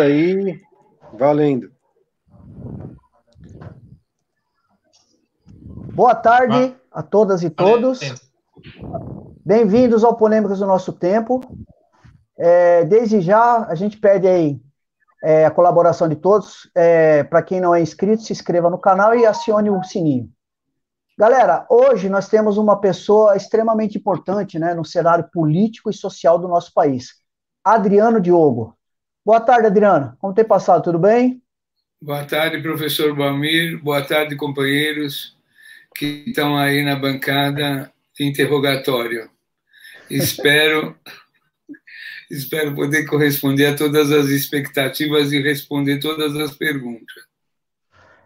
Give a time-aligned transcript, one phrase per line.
[0.00, 0.60] aí,
[1.12, 1.70] valendo.
[5.92, 8.00] Boa tarde a todas e todos.
[9.44, 11.40] Bem-vindos ao Polêmicas do Nosso Tempo.
[12.38, 14.60] É, desde já, a gente pede aí
[15.24, 16.70] é, a colaboração de todos.
[16.74, 20.30] É, Para quem não é inscrito, se inscreva no canal e acione o sininho.
[21.18, 26.46] Galera, hoje nós temos uma pessoa extremamente importante né, no cenário político e social do
[26.46, 27.14] nosso país.
[27.64, 28.77] Adriano Diogo.
[29.28, 30.16] Boa tarde, Adriano.
[30.18, 30.84] Como tem passado?
[30.84, 31.42] Tudo bem?
[32.00, 33.78] Boa tarde, professor Balmir.
[33.82, 35.36] Boa tarde, companheiros
[35.94, 39.28] que estão aí na bancada de interrogatório.
[40.08, 40.96] Espero,
[42.30, 47.22] espero poder corresponder a todas as expectativas e responder todas as perguntas.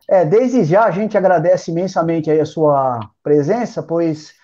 [0.08, 4.34] É, desde já a gente agradece imensamente aí a sua presença, pois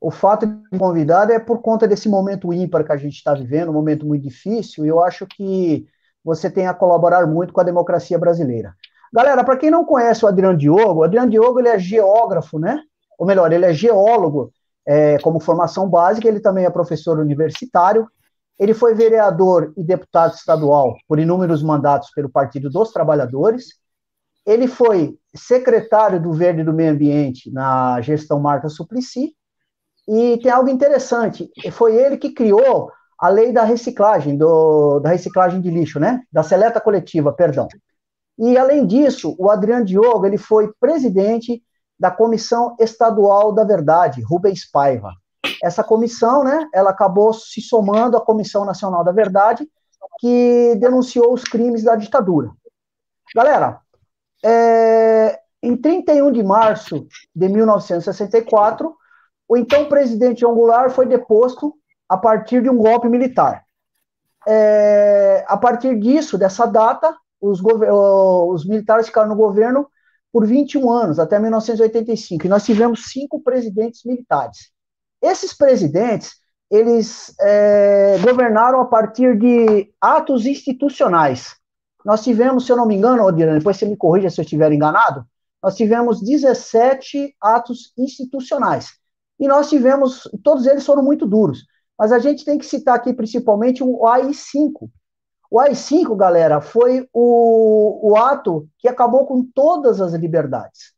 [0.00, 3.68] o fato de convidado é por conta desse momento ímpar que a gente está vivendo,
[3.68, 5.86] um momento muito difícil, e eu acho que
[6.26, 8.74] você tem a colaborar muito com a democracia brasileira.
[9.14, 12.80] Galera, para quem não conhece o Adriano Diogo, o Adriano Diogo ele é geógrafo, né?
[13.16, 14.52] Ou melhor, ele é geólogo
[14.84, 18.08] é, como formação básica, ele também é professor universitário,
[18.58, 23.66] ele foi vereador e deputado estadual por inúmeros mandatos pelo Partido dos Trabalhadores,
[24.44, 29.32] ele foi secretário do Verde do Meio Ambiente na gestão Marta Suplicy,
[30.08, 35.60] e tem algo interessante, foi ele que criou a lei da reciclagem, do, da reciclagem
[35.60, 36.22] de lixo, né?
[36.30, 37.66] Da seleta coletiva, perdão.
[38.38, 41.62] E, além disso, o Adriano Diogo, ele foi presidente
[41.98, 45.12] da Comissão Estadual da Verdade, Rubens Paiva.
[45.62, 49.66] Essa comissão, né, ela acabou se somando à Comissão Nacional da Verdade,
[50.20, 52.50] que denunciou os crimes da ditadura.
[53.34, 53.80] Galera,
[54.44, 58.94] é, em 31 de março de 1964,
[59.48, 61.74] o então presidente Goulart foi deposto
[62.08, 63.64] a partir de um golpe militar.
[64.46, 69.88] É, a partir disso, dessa data, os, os, militares ficaram no governo
[70.32, 74.70] por 21 anos, até 1985, e nós tivemos cinco presidentes militares.
[75.20, 76.34] Esses presidentes,
[76.70, 81.56] eles é, governaram a partir de atos institucionais,
[82.06, 84.70] nós tivemos, se eu não me engano, Odirane, depois você me corrija se eu estiver
[84.70, 85.26] enganado,
[85.60, 88.90] nós tivemos 17 atos institucionais.
[89.40, 91.66] E nós tivemos, todos eles foram muito duros.
[91.98, 94.90] Mas a gente tem que citar aqui principalmente o AI-5.
[95.50, 100.94] O AI-5, galera, foi o, o ato que acabou com todas as liberdades.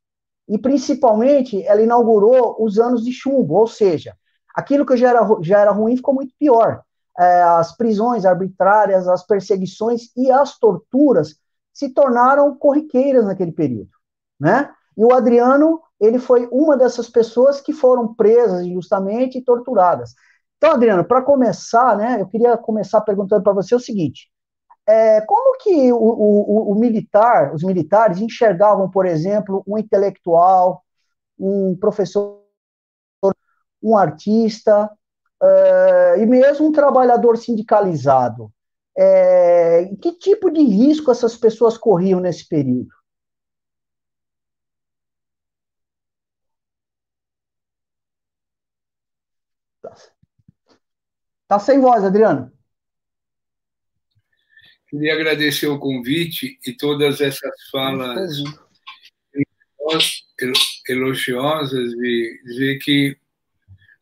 [0.48, 4.16] E principalmente ela inaugurou os anos de chumbo, ou seja,
[4.54, 6.82] aquilo que já era, já era ruim ficou muito pior
[7.18, 11.34] é, as prisões arbitrárias, as perseguições e as torturas
[11.72, 13.90] se tornaram corriqueiras naquele período,
[14.38, 14.70] né?
[14.96, 20.14] E o Adriano, ele foi uma dessas pessoas que foram presas injustamente e torturadas.
[20.58, 24.28] Então, Adriano, para começar, né, eu queria começar perguntando para você o seguinte:
[24.86, 30.82] é, como que o, o, o, militar, os militares enxergavam, por exemplo, um intelectual,
[31.38, 32.40] um professor,
[33.82, 34.90] um artista,
[35.42, 38.50] uh, e mesmo um trabalhador sindicalizado,
[38.96, 42.88] é, que tipo de risco essas pessoas corriam nesse período?
[51.48, 52.52] Tá sem voz, Adriano.
[54.88, 58.42] Queria agradecer o convite e todas essas falas
[60.88, 63.18] elogiosas e dizer que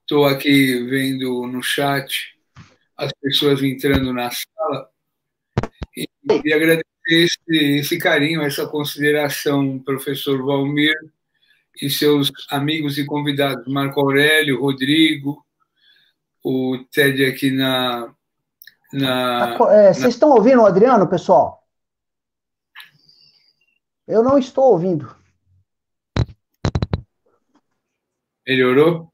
[0.08, 2.38] Estou aqui vendo no chat
[2.96, 4.88] as pessoas entrando na sala
[5.96, 10.94] e queria agradecer esse, esse carinho, essa consideração, professor Valmir
[11.82, 15.44] e seus amigos e convidados, Marco Aurélio, Rodrigo,
[16.48, 18.14] o Ted aqui na.
[18.92, 20.08] na, tá é, vocês na...
[20.08, 21.66] estão ouvindo o Adriano, pessoal?
[24.06, 25.12] Eu não estou ouvindo.
[28.46, 29.12] Melhorou?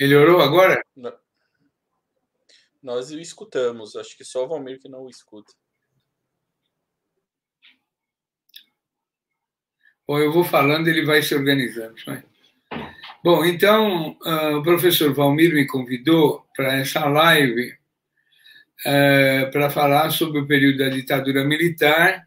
[0.00, 0.84] Melhorou agora?
[0.96, 1.16] Não.
[2.82, 5.52] Nós o escutamos, acho que só o Valmir que não o escuta.
[10.08, 11.94] Bom, eu vou falando, ele vai se organizando.
[12.04, 12.31] Vai.
[13.24, 17.72] Bom, então, uh, o professor Valmir me convidou para essa live
[18.84, 22.26] uh, para falar sobre o período da ditadura militar.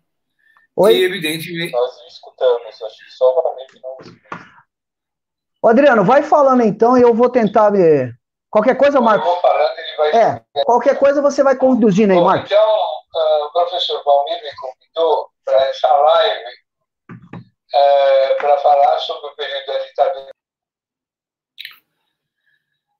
[0.74, 0.96] Oi?
[0.96, 1.74] E, evidentemente.
[1.74, 4.46] Nós escutamos, acho que só o Valmir que não escuta.
[5.66, 8.14] Adriano, vai falando então e eu vou tentar ver.
[8.50, 9.28] Qualquer coisa, Marco.
[9.28, 10.12] Eu vou falando, ele vai.
[10.12, 12.46] É, qualquer coisa você vai conduzindo aí, Marco.
[12.46, 16.52] Então, uh, o professor Valmir me convidou para essa live
[17.74, 20.36] uh, para falar sobre o período da ditadura.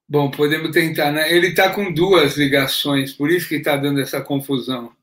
[0.08, 1.34] Bom, podemos tentar, né?
[1.34, 4.96] Ele está com duas ligações, por isso que está dando essa confusão.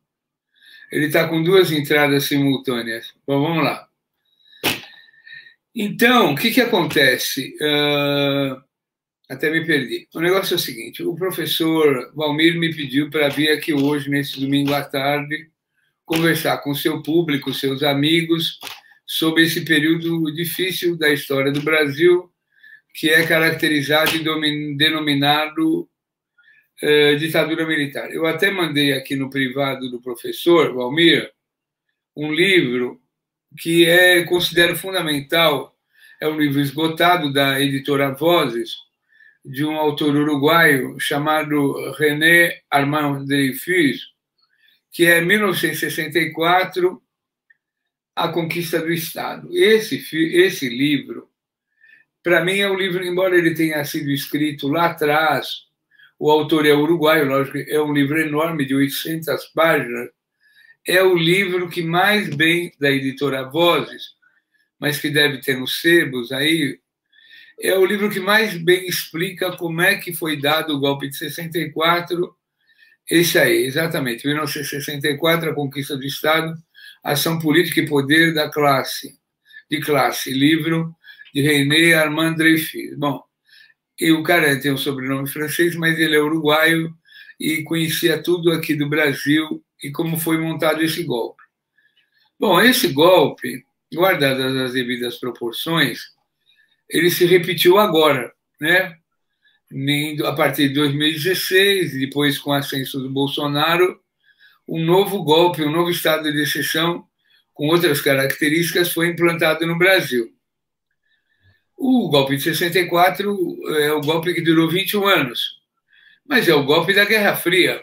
[0.93, 3.13] Ele está com duas entradas simultâneas.
[3.27, 3.89] Bom, vamos lá.
[5.75, 7.57] Então, o que, que acontece?
[7.61, 8.63] Uh,
[9.29, 10.07] até me perdi.
[10.15, 14.39] O negócio é o seguinte: o professor Valmir me pediu para vir aqui hoje, nesse
[14.39, 15.51] domingo à tarde,
[16.05, 18.61] conversar com seu público, seus amigos,
[19.07, 22.32] sobre esse período difícil da história do Brasil,
[22.93, 25.89] que é caracterizado e denominado
[26.83, 28.13] uh, ditadura militar.
[28.13, 31.31] Eu até mandei aqui no privado do professor Valmir
[32.17, 33.01] um livro
[33.59, 35.77] que é considero fundamental,
[36.21, 38.77] é um livro esgotado da editora Vozes,
[39.45, 44.13] de um autor uruguaio chamado René Armand Dreyfus,
[44.91, 47.03] que é 1964,
[48.15, 49.49] A Conquista do Estado.
[49.53, 49.97] Esse,
[50.37, 51.29] esse livro,
[52.23, 55.67] para mim, é um livro, embora ele tenha sido escrito lá atrás,
[56.19, 60.09] o autor é uruguaio, lógico, é um livro enorme de 800 páginas,
[60.87, 64.15] é o livro que mais bem da editora Vozes,
[64.79, 66.79] mas que deve ter nos sebos aí,
[67.61, 71.17] é o livro que mais bem explica como é que foi dado o golpe de
[71.17, 72.35] 64.
[73.09, 76.55] Esse aí, exatamente, 1964, a conquista do Estado,
[77.05, 79.17] ação política e poder da classe,
[79.71, 80.95] de classe, livro
[81.33, 82.97] de René Armand Dreyfus.
[82.97, 83.23] Bom,
[83.99, 86.93] e o cara tem um sobrenome francês, mas ele é uruguaio
[87.39, 91.43] e conhecia tudo aqui do Brasil e como foi montado esse golpe.
[92.39, 93.65] Bom, esse golpe,
[93.95, 96.01] guardadas as devidas proporções,
[96.89, 98.97] ele se repetiu agora, né?
[100.27, 103.99] A partir de 2016, depois com o ascenso do Bolsonaro,
[104.69, 107.07] um novo golpe, um novo estado de exceção
[107.55, 110.31] com outras características foi implantado no Brasil.
[111.85, 115.61] O golpe de 64 é o golpe que durou 21 anos,
[116.25, 117.81] mas é o golpe da Guerra Fria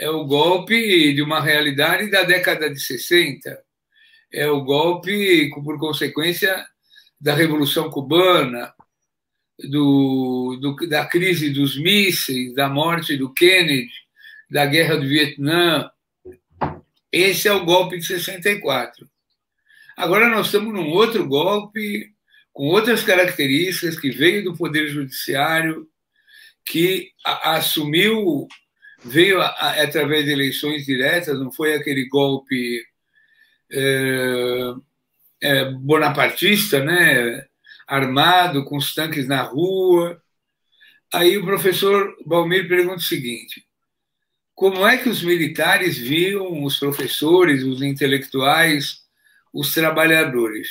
[0.00, 3.62] é o golpe de uma realidade da década de 60,
[4.32, 6.66] é o golpe, por consequência,
[7.20, 8.72] da Revolução Cubana,
[9.58, 13.92] do, do, da crise dos mísseis, da morte do Kennedy,
[14.50, 15.90] da guerra do Vietnã.
[17.12, 19.06] Esse é o golpe de 64.
[19.98, 22.10] Agora nós estamos num outro golpe
[22.52, 25.88] com outras características que veio do Poder Judiciário,
[26.64, 28.46] que assumiu
[29.02, 32.84] veio através de eleições diretas, não foi aquele golpe
[33.72, 34.74] é,
[35.40, 37.46] é, bonapartista, né?
[37.86, 40.22] armado, com os tanques na rua.
[41.12, 43.66] Aí o professor Balmir pergunta o seguinte:
[44.54, 49.00] como é que os militares viam os professores, os intelectuais,
[49.52, 50.68] os trabalhadores?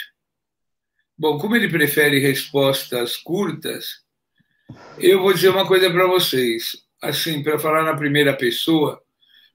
[1.20, 4.06] Bom, como ele prefere respostas curtas,
[4.98, 9.04] eu vou dizer uma coisa para vocês assim, para falar na primeira pessoa,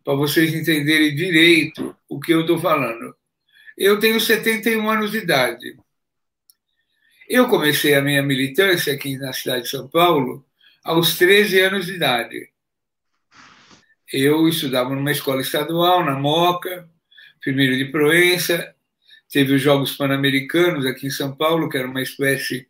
[0.04, 3.16] para vocês entenderem direito o que eu estou falando.
[3.78, 5.78] Eu tenho 71 anos de idade.
[7.26, 10.44] Eu comecei a minha militância aqui na cidade de São Paulo
[10.84, 12.50] aos 13 anos de idade.
[14.12, 16.86] Eu estudava numa escola estadual, na Moca,
[17.40, 18.74] primeiro de Proença,
[19.34, 22.68] teve os Jogos Pan-Americanos aqui em São Paulo, que era uma espécie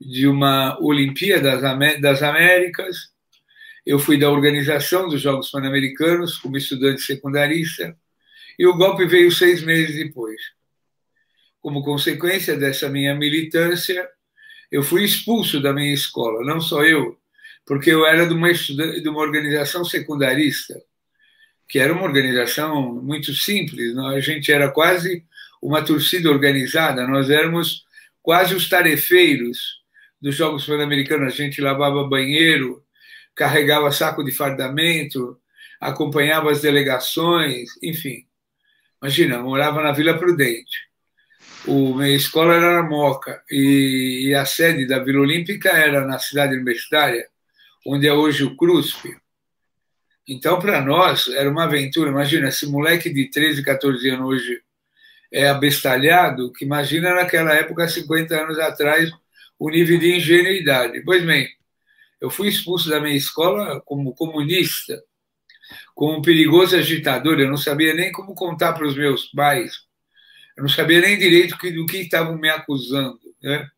[0.00, 1.60] de uma Olimpíada
[2.00, 3.10] das Américas.
[3.84, 7.94] Eu fui da organização dos Jogos Pan-Americanos como estudante secundarista
[8.58, 10.40] e o golpe veio seis meses depois.
[11.60, 14.08] Como consequência dessa minha militância,
[14.72, 17.18] eu fui expulso da minha escola, não só eu,
[17.66, 20.82] porque eu era de uma, de uma organização secundarista,
[21.68, 25.22] que era uma organização muito simples, a gente era quase
[25.62, 27.84] uma torcida organizada, nós éramos
[28.22, 29.82] quase os tarefeiros
[30.20, 32.82] dos Jogos Pan-Americanos, a gente lavava banheiro,
[33.34, 35.38] carregava saco de fardamento,
[35.80, 38.26] acompanhava as delegações, enfim.
[39.00, 40.86] Imagina, morava na Vila Prudente.
[41.66, 46.18] O, minha escola era na Moca e, e a sede da Vila Olímpica era na
[46.18, 47.28] cidade universitária,
[47.86, 49.16] onde é hoje o CRUSP.
[50.28, 52.10] Então, para nós, era uma aventura.
[52.10, 54.62] Imagina, esse moleque de 13, 14 anos hoje
[55.32, 59.10] é abestalhado, que imagina naquela época, 50 anos atrás,
[59.58, 61.02] o nível de ingenuidade.
[61.04, 61.48] Pois bem,
[62.20, 65.02] eu fui expulso da minha escola como comunista,
[65.94, 67.40] como um perigoso agitador.
[67.40, 69.86] Eu não sabia nem como contar para os meus pais.
[70.56, 73.20] Eu não sabia nem direito do que estavam me acusando.
[73.42, 73.68] Né?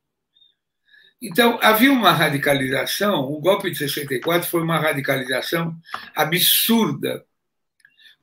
[1.21, 3.21] Então, havia uma radicalização.
[3.25, 5.77] O golpe de 64 foi uma radicalização
[6.15, 7.25] absurda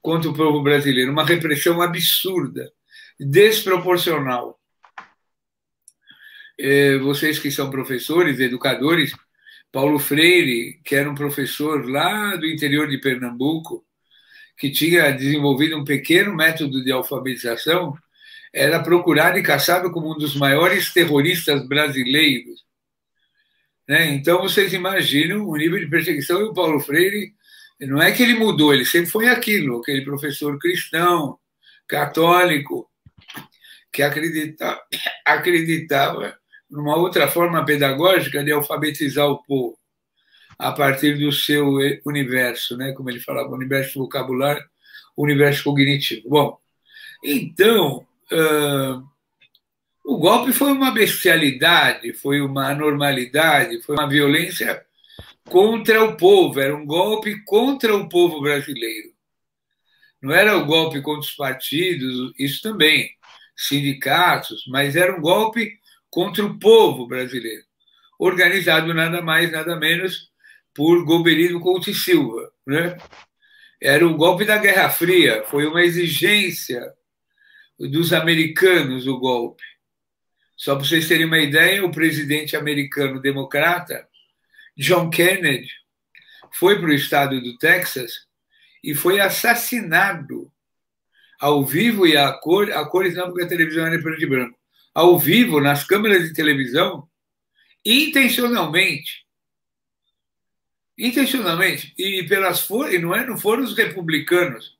[0.01, 2.71] contra o povo brasileiro, uma repressão absurda,
[3.19, 4.59] desproporcional.
[6.57, 9.13] Eh, vocês que são professores, educadores,
[9.71, 13.85] Paulo Freire, que era um professor lá do interior de Pernambuco,
[14.57, 17.93] que tinha desenvolvido um pequeno método de alfabetização,
[18.53, 22.63] era procurado e caçado como um dos maiores terroristas brasileiros.
[23.87, 24.13] Né?
[24.13, 26.39] Então, vocês imaginam o nível de perseguição.
[26.39, 27.33] E o Paulo Freire,
[27.81, 31.37] não é que ele mudou, ele sempre foi aquilo, aquele professor cristão,
[31.85, 32.89] católico,
[33.95, 34.81] que acreditava,
[35.25, 36.37] acreditava
[36.69, 39.79] numa outra forma pedagógica de alfabetizar o povo
[40.59, 42.91] a partir do seu universo, né?
[42.93, 44.63] como ele falava, universo vocabulário,
[45.17, 46.29] universo cognitivo.
[46.29, 46.59] Bom,
[47.23, 49.03] então, uh,
[50.03, 54.85] o golpe foi uma bestialidade, foi uma anormalidade, foi uma violência
[55.45, 59.09] contra o povo, era um golpe contra o povo brasileiro.
[60.21, 63.14] Não era o golpe contra os partidos, isso também,
[63.55, 67.63] sindicatos, mas era um golpe contra o povo brasileiro,
[68.19, 70.29] organizado nada mais, nada menos
[70.73, 72.51] por Gobelino Couto e Silva.
[72.65, 72.97] Né?
[73.81, 76.93] Era o golpe da Guerra Fria, foi uma exigência
[77.79, 79.63] dos americanos o golpe.
[80.55, 84.07] Só para vocês terem uma ideia, o presidente americano democrata,
[84.77, 85.69] John Kennedy,
[86.53, 88.25] foi para o estado do Texas
[88.83, 90.49] e foi assassinado
[91.39, 94.59] ao vivo e a cor, a cores não, porque a televisão era preto e branco,
[94.93, 97.07] ao vivo, nas câmeras de televisão,
[97.85, 99.25] intencionalmente.
[100.97, 101.93] Intencionalmente.
[101.97, 104.75] E pelas for e não, é, não foram os republicanos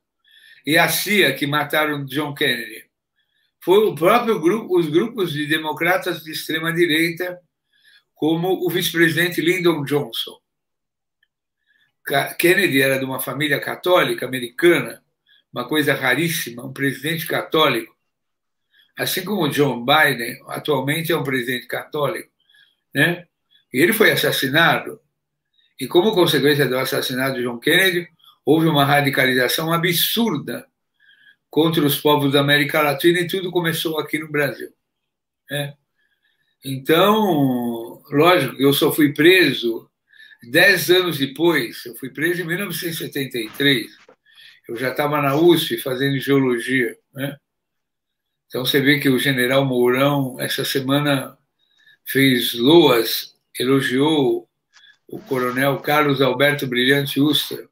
[0.66, 2.86] e a CIA que mataram John Kennedy.
[3.64, 7.40] Foi o próprio grupo, os grupos de democratas de extrema direita,
[8.14, 10.40] como o vice-presidente Lyndon Johnson.
[12.38, 15.04] Kennedy era de uma família católica americana,
[15.56, 17.96] uma coisa raríssima, um presidente católico
[18.96, 22.30] assim como John Biden atualmente é um presidente católico,
[22.94, 23.28] né?
[23.74, 25.00] E ele foi assassinado.
[25.80, 28.08] E como consequência do assassinato de John Kennedy,
[28.46, 30.66] houve uma radicalização absurda
[31.50, 34.72] contra os povos da América Latina e tudo começou aqui no Brasil.
[35.50, 35.74] Né?
[36.64, 39.90] Então, lógico, eu só fui preso
[40.50, 41.86] dez anos depois.
[41.86, 44.05] Eu fui preso em 1973.
[44.68, 47.38] Eu já estava na USP fazendo geologia, né?
[48.48, 51.38] Então você vê que o general Mourão, essa semana,
[52.06, 54.48] fez loas, elogiou
[55.08, 57.68] o coronel Carlos Alberto Brilhante Ustra.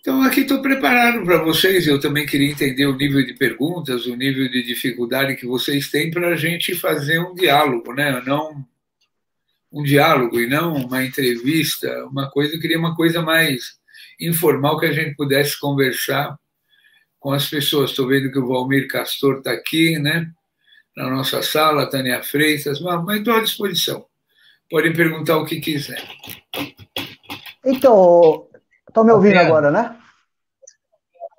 [0.00, 1.86] Então, aqui estou preparado para vocês.
[1.86, 6.10] Eu também queria entender o nível de perguntas, o nível de dificuldade que vocês têm
[6.10, 8.22] para a gente fazer um diálogo, né?
[8.24, 8.66] Não
[9.70, 12.54] um diálogo e não uma entrevista, uma coisa.
[12.54, 13.79] Eu queria uma coisa mais
[14.20, 16.36] informal que a gente pudesse conversar
[17.18, 17.90] com as pessoas.
[17.90, 20.30] Estou vendo que o Valmir Castor está aqui, né?
[20.96, 24.04] Na nossa sala, Tânia Freitas, mas estou à disposição.
[24.70, 26.02] Podem perguntar o que quiser.
[27.64, 28.48] Então,
[28.88, 29.96] estão me ouvindo agora, né?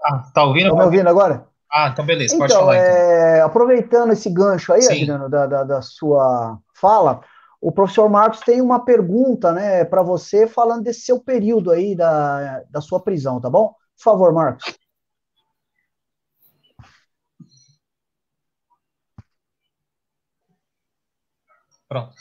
[0.04, 0.68] Ah, tá ouvindo?
[0.68, 1.48] Estão me ouvindo agora?
[1.72, 2.76] Ah, então beleza, pode então, falar.
[2.76, 2.88] Então.
[2.88, 7.22] É, aproveitando esse gancho aí, Adriano, da, da, da, sua fala,
[7.62, 12.64] o professor Marcos tem uma pergunta né, para você falando desse seu período aí da,
[12.64, 13.76] da sua prisão, tá bom?
[13.96, 14.76] Por favor, Marcos.
[21.88, 22.16] Pronto.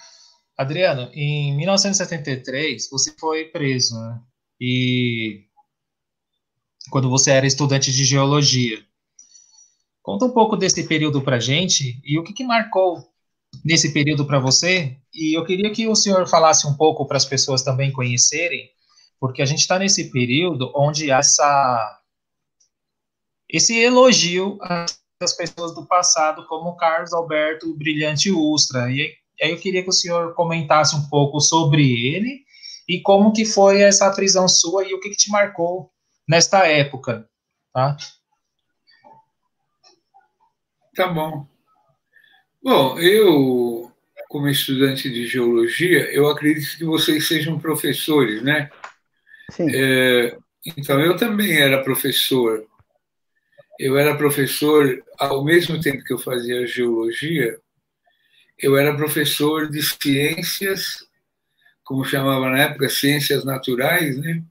[0.59, 4.20] Adriano, em 1973 você foi preso, né?
[4.61, 5.47] E
[6.90, 8.85] quando você era estudante de geologia.
[10.02, 13.10] Conta um pouco desse período para gente e o que, que marcou
[13.64, 14.97] nesse período para você.
[15.12, 18.71] E eu queria que o senhor falasse um pouco para as pessoas também conhecerem,
[19.19, 22.00] porque a gente está nesse período onde há essa,
[23.49, 28.90] esse elogio às pessoas do passado, como Carlos Alberto Brilhante Ustra.
[28.90, 32.45] E aí eu queria que o senhor comentasse um pouco sobre ele
[32.88, 35.90] e como que foi essa prisão sua e o que, que te marcou
[36.28, 37.28] nesta época,
[37.73, 37.97] tá?
[40.95, 41.50] Tá bom.
[42.62, 43.90] Bom, eu,
[44.29, 48.71] como estudante de geologia, eu acredito que vocês sejam professores, né?
[49.50, 49.67] Sim.
[49.75, 50.37] É,
[50.76, 52.67] então, eu também era professor.
[53.79, 57.59] Eu era professor ao mesmo tempo que eu fazia geologia,
[58.59, 61.09] eu era professor de ciências,
[61.83, 64.43] como chamava na época, ciências naturais, né?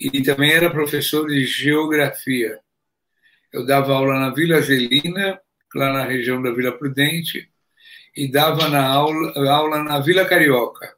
[0.00, 2.58] E também era professor de geografia.
[3.52, 5.40] Eu dava aula na Vila Zelina,
[5.76, 7.51] lá na região da Vila Prudente,
[8.16, 10.94] e dava na aula, aula na Vila Carioca,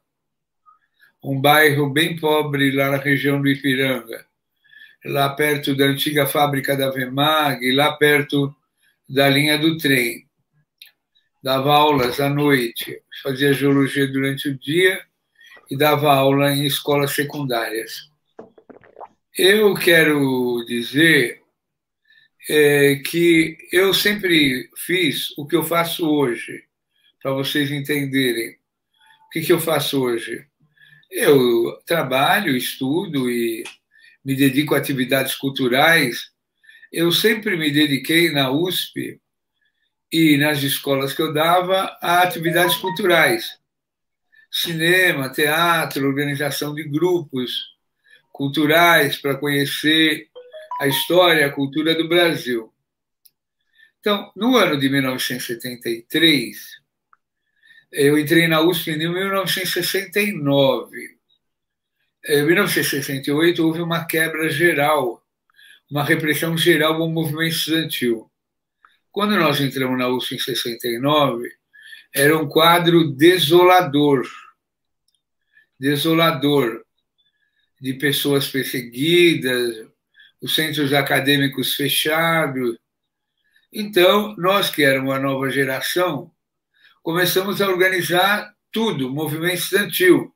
[1.23, 4.25] um bairro bem pobre lá na região do Ipiranga,
[5.05, 8.55] lá perto da antiga fábrica da Vemag, lá perto
[9.07, 10.25] da linha do trem
[11.45, 14.99] dava aulas à noite, fazia geologia durante o dia
[15.69, 18.09] e dava aula em escolas secundárias.
[19.37, 21.43] Eu quero dizer
[22.49, 26.63] é, que eu sempre fiz o que eu faço hoje,
[27.25, 28.51] para vocês entenderem.
[28.51, 30.45] O que, que eu faço hoje?
[31.09, 33.63] Eu trabalho, estudo e
[34.23, 36.29] me dedico a atividades culturais.
[36.93, 39.19] Eu sempre me dediquei na USP
[40.11, 43.57] e nas escolas que eu dava a atividades culturais.
[44.51, 47.55] Cinema, teatro, organização de grupos
[48.31, 50.27] culturais para conhecer
[50.79, 52.71] a história, a cultura do Brasil.
[53.99, 56.84] Então, no ano de 1973,
[57.95, 61.17] eu entrei na USP em 1969.
[62.27, 65.25] Em 1968 houve uma quebra geral,
[65.89, 68.29] uma repressão geral ao movimento estudantil.
[69.11, 71.49] Quando nós entramos na USP em 69,
[72.13, 74.27] era um quadro desolador.
[75.79, 76.83] Desolador
[77.79, 79.87] de pessoas perseguidas,
[80.41, 82.77] os centros acadêmicos fechados.
[83.71, 86.34] Então, nós que éramos a nova geração,
[87.05, 90.33] começamos a organizar tudo, movimento estudantil.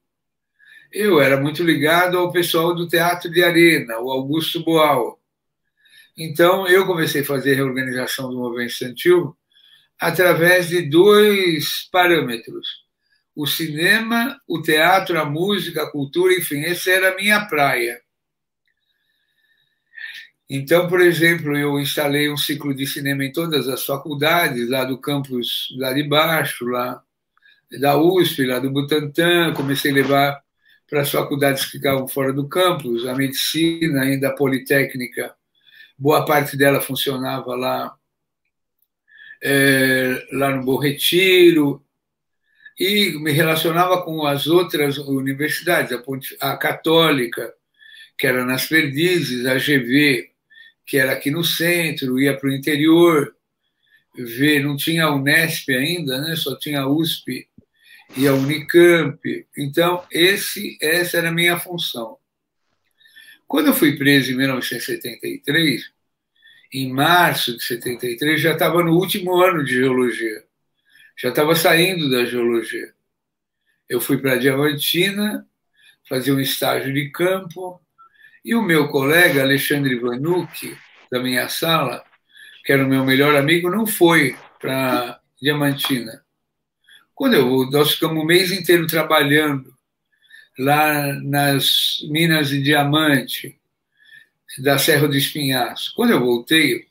[0.92, 5.20] Eu era muito ligado ao pessoal do Teatro de Arena, o Augusto Boal.
[6.16, 9.36] Então, eu comecei a fazer a reorganização do movimento estudantil
[10.00, 12.68] através de dois parâmetros:
[13.36, 18.00] o cinema, o teatro, a música, a cultura, enfim, essa era a minha praia.
[20.50, 24.98] Então, por exemplo, eu instalei um ciclo de cinema em todas as faculdades, lá do
[24.98, 27.03] campus lá de baixo, lá
[27.79, 30.44] da USP, lá do Butantã, comecei a levar
[30.89, 35.36] para as faculdades que ficavam fora do campus, a medicina, ainda a politécnica,
[35.96, 37.96] boa parte dela funcionava lá,
[39.44, 41.86] é, lá no Bom Retiro,
[42.79, 47.53] e me relacionava com as outras universidades, a, Ponte, a Católica,
[48.18, 50.29] que era nas Perdizes, a GV,
[50.89, 53.36] que era aqui no centro, ia para o interior,
[54.17, 56.36] ver, não tinha a Unesp ainda, né?
[56.36, 57.47] só tinha a USP
[58.17, 59.19] e a Unicamp.
[59.56, 62.17] Então, esse, essa era a minha função.
[63.47, 65.91] Quando eu fui preso em 1973,
[66.73, 70.43] em março de 73, já estava no último ano de geologia.
[71.15, 72.91] Já estava saindo da geologia.
[73.88, 75.47] Eu fui para a Diamantina,
[76.08, 77.80] fazer um estágio de campo,
[78.43, 80.78] e o meu colega, Alexandre Vanucci,
[81.12, 82.04] da minha sala,
[82.63, 86.23] que era o meu melhor amigo, não foi para Diamantina.
[87.15, 89.73] Quando eu, nós ficamos o mês inteiro trabalhando
[90.58, 93.60] lá nas minas de diamante
[94.60, 95.93] da Serra do Espinhaço.
[95.95, 96.88] Quando eu voltei,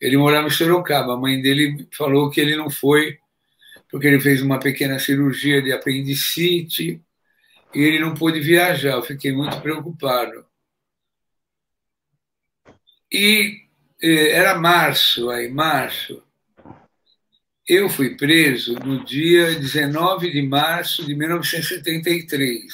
[0.00, 1.14] ele morava em Sorocaba.
[1.14, 3.18] A mãe dele falou que ele não foi
[3.90, 7.02] porque ele fez uma pequena cirurgia de apendicite
[7.74, 8.92] e ele não pôde viajar.
[8.92, 10.46] Eu fiquei muito preocupado.
[13.12, 13.62] E
[14.00, 16.22] eh, era março, aí, março.
[17.68, 22.64] Eu fui preso no dia 19 de março de 1973,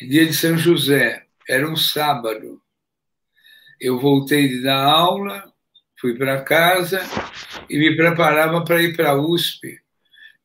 [0.00, 2.60] dia de São José, era um sábado.
[3.80, 5.52] Eu voltei de dar aula,
[6.00, 7.00] fui para casa
[7.68, 9.80] e me preparava para ir para a USP,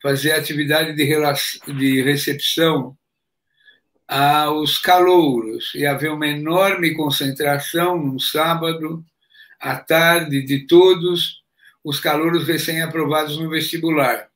[0.02, 2.98] fazer atividade de, de recepção
[4.12, 5.74] aos calouros.
[5.74, 9.06] E havia uma enorme concentração no sábado,
[9.58, 11.42] à tarde, de todos
[11.82, 14.30] os calouros recém-aprovados no vestibular.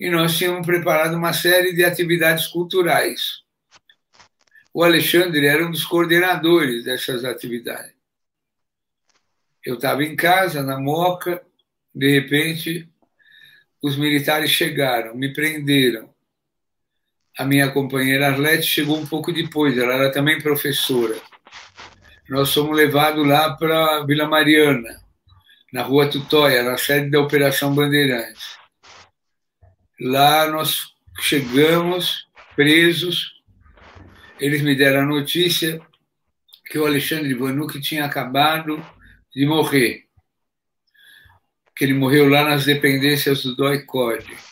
[0.00, 3.42] E nós tínhamos preparado uma série de atividades culturais.
[4.72, 7.92] O Alexandre era um dos coordenadores dessas atividades.
[9.62, 11.42] Eu estava em casa, na Moca,
[11.94, 12.88] de repente,
[13.82, 16.08] os militares chegaram, me prenderam
[17.38, 21.14] a minha companheira Arlete chegou um pouco depois, ela era também professora.
[22.28, 25.00] Nós fomos levados lá para Vila Mariana,
[25.72, 28.58] na rua Tutóia, na sede da Operação Bandeirantes.
[30.00, 33.34] Lá nós chegamos presos,
[34.40, 35.80] eles me deram a notícia
[36.66, 38.84] que o Alexandre Vanucci tinha acabado
[39.32, 40.06] de morrer,
[41.76, 44.47] que ele morreu lá nas dependências do DOI-CODE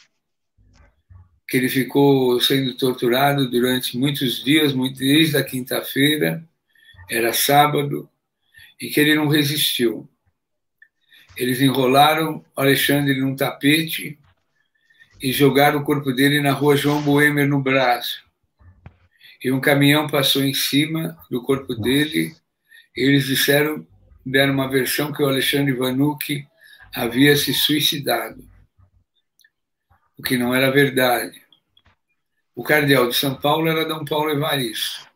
[1.49, 6.45] que ele ficou sendo torturado durante muitos dias, desde a quinta-feira,
[7.09, 8.09] era sábado,
[8.81, 10.09] e que ele não resistiu.
[11.37, 14.19] Eles enrolaram Alexandre num tapete
[15.23, 18.25] e jogaram o corpo dele na rua João Boemer, no braço.
[19.43, 22.35] E um caminhão passou em cima do corpo dele.
[22.97, 23.87] E eles disseram,
[24.25, 26.47] deram uma versão que o Alexandre Vanucci
[26.95, 28.43] havia se suicidado.
[30.19, 31.41] O que não era verdade.
[32.55, 35.07] O cardeal de São Paulo era Dom Paulo Evaristo.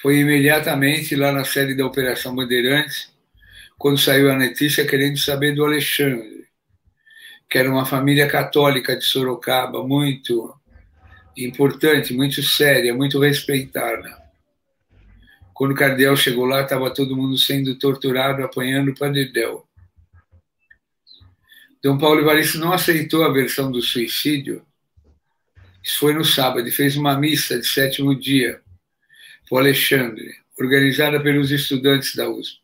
[0.00, 3.12] Foi imediatamente lá na sede da Operação Bandeirantes,
[3.78, 6.46] quando saiu a notícia querendo saber do Alexandre,
[7.48, 10.54] que era uma família católica de Sorocaba, muito
[11.36, 14.20] importante, muito séria, muito respeitada.
[15.52, 19.66] Quando o cardeal chegou lá, estava todo mundo sendo torturado, apanhando para dedéu.
[21.82, 24.64] Dom Paulo Evaristo não aceitou a versão do suicídio.
[25.82, 28.62] Isso foi no sábado, e fez uma missa de sétimo dia
[29.48, 32.60] para o Alexandre, organizada pelos estudantes da USP.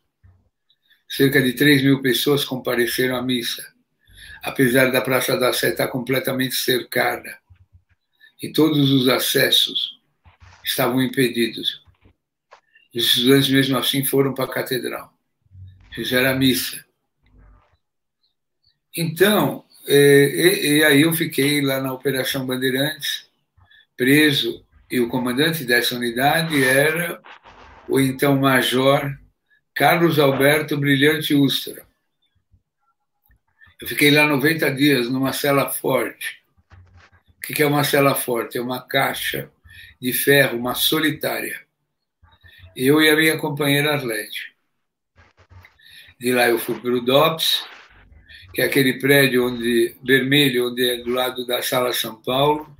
[1.07, 3.65] Cerca de 3 mil pessoas compareceram à missa,
[4.41, 7.37] apesar da Praça da Sé estar completamente cercada
[8.41, 9.99] e todos os acessos
[10.63, 11.83] estavam impedidos.
[12.95, 15.13] Os estudantes, mesmo assim, foram para a catedral,
[15.93, 16.88] fizeram a missa.
[19.01, 23.29] Então, é, e, e, aí eu fiquei lá na Operação Bandeirantes,
[23.95, 27.21] preso, e o comandante dessa unidade era
[27.87, 29.17] o então major
[29.73, 31.87] Carlos Alberto Brilhante Ustra.
[33.81, 36.43] Eu fiquei lá 90 dias numa cela forte,
[37.37, 38.57] o que é uma cela forte?
[38.57, 39.49] É uma caixa
[40.01, 41.65] de ferro, uma solitária.
[42.75, 44.53] Eu e a minha companheira Arlete.
[46.19, 47.63] De lá eu fui para o DOPS,
[48.53, 52.75] que é aquele prédio onde, vermelho, onde é do lado da Sala São Paulo,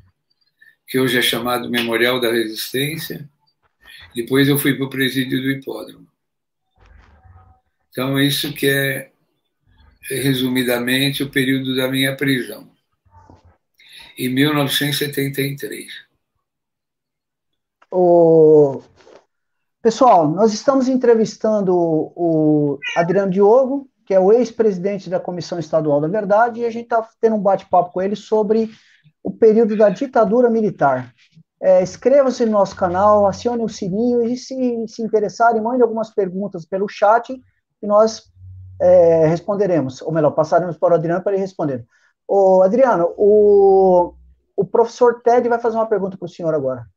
[0.88, 3.30] que hoje é chamado Memorial da Resistência.
[4.16, 6.08] Depois eu fui para o presídio do Hipódromo.
[7.92, 9.12] Então, isso que é,
[10.10, 12.70] resumidamente, o período da minha prisão
[14.18, 15.88] em 1973.
[17.90, 18.82] O...
[19.82, 26.08] Pessoal, nós estamos entrevistando o Adriano Diogo, que é o ex-presidente da Comissão Estadual da
[26.08, 28.68] Verdade, e a gente está tendo um bate-papo com ele sobre
[29.22, 31.14] o período da ditadura militar.
[31.62, 34.56] É, Inscreva-se no nosso canal, acione o sininho e, se
[34.88, 37.40] se interessarem, mande algumas perguntas pelo chat
[37.80, 38.24] que nós
[38.82, 41.86] é, responderemos, ou melhor, passaremos para o Adriano para ele responder.
[42.28, 44.16] Ô, Adriano, o,
[44.58, 46.88] o professor Ted vai fazer uma pergunta para o senhor agora.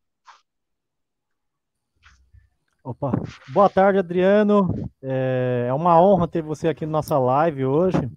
[2.85, 3.13] Opa,
[3.51, 4.75] boa tarde, Adriano.
[5.01, 8.11] É, é uma honra ter você aqui na nossa live hoje.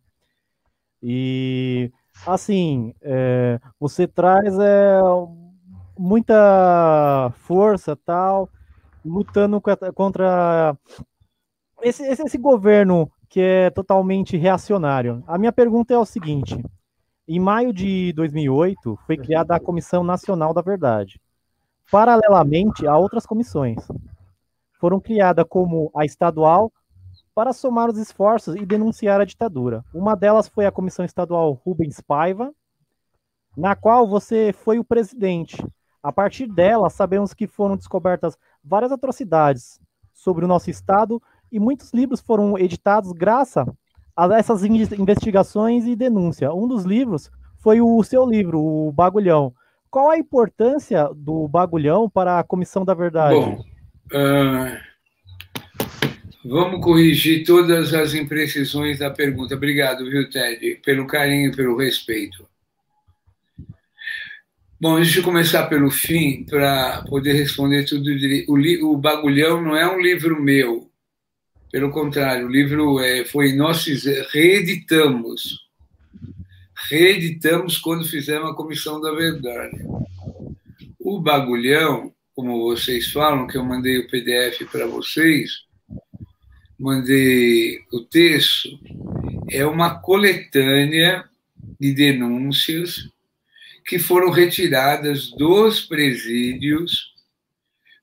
[1.03, 1.91] E,
[2.25, 4.99] assim, é, você traz é,
[5.95, 8.49] muita força, tal,
[9.05, 9.61] lutando
[9.93, 10.75] contra
[11.83, 15.23] esse, esse, esse governo que é totalmente reacionário.
[15.27, 16.59] A minha pergunta é o seguinte:
[17.27, 21.21] em maio de 2008, foi criada a Comissão Nacional da Verdade,
[21.91, 23.77] paralelamente a outras comissões.
[24.79, 26.71] Foram criadas como a estadual
[27.33, 29.83] para somar os esforços e denunciar a ditadura.
[29.93, 32.53] Uma delas foi a Comissão Estadual Rubens Paiva,
[33.57, 35.57] na qual você foi o presidente.
[36.01, 39.79] A partir dela, sabemos que foram descobertas várias atrocidades
[40.13, 43.65] sobre o nosso estado e muitos livros foram editados graças
[44.15, 46.53] a essas investigações e denúncia.
[46.53, 49.53] Um dos livros foi o seu livro, o Bagulhão.
[49.89, 53.39] Qual a importância do Bagulhão para a Comissão da Verdade?
[53.39, 53.63] Bom,
[54.13, 54.77] uh,
[56.43, 59.55] vamos corrigir todas as imprecisões da pergunta.
[59.55, 62.47] Obrigado, viu, Ted, pelo carinho e pelo respeito.
[64.79, 68.09] Bom, deixa eu começar pelo fim para poder responder tudo.
[68.47, 70.91] O, o Bagulhão não é um livro meu,
[71.75, 73.85] pelo contrário, o livro é, foi nós
[74.31, 75.59] reeditamos.
[76.89, 79.77] Reeditamos quando fizemos a Comissão da Verdade.
[80.97, 85.63] O bagulhão, como vocês falam, que eu mandei o PDF para vocês,
[86.77, 88.77] mandei o texto,
[89.49, 91.23] é uma coletânea
[91.79, 93.09] de denúncias
[93.85, 97.13] que foram retiradas dos presídios,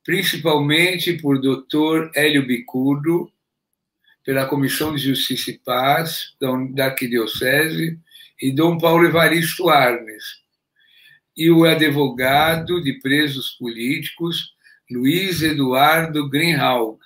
[0.03, 2.11] principalmente por Dr.
[2.15, 3.31] Hélio Bicudo,
[4.25, 6.35] pela Comissão de Justiça e Paz
[6.75, 7.99] da Arquidiocese
[8.41, 10.42] e Dom Paulo Evaristo Arnes,
[11.37, 14.53] e o advogado de presos políticos
[14.91, 16.99] Luiz Eduardo Greenhalgh.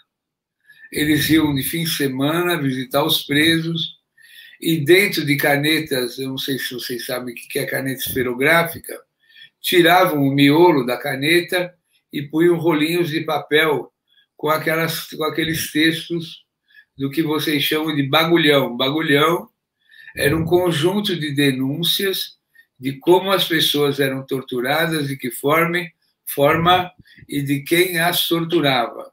[0.91, 3.97] Eles iam de fim de semana visitar os presos
[4.61, 8.99] e dentro de canetas, eu não sei se vocês sabem o que é caneta esferográfica,
[9.61, 11.75] tiravam o miolo da caneta
[12.13, 13.93] e punham rolinhos de papel
[14.37, 16.45] com, aquelas, com aqueles textos
[16.97, 18.77] do que vocês chamam de bagulhão.
[18.77, 19.49] Bagulhão
[20.17, 22.36] era um conjunto de denúncias
[22.79, 25.87] de como as pessoas eram torturadas, de que forma,
[26.27, 26.91] forma
[27.29, 29.11] e de quem as torturava.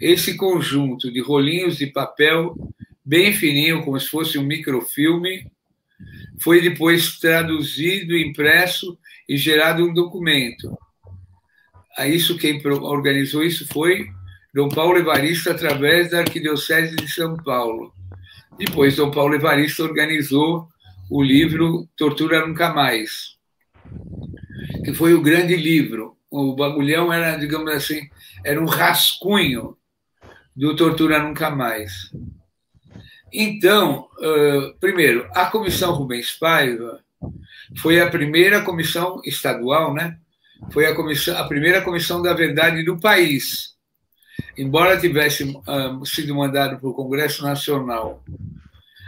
[0.00, 2.56] Esse conjunto de rolinhos de papel
[3.04, 5.50] bem fininho, como se fosse um microfilme,
[6.40, 10.76] foi depois traduzido, impresso e gerado um documento.
[11.96, 14.06] A isso quem organizou isso foi
[14.54, 17.92] Dom Paulo Evaristo através da Arquidiocese de São Paulo.
[18.56, 20.68] Depois Dom Paulo Evaristo organizou
[21.10, 23.36] o livro Tortura Nunca Mais,
[24.84, 26.16] que foi o grande livro.
[26.30, 28.08] O bagulhão era, digamos assim,
[28.44, 29.76] era um rascunho
[30.54, 32.12] do Tortura Nunca Mais.
[33.32, 34.08] Então,
[34.78, 37.00] primeiro, a Comissão Rubens Paiva
[37.78, 40.16] foi a primeira comissão estadual, né?
[40.72, 43.74] Foi a, comissão, a primeira comissão da verdade do país.
[44.56, 45.52] Embora tivesse
[46.04, 48.22] sido mandado para o Congresso Nacional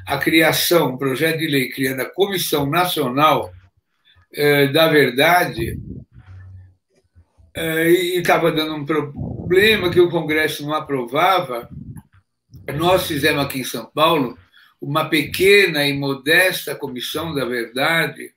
[0.06, 3.52] a criação, projeto de lei criando a Comissão Nacional
[4.72, 5.78] da Verdade,
[7.54, 11.68] e estava dando um problema que o Congresso não aprovava,
[12.74, 14.38] nós fizemos aqui em São Paulo
[14.80, 18.32] uma pequena e modesta comissão da verdade,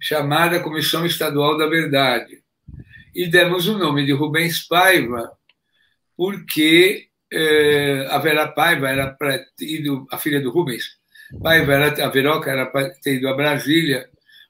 [0.00, 2.42] chamada Comissão Estadual da Verdade.
[3.14, 5.30] E demos o nome de Rubens Paiva,
[6.16, 9.16] porque eh, a Vera Paiva era
[9.60, 10.98] ido, a filha do Rubens,
[11.44, 14.08] Era, a Veroca era para ter ido a Brasília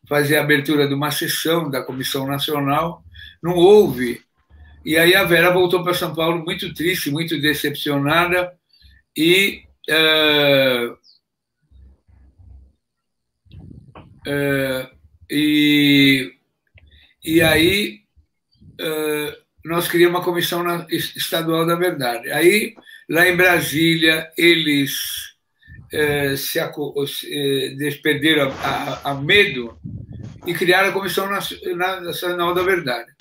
[0.09, 3.03] fazer a abertura de uma sessão da Comissão Nacional,
[3.43, 4.21] não houve.
[4.85, 8.53] E aí a Vera voltou para São Paulo muito triste, muito decepcionada,
[9.17, 10.93] e uh,
[14.29, 14.95] uh,
[15.31, 16.35] e,
[17.25, 18.01] e aí
[18.81, 22.31] uh, nós criamos uma comissão estadual da verdade.
[22.31, 22.75] Aí
[23.09, 25.34] lá em Brasília eles
[26.37, 29.79] se desperderam a, a, a, medo
[30.47, 33.13] e criaram a comissão nacional da verdade.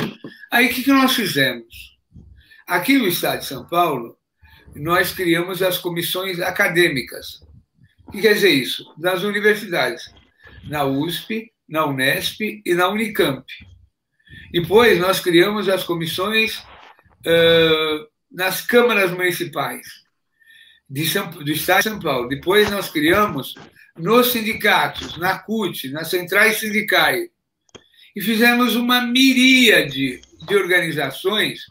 [0.51, 1.97] Aí o que, que nós fizemos?
[2.67, 4.17] Aqui no estado de São Paulo
[4.75, 7.41] nós criamos as comissões acadêmicas.
[8.07, 8.93] O que quer dizer isso?
[8.97, 10.13] Das universidades,
[10.63, 13.45] na USP, na Unesp e na Unicamp.
[14.51, 20.02] Depois, nós criamos as comissões uh, nas câmaras municipais
[20.89, 22.27] de São, do Estado de São Paulo.
[22.27, 23.55] Depois, nós criamos
[23.97, 27.29] nos sindicatos, na CUT, nas centrais sindicais.
[28.15, 31.61] E fizemos uma miríade de organizações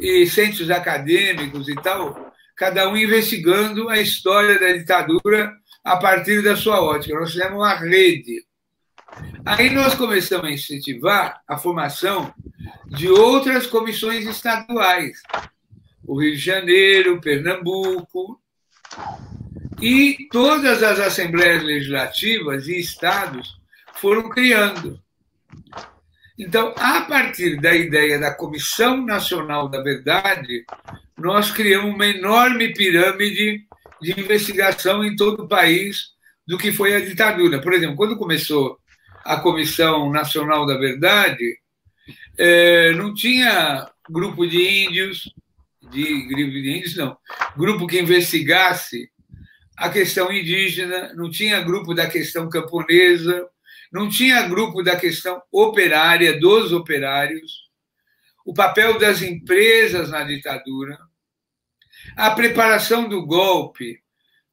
[0.00, 5.52] e centros acadêmicos e tal, cada um investigando a história da ditadura
[5.84, 7.18] a partir da sua ótica.
[7.18, 8.44] Nós fizemos uma rede.
[9.44, 12.32] Aí nós começamos a incentivar a formação
[12.86, 15.20] de outras comissões estaduais.
[16.06, 18.40] O Rio de Janeiro, Pernambuco,
[19.80, 23.58] e todas as assembleias legislativas e estados
[23.94, 25.00] foram criando.
[26.38, 30.64] Então, a partir da ideia da Comissão Nacional da Verdade,
[31.16, 33.66] nós criamos uma enorme pirâmide
[34.00, 36.14] de investigação em todo o país
[36.46, 37.60] do que foi a ditadura.
[37.60, 38.78] Por exemplo, quando começou
[39.24, 41.58] a Comissão Nacional da Verdade,
[42.38, 45.32] é, não tinha grupo de índios,
[45.90, 47.16] de índios não,
[47.56, 49.10] grupo que investigasse
[49.76, 53.46] a questão indígena, não tinha grupo da questão camponesa,
[53.92, 57.66] não tinha grupo da questão operária, dos operários,
[58.44, 60.98] o papel das empresas na ditadura,
[62.16, 64.00] a preparação do golpe,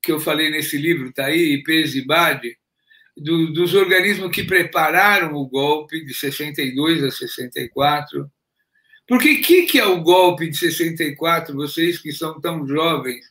[0.02, 2.58] que eu falei nesse livro, está aí, IPs e BAD,
[3.15, 8.30] do, dos organismos que prepararam o golpe de 62 a 64.
[9.08, 13.26] Porque o que, que é o golpe de 64, vocês que são tão jovens?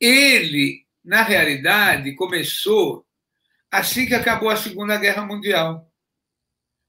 [0.00, 3.04] Ele, na realidade, começou
[3.70, 5.90] assim que acabou a Segunda Guerra Mundial.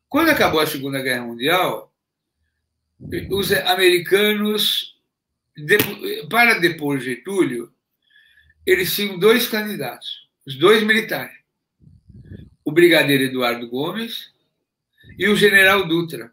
[0.07, 1.93] Quando acabou a Segunda Guerra Mundial,
[3.31, 4.95] os americanos,
[6.29, 7.73] para depor Getúlio,
[8.65, 11.35] eles tinham dois candidatos, os dois militares,
[12.63, 14.31] o brigadeiro Eduardo Gomes
[15.17, 16.31] e o general Dutra.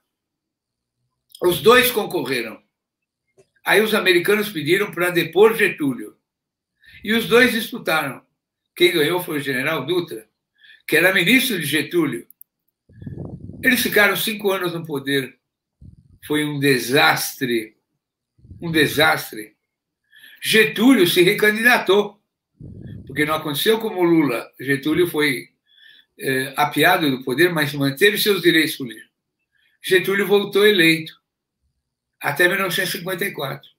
[1.42, 2.62] Os dois concorreram.
[3.64, 6.16] Aí os americanos pediram para depor Getúlio.
[7.02, 8.24] E os dois disputaram.
[8.74, 10.28] Quem ganhou foi o general Dutra
[10.86, 12.26] que era ministro de Getúlio.
[13.62, 15.36] Eles ficaram cinco anos no poder.
[16.26, 17.76] Foi um desastre.
[18.60, 19.56] Um desastre.
[20.40, 22.20] Getúlio se recandidatou,
[23.06, 24.48] porque não aconteceu como Lula.
[24.60, 25.48] Getúlio foi
[26.18, 29.10] é, apiado do poder, mas manteve seus direitos políticos.
[29.82, 31.12] Getúlio voltou eleito
[32.26, 33.70] até 1954.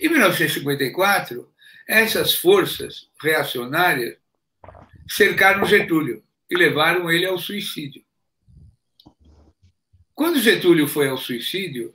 [0.00, 1.48] Em 1954,
[1.86, 4.16] essas forças reacionárias
[5.08, 8.02] cercaram Getúlio e levaram ele ao suicídio.
[10.12, 11.94] Quando Getúlio foi ao suicídio,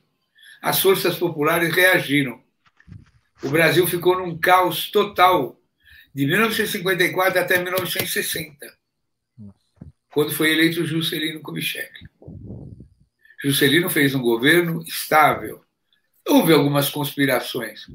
[0.61, 2.41] as forças populares reagiram.
[3.43, 5.59] O Brasil ficou num caos total
[6.13, 8.73] de 1954 até 1960.
[10.09, 11.91] quando foi eleito Juscelino Kubitschek.
[13.43, 15.64] Juscelino fez um governo estável.
[16.27, 17.85] Houve algumas conspirações,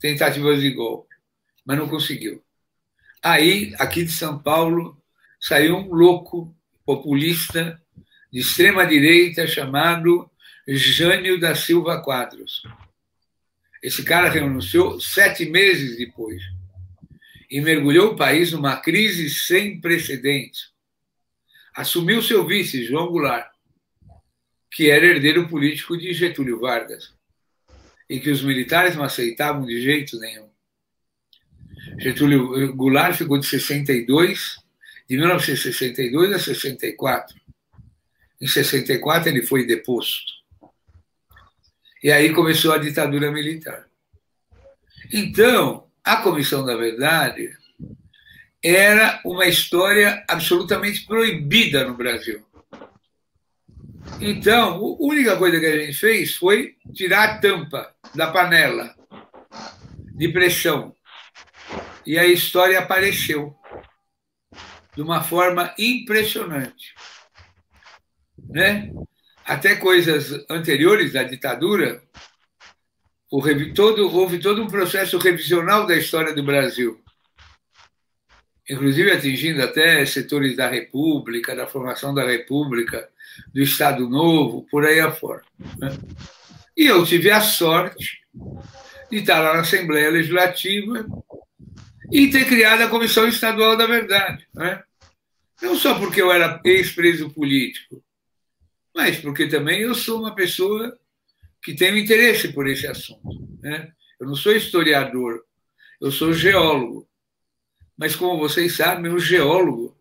[0.00, 1.14] tentativas de golpe,
[1.64, 2.42] mas não conseguiu.
[3.22, 5.00] Aí, aqui de São Paulo,
[5.40, 6.52] saiu um louco
[6.84, 7.80] populista
[8.32, 10.28] de extrema direita chamado
[10.66, 12.64] Jânio da Silva Quadros.
[13.80, 16.42] Esse cara renunciou sete meses depois
[17.48, 20.72] e mergulhou o país numa crise sem precedentes.
[21.72, 23.48] Assumiu seu vice, João Goulart,
[24.72, 27.15] que era herdeiro político de Getúlio Vargas
[28.08, 30.48] e que os militares não aceitavam de jeito nenhum.
[31.98, 34.56] Getúlio Goulart ficou de 62,
[35.08, 37.36] de 1962 a 64.
[38.40, 40.36] Em 64 ele foi deposto.
[42.02, 43.86] E aí começou a ditadura militar.
[45.12, 47.56] Então, a Comissão da Verdade
[48.62, 52.44] era uma história absolutamente proibida no Brasil.
[54.20, 58.94] Então, a única coisa que a gente fez foi tirar a tampa da panela
[60.14, 60.94] de pressão.
[62.04, 63.54] E a história apareceu
[64.94, 66.94] de uma forma impressionante.
[68.48, 68.90] Né?
[69.44, 72.02] Até coisas anteriores da ditadura,
[73.74, 77.00] todo, houve todo um processo revisional da história do Brasil,
[78.68, 83.08] inclusive atingindo até setores da República, da formação da República,
[83.52, 85.42] do Estado Novo, por aí afora.
[85.78, 85.90] Né?
[86.76, 88.20] E eu tive a sorte
[89.10, 91.06] de estar lá na Assembleia Legislativa
[92.12, 94.46] e ter criado a Comissão Estadual da Verdade.
[94.54, 94.82] Né?
[95.62, 98.02] Não só porque eu era ex-preso político,
[98.94, 100.98] mas porque também eu sou uma pessoa
[101.62, 103.58] que tem interesse por esse assunto.
[103.60, 103.90] Né?
[104.20, 105.44] Eu não sou historiador,
[106.00, 107.08] eu sou geólogo.
[107.96, 109.96] Mas, como vocês sabem, o geólogo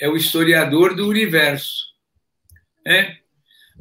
[0.00, 1.86] é o historiador do universo.
[2.84, 3.18] Né?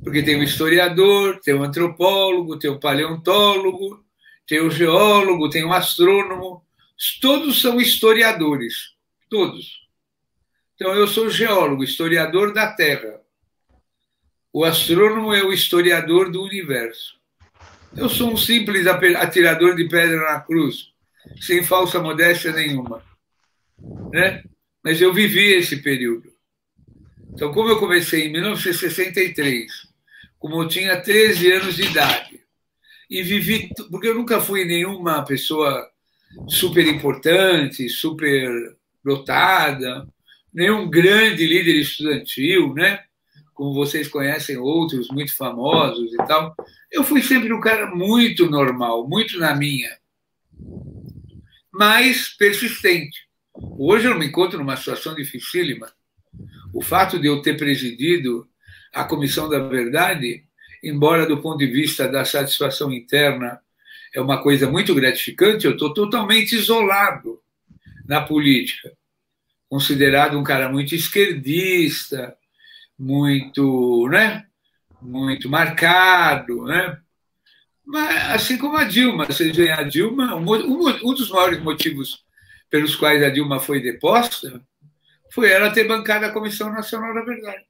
[0.03, 4.03] Porque tem o historiador, tem o antropólogo, tem o paleontólogo,
[4.47, 6.63] tem o geólogo, tem o astrônomo.
[7.21, 8.93] Todos são historiadores.
[9.29, 9.86] Todos.
[10.75, 13.21] Então, eu sou geólogo, historiador da Terra.
[14.51, 17.15] O astrônomo é o historiador do universo.
[17.95, 20.91] Eu sou um simples atirador de pedra na cruz,
[21.39, 23.01] sem falsa modéstia nenhuma.
[24.12, 24.43] Né?
[24.84, 26.31] Mas eu vivi esse período.
[27.34, 29.85] Então, como eu comecei em 1963,
[30.45, 32.39] como eu tinha 13 anos de idade,
[33.10, 35.89] e vivi, porque eu nunca fui nenhuma pessoa
[36.47, 40.08] super importante, super dotada,
[40.53, 43.03] nenhum grande líder estudantil, né?
[43.55, 46.55] Como vocês conhecem outros muito famosos e tal.
[46.91, 49.97] Eu fui sempre um cara muito normal, muito na minha,
[51.73, 53.17] mas persistente.
[53.79, 55.91] Hoje eu me encontro numa situação dificílima.
[56.71, 58.47] O fato de eu ter presidido
[58.95, 60.43] a Comissão da Verdade,
[60.84, 63.60] embora do ponto de vista da satisfação interna
[64.13, 67.41] é uma coisa muito gratificante, eu estou totalmente isolado
[68.08, 68.91] na política
[69.69, 72.36] considerado um cara muito esquerdista,
[72.97, 74.45] muito, né?
[75.01, 76.97] Muito marcado, né?
[77.86, 82.23] Mas, assim como a Dilma, veem a Dilma, um, um dos maiores motivos
[82.69, 84.62] pelos quais a Dilma foi deposta
[85.31, 87.65] foi ela ter bancado a Comissão Nacional da Verdade.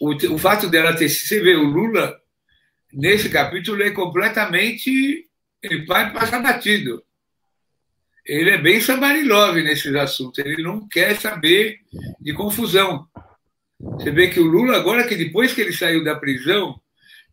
[0.00, 2.18] O, o fato dela ter, você vê, o Lula,
[2.92, 5.28] nesse capítulo, é completamente.
[5.62, 7.02] Ele vai passar batido
[8.24, 10.38] ele é bem Sambarilov nesses assuntos.
[10.38, 11.80] Ele não quer saber
[12.20, 13.06] de confusão.
[13.80, 16.80] Você vê que o Lula, agora que depois que ele saiu da prisão,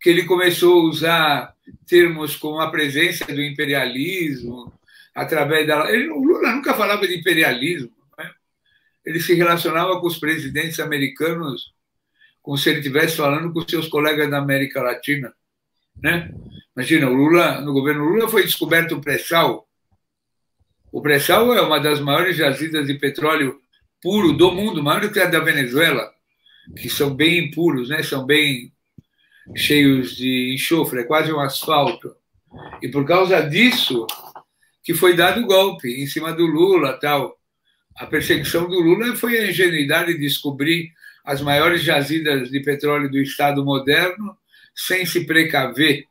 [0.01, 4.73] que ele começou a usar termos como a presença do imperialismo,
[5.13, 5.91] através da.
[5.91, 7.91] Ele, o Lula nunca falava de imperialismo.
[8.17, 8.31] Né?
[9.05, 11.71] Ele se relacionava com os presidentes americanos
[12.41, 15.33] como se ele estivesse falando com seus colegas da América Latina.
[16.01, 16.31] Né?
[16.75, 19.69] Imagina, o Lula, no governo Lula foi descoberto o pré-sal
[20.91, 23.59] o pré-sal é uma das maiores jazidas de petróleo
[24.01, 26.09] puro do mundo, maior do que a da Venezuela,
[26.75, 28.01] que são bem impuros, né?
[28.01, 28.73] são bem
[29.55, 32.15] cheios de enxofre, é quase um asfalto.
[32.81, 34.07] E por causa disso
[34.83, 37.37] que foi dado o golpe em cima do Lula, tal.
[37.95, 40.91] A perseguição do Lula foi a ingenuidade de descobrir
[41.29, 44.35] as maiores jazidas de petróleo do Estado moderno
[44.73, 46.05] sem se precaver.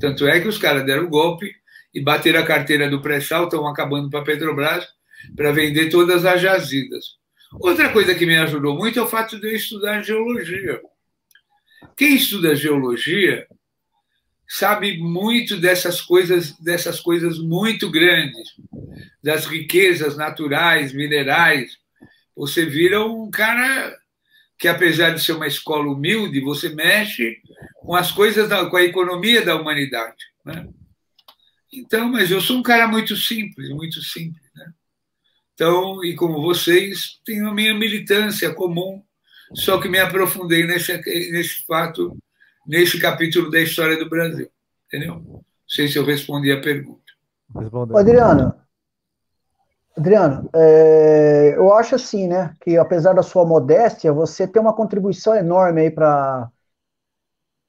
[0.00, 1.54] Tanto é que os caras deram o golpe
[1.92, 4.88] e bater a carteira do pré-sal, estão acabando para a Petrobras,
[5.36, 7.18] para vender todas as jazidas.
[7.60, 10.80] Outra coisa que me ajudou muito é o fato de eu estudar geologia.
[11.94, 13.46] Quem estuda geologia
[14.48, 18.54] sabe muito dessas coisas, dessas coisas muito grandes,
[19.22, 21.72] das riquezas naturais, minerais.
[22.34, 24.00] Você vira um cara
[24.62, 27.42] que apesar de ser uma escola humilde, você mexe
[27.80, 30.24] com as coisas, da, com a economia da humanidade.
[30.44, 30.68] Né?
[31.72, 34.40] Então, mas eu sou um cara muito simples, muito simples.
[34.54, 34.72] Né?
[35.52, 39.02] Então, e como vocês, tenho a minha militância comum,
[39.52, 40.96] só que me aprofundei nesse,
[41.32, 42.16] nesse fato,
[42.64, 44.48] nesse capítulo da história do Brasil.
[44.86, 45.14] Entendeu?
[45.16, 47.02] Não sei se eu respondi a pergunta.
[47.96, 48.54] Adriano,
[49.96, 55.34] Adriano, é, eu acho assim, né, que apesar da sua modéstia, você tem uma contribuição
[55.34, 56.50] enorme aí para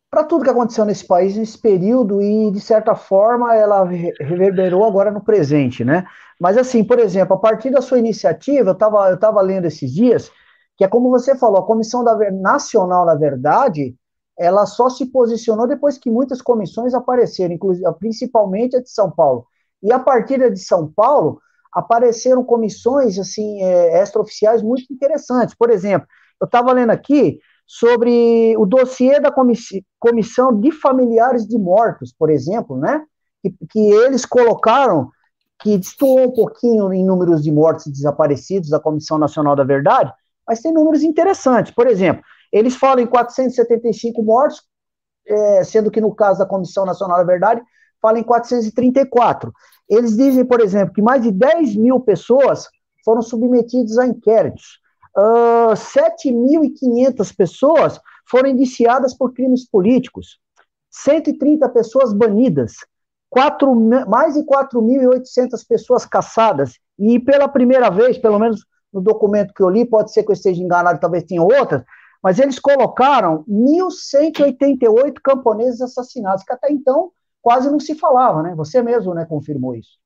[0.09, 5.09] para tudo que aconteceu nesse país nesse período e de certa forma ela reverberou agora
[5.11, 6.05] no presente, né?
[6.39, 9.91] Mas assim, por exemplo, a partir da sua iniciativa, eu estava eu tava lendo esses
[9.91, 10.31] dias
[10.77, 13.95] que é como você falou, a Comissão da, Nacional da Verdade,
[14.37, 19.45] ela só se posicionou depois que muitas comissões apareceram, inclusive, principalmente a de São Paulo.
[19.83, 21.39] E a partir da de São Paulo,
[21.73, 25.55] apareceram comissões assim é, extraoficiais muito interessantes.
[25.55, 26.07] Por exemplo,
[26.39, 29.31] eu estava lendo aqui sobre o dossiê da
[29.99, 33.03] comissão de familiares de mortos, por exemplo, né?
[33.41, 35.09] Que, que eles colocaram
[35.59, 40.13] que destoou um pouquinho em números de mortos e desaparecidos da Comissão Nacional da Verdade,
[40.45, 41.73] mas tem números interessantes.
[41.73, 42.21] Por exemplo,
[42.51, 44.61] eles falam em 475 mortos,
[45.25, 47.61] é, sendo que no caso da Comissão Nacional da Verdade,
[48.01, 49.53] fala em 434.
[49.89, 52.67] Eles dizem, por exemplo, que mais de 10 mil pessoas
[53.03, 54.79] foram submetidas a inquéritos.
[55.15, 60.39] Uh, ah, 7.500 pessoas foram indiciadas por crimes políticos.
[60.89, 62.73] 130 pessoas banidas.
[63.29, 63.75] 4,
[64.07, 66.79] mais de 4.800 pessoas caçadas.
[66.99, 70.33] E pela primeira vez, pelo menos no documento que eu li, pode ser que eu
[70.33, 71.83] esteja enganado, talvez tenha outras,
[72.21, 77.11] mas eles colocaram 1.188 camponeses assassinados, que até então
[77.43, 78.55] quase não se falava, né?
[78.55, 79.99] Você mesmo, né, confirmou isso.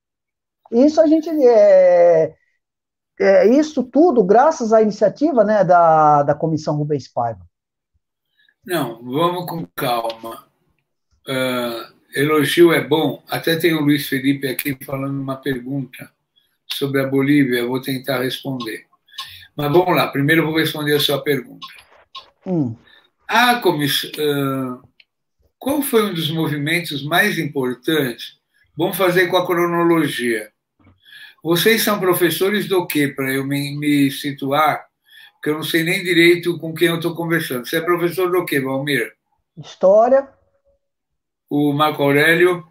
[0.71, 2.35] Isso a gente é,
[3.19, 7.47] é isso tudo graças à iniciativa, né, da, da comissão Rubens Paiva.
[8.65, 10.45] Não, vamos com calma.
[11.25, 13.23] Uh, elogio é bom.
[13.29, 16.11] Até tem o Luiz Felipe aqui falando uma pergunta
[16.65, 17.59] sobre a Bolívia.
[17.59, 18.85] Eu vou tentar responder.
[19.55, 20.07] Mas vamos lá.
[20.07, 21.65] Primeiro vou responder a sua pergunta.
[22.45, 22.75] Hum.
[23.27, 24.86] A comissão, uh,
[25.59, 28.37] qual foi um dos movimentos mais importantes?
[28.77, 30.51] Vamos fazer com a cronologia.
[31.43, 34.85] Vocês são professores do quê, para eu me, me, situar?
[35.33, 37.65] Porque eu não sei nem direito com quem eu estou conversando.
[37.65, 39.15] Você é professor do quê, Valmir?
[39.57, 40.27] História.
[41.49, 42.67] O Marco Aurélio?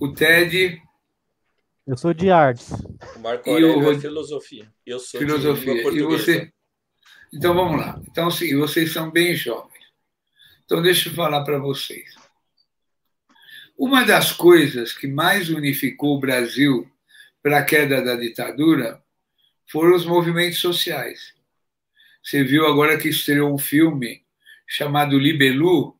[0.00, 0.80] O Ted?
[1.86, 2.70] Eu sou de artes.
[3.16, 3.92] O Marco Aurélio o...
[3.92, 4.72] é filosofia.
[4.84, 5.90] Eu sou filosofia.
[5.90, 6.52] de E você?
[7.32, 8.00] Então vamos lá.
[8.10, 9.69] Então, sim, vocês são bem jovens.
[10.70, 12.14] Então, deixa eu falar para vocês.
[13.76, 16.88] Uma das coisas que mais unificou o Brasil
[17.42, 19.02] para a queda da ditadura
[19.66, 21.34] foram os movimentos sociais.
[22.22, 24.22] Você viu agora que estreou um filme
[24.64, 25.98] chamado Libelu,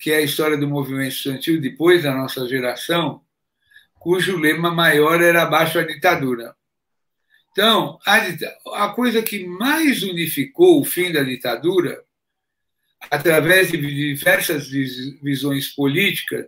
[0.00, 3.22] que é a história do movimento estudantil depois da nossa geração,
[4.00, 6.56] cujo lema maior era abaixo a ditadura.
[7.52, 8.16] Então, a,
[8.84, 12.04] a coisa que mais unificou o fim da ditadura
[13.10, 16.46] através de diversas visões políticas,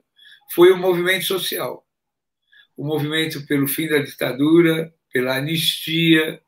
[0.53, 1.87] foi o movimento social.
[2.77, 6.41] O movimento pelo fim da ditadura, pela anistia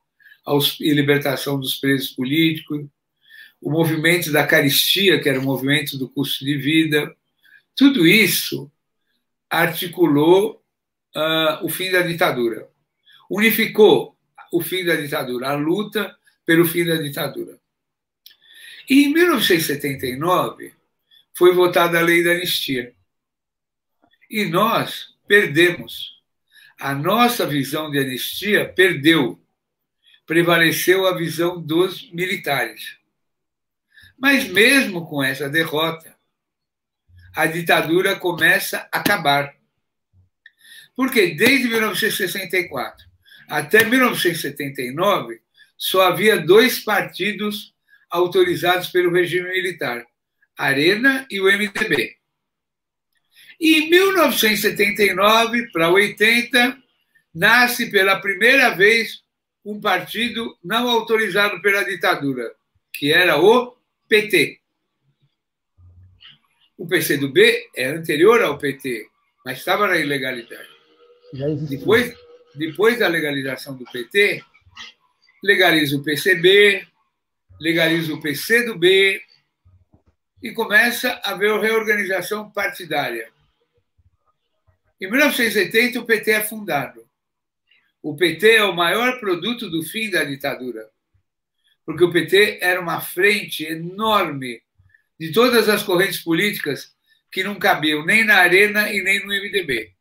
[0.80, 2.86] e libertação dos presos políticos,
[3.60, 7.14] o movimento da caristia, que era o movimento do custo de vida.
[7.76, 8.70] Tudo isso
[9.50, 10.62] articulou
[11.14, 12.68] uh, o fim da ditadura.
[13.30, 14.16] Unificou
[14.52, 17.59] o fim da ditadura, a luta pelo fim da ditadura.
[18.90, 20.74] E em 1979
[21.32, 22.92] foi votada a lei da anistia.
[24.28, 26.20] E nós perdemos.
[26.76, 29.40] A nossa visão de anistia perdeu.
[30.26, 32.96] Prevaleceu a visão dos militares.
[34.18, 36.16] Mas mesmo com essa derrota,
[37.36, 39.54] a ditadura começa a acabar.
[40.96, 43.08] Porque desde 1964
[43.48, 45.40] até 1979
[45.76, 47.72] só havia dois partidos
[48.10, 50.04] autorizados pelo regime militar,
[50.56, 52.16] Arena e o MDB.
[53.60, 56.78] E em 1979 para 80
[57.34, 59.22] nasce pela primeira vez
[59.64, 62.54] um partido não autorizado pela ditadura,
[62.92, 63.76] que era o
[64.08, 64.58] PT.
[66.76, 69.06] O PCdoB é anterior ao PT,
[69.44, 70.68] mas estava na ilegalidade.
[71.68, 72.14] Depois,
[72.54, 74.42] depois da legalização do PT,
[75.44, 76.86] legaliza o PCB,
[77.60, 79.22] legaliza o PC do B
[80.42, 83.30] e começa a haver a reorganização partidária.
[85.00, 87.06] Em 1980, o PT é fundado.
[88.02, 90.88] O PT é o maior produto do fim da ditadura.
[91.84, 94.62] porque o PT era uma frente enorme
[95.18, 96.94] de todas as correntes políticas
[97.32, 99.92] que não cabiam nem na Arena e nem no MDB.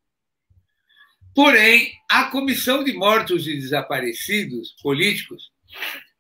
[1.33, 5.51] Porém, a Comissão de Mortos e Desaparecidos Políticos,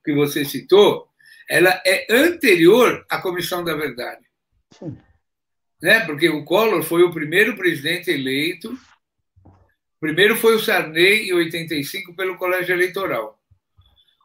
[0.03, 1.08] que você citou,
[1.49, 4.23] ela é anterior à Comissão da Verdade.
[5.81, 6.01] Né?
[6.05, 8.77] Porque o Collor foi o primeiro presidente eleito.
[9.99, 13.41] Primeiro foi o Sarney, em 85, pelo Colégio Eleitoral.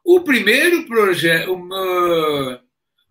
[0.05, 1.55] O primeiro projeto.
[1.55, 2.63] Uh,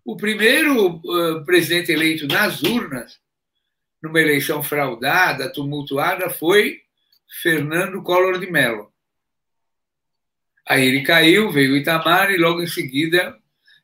[0.05, 3.20] o primeiro uh, presidente eleito nas urnas,
[4.01, 6.82] numa eleição fraudada, tumultuada, foi
[7.41, 8.91] Fernando Collor de Mello.
[10.68, 13.41] Aí ele caiu, veio o Itamar e logo em seguida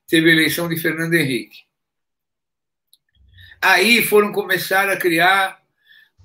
[0.09, 1.63] teve a eleição de Fernando Henrique.
[3.61, 5.61] Aí foram começar a criar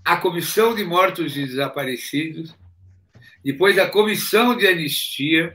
[0.03, 2.55] a Comissão de Mortos e Desaparecidos,
[3.45, 5.55] depois a Comissão de Anistia.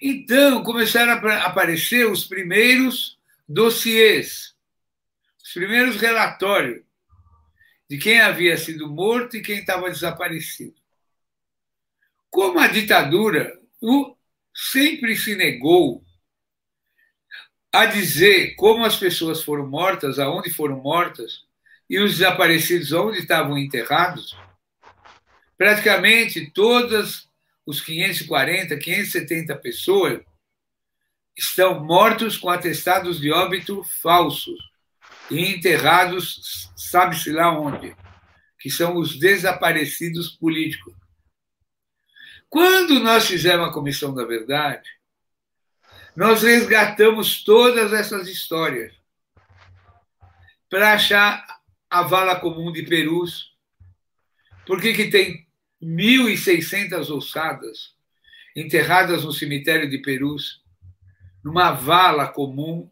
[0.00, 4.54] Então começaram a aparecer os primeiros dossiês,
[5.42, 6.84] os primeiros relatórios
[7.90, 10.76] de quem havia sido morto e quem estava desaparecido.
[12.30, 13.60] Como a ditadura
[14.54, 16.01] sempre se negou
[17.72, 21.44] a dizer como as pessoas foram mortas, aonde foram mortas,
[21.88, 24.36] e os desaparecidos onde estavam enterrados,
[25.56, 27.28] praticamente todas
[27.64, 30.20] os 540, 570 pessoas
[31.36, 34.58] estão mortos com atestados de óbito falsos
[35.30, 37.96] e enterrados, sabe-se lá onde,
[38.58, 40.94] que são os desaparecidos políticos.
[42.50, 44.88] Quando nós fizemos a Comissão da Verdade,
[46.14, 48.92] nós resgatamos todas essas histórias
[50.68, 51.44] para achar
[51.88, 53.52] a vala comum de Perus.
[54.66, 55.46] Por que, que tem
[55.82, 57.94] 1.600 ossadas
[58.54, 60.62] enterradas no cemitério de Perus,
[61.42, 62.90] numa vala comum,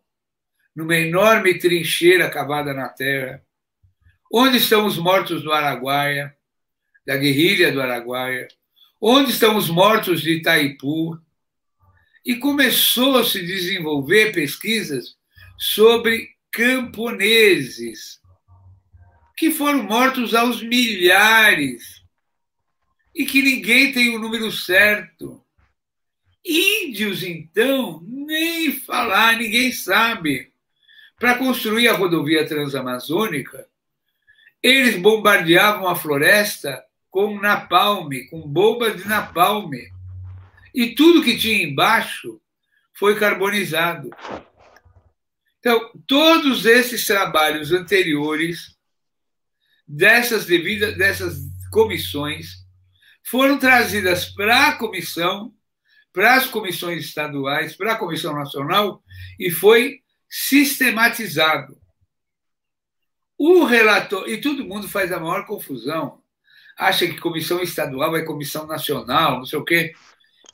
[0.74, 3.42] numa enorme trincheira cavada na terra?
[4.32, 6.36] Onde estão os mortos do Araguaia,
[7.06, 8.48] da guerrilha do Araguaia?
[9.00, 11.20] Onde estão os mortos de Itaipu?
[12.24, 15.16] E começou a se desenvolver pesquisas
[15.58, 18.20] sobre camponeses,
[19.36, 22.00] que foram mortos aos milhares,
[23.14, 25.42] e que ninguém tem o número certo.
[26.44, 30.52] Índios, então, nem falar, ninguém sabe.
[31.18, 33.68] Para construir a rodovia transamazônica,
[34.62, 39.70] eles bombardeavam a floresta com napalm, com bombas de napalm.
[40.74, 42.40] E tudo que tinha embaixo
[42.94, 44.10] foi carbonizado.
[45.58, 48.76] Então, todos esses trabalhos anteriores
[49.86, 51.38] dessas devidas dessas
[51.70, 52.64] comissões
[53.26, 55.52] foram trazidas para a comissão,
[56.12, 59.02] para as comissões estaduais, para a comissão nacional
[59.38, 61.78] e foi sistematizado.
[63.36, 66.22] O relator e todo mundo faz a maior confusão.
[66.76, 69.94] Acha que comissão estadual é comissão nacional, não sei o quê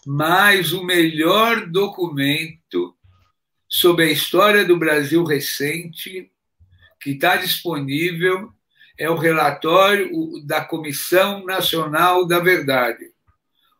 [0.06, 2.96] mas o melhor documento
[3.68, 6.30] sobre a história do Brasil recente
[7.02, 8.52] que está disponível
[8.96, 10.08] é o relatório
[10.44, 13.04] da Comissão Nacional da Verdade.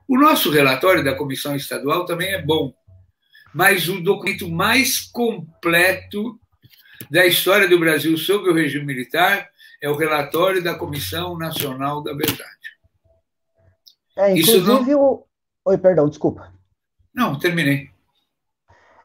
[0.08, 2.74] O nosso relatório da Comissão Estadual também é bom,
[3.54, 6.40] mas o documento mais completo
[7.08, 9.48] da história do Brasil sobre o regime militar
[9.80, 12.50] é o relatório da Comissão Nacional da Verdade.
[14.18, 15.25] É, inclusive, Isso não...
[15.66, 16.52] Oi, perdão, desculpa.
[17.12, 17.90] Não, terminei.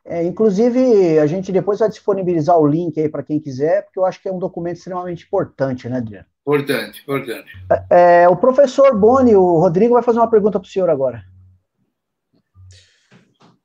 [0.05, 4.05] É, inclusive, a gente depois vai disponibilizar o link aí para quem quiser, porque eu
[4.05, 6.27] acho que é um documento extremamente importante, né, Adriano?
[6.41, 7.51] Importante, importante.
[7.89, 11.25] É, o professor Boni, o Rodrigo, vai fazer uma pergunta para o senhor agora.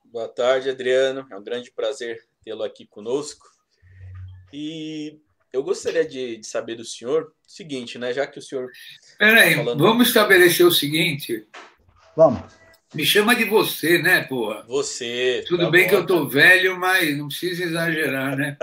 [0.06, 1.26] Boa tarde, Adriano.
[1.30, 3.46] É um grande prazer tê-lo aqui conosco.
[4.54, 5.20] E
[5.52, 8.14] eu gostaria de, de, saber do senhor o seguinte, né?
[8.14, 8.70] Já que o senhor.
[9.18, 9.84] Peraí, tá falando...
[9.84, 11.46] vamos estabelecer o seguinte.
[12.16, 12.65] Vamos.
[12.96, 14.64] Me chama de você, né, porra?
[14.66, 15.44] Você.
[15.46, 16.32] Tudo tá bem bom, que eu tô tá...
[16.32, 18.56] velho, mas não precisa exagerar, né?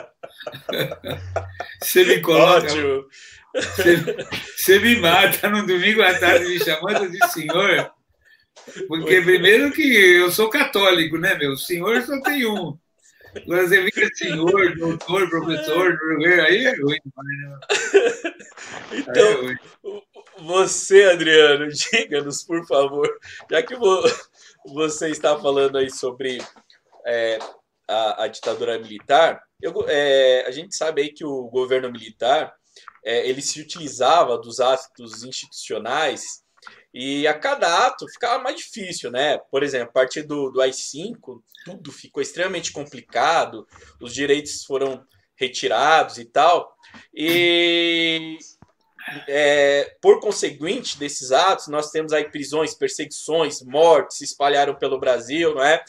[1.79, 2.65] você me coloca.
[2.65, 3.05] Ótimo.
[3.53, 3.97] Você,
[4.57, 7.91] você, me mata no domingo à tarde me chamando de senhor.
[8.87, 11.55] Porque primeiro que eu sou católico, né, meu?
[11.55, 12.75] Senhor só tem um.
[13.35, 15.95] Agora você fica senhor, doutor, professor,
[16.47, 16.97] aí é ruim.
[17.05, 17.59] Né?
[18.91, 19.55] Então, é ruim.
[20.39, 23.07] Você, Adriano, diga-nos, por favor,
[23.49, 23.75] já que
[24.65, 26.39] você está falando aí sobre
[27.05, 27.39] é,
[27.87, 32.53] a, a, ditadura militar, eu, é, a gente sabe aí que o governo militar
[33.03, 36.43] é, ele se utilizava dos atos institucionais
[36.93, 39.37] E a cada ato ficava mais difícil, né?
[39.51, 43.67] Por exemplo, a partir do, do AI-5, tudo ficou extremamente complicado,
[44.01, 45.05] os direitos foram
[45.35, 46.75] retirados e tal.
[47.13, 48.37] E
[49.27, 55.53] é, por conseguinte desses atos, nós temos aí prisões, perseguições, mortes se espalharam pelo Brasil,
[55.55, 55.83] não é?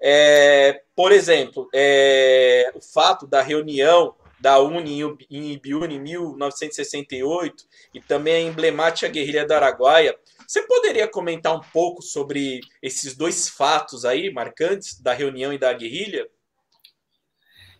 [0.00, 5.00] é por exemplo, é, o fato da reunião da UNI
[5.30, 10.14] em Ibiúna em 1968 e também a emblemática guerrilha da Araguaia.
[10.46, 15.72] Você poderia comentar um pouco sobre esses dois fatos aí marcantes da reunião e da
[15.72, 16.28] guerrilha?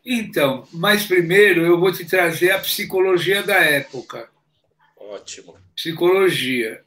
[0.07, 4.31] Então, mas primeiro eu vou te trazer a psicologia da época.
[5.11, 5.59] Ótimo.
[5.75, 6.83] Psicologia.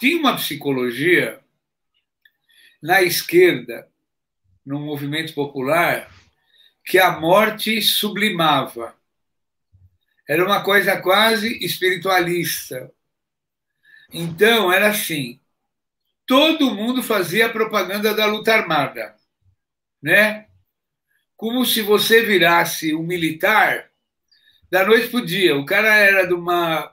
[0.00, 1.40] Tinha uma psicologia
[2.82, 3.88] na esquerda,
[4.64, 6.10] no movimento popular,
[6.84, 8.96] que a morte sublimava.
[10.28, 12.90] Era uma coisa quase espiritualista.
[14.12, 15.40] Então, era assim:
[16.26, 19.14] todo mundo fazia propaganda da luta armada,
[20.02, 20.48] né?
[21.36, 23.90] Como se você virasse um militar
[24.70, 25.56] da noite para o dia.
[25.56, 26.91] O cara era de uma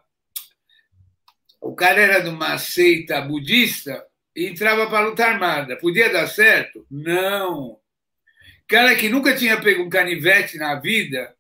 [1.61, 4.05] o cara era de uma seita budista
[4.35, 5.75] e entrava para luta armada.
[5.75, 6.85] Podia dar certo?
[6.89, 7.79] Não.
[8.67, 11.35] Cara que nunca tinha pego um canivete na vida,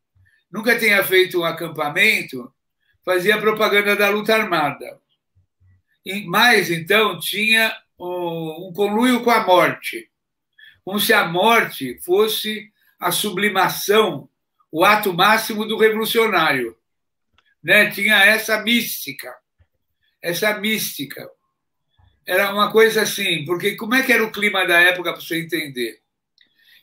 [0.51, 2.53] nunca tinha feito um acampamento,
[3.05, 4.99] fazia propaganda da luta armada.
[6.25, 10.09] Mas, então, tinha um conluio com a morte.
[10.83, 14.27] Como se a morte fosse a sublimação,
[14.71, 16.75] o ato máximo do revolucionário.
[17.63, 17.91] Né?
[17.91, 19.33] Tinha essa mística
[20.21, 21.29] essa mística.
[22.25, 25.41] Era uma coisa assim, porque como é que era o clima da época para você
[25.41, 25.99] entender?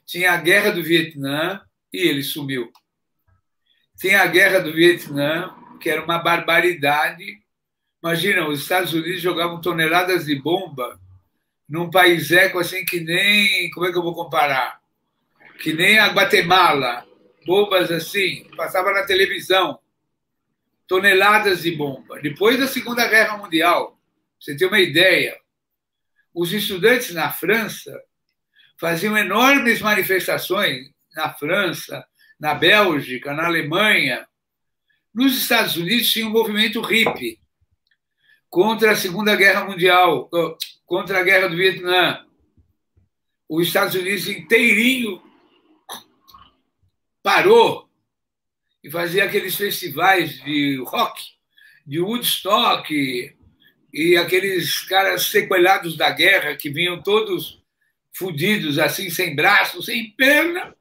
[0.05, 1.61] Tinha a guerra do Vietnã
[1.93, 2.71] e ele sumiu.
[3.99, 7.25] Tinha a guerra do Vietnã, que era uma barbaridade.
[8.03, 11.01] Imagina, os Estados Unidos jogavam toneladas de bomba
[11.69, 13.71] num país eco assim que nem.
[13.71, 14.81] Como é que eu vou comparar?
[15.61, 17.07] Que nem a Guatemala.
[17.45, 19.79] Bombas assim, passava na televisão
[20.87, 22.21] toneladas de bomba.
[22.21, 23.99] Depois da Segunda Guerra Mundial,
[24.41, 25.37] você tem uma ideia,
[26.33, 27.99] os estudantes na França
[28.79, 32.07] faziam enormes manifestações na França,
[32.39, 34.29] na Bélgica, na Alemanha.
[35.15, 37.41] Nos Estados Unidos tinha um movimento hippie
[38.51, 40.31] contra a Segunda Guerra Mundial,
[40.85, 42.25] contra a Guerra do Vietnã.
[43.49, 45.23] Os Estados Unidos inteirinho
[47.23, 47.86] parou
[48.87, 51.21] e fazia aqueles festivais de rock,
[51.85, 53.35] de Woodstock, e,
[53.93, 57.61] e aqueles caras sequelados da guerra que vinham todos
[58.15, 60.73] fudidos, assim, sem braço, sem perna,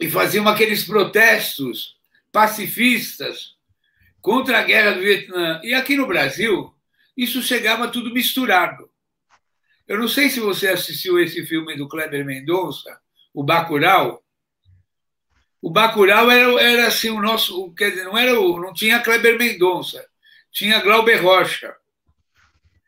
[0.00, 1.96] e faziam aqueles protestos
[2.32, 3.54] pacifistas
[4.20, 5.60] contra a guerra do Vietnã.
[5.62, 6.74] E aqui no Brasil,
[7.16, 8.90] isso chegava tudo misturado.
[9.86, 13.00] Eu não sei se você assistiu esse filme do Kleber Mendonça,
[13.32, 14.20] o Bacurau,
[15.62, 19.38] o Bacurau era, era assim o nosso, quer dizer, não era o, não tinha Kleber
[19.38, 20.04] Mendonça,
[20.50, 21.74] tinha Glauber Rocha.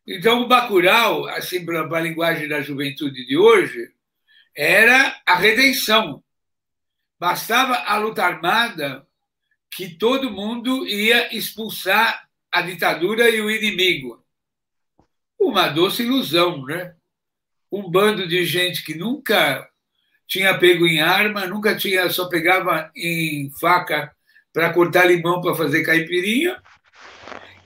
[0.06, 3.92] Então o Bacurau, assim para a linguagem da juventude de hoje,
[4.56, 6.22] era a redenção.
[7.20, 9.06] Bastava a luta armada
[9.70, 14.24] que todo mundo ia expulsar a ditadura e o inimigo.
[15.38, 16.94] Uma doce ilusão, né?
[17.70, 19.68] Um bando de gente que nunca
[20.32, 24.10] tinha pego em arma, nunca tinha, só pegava em faca
[24.50, 26.58] para cortar limão para fazer caipirinha.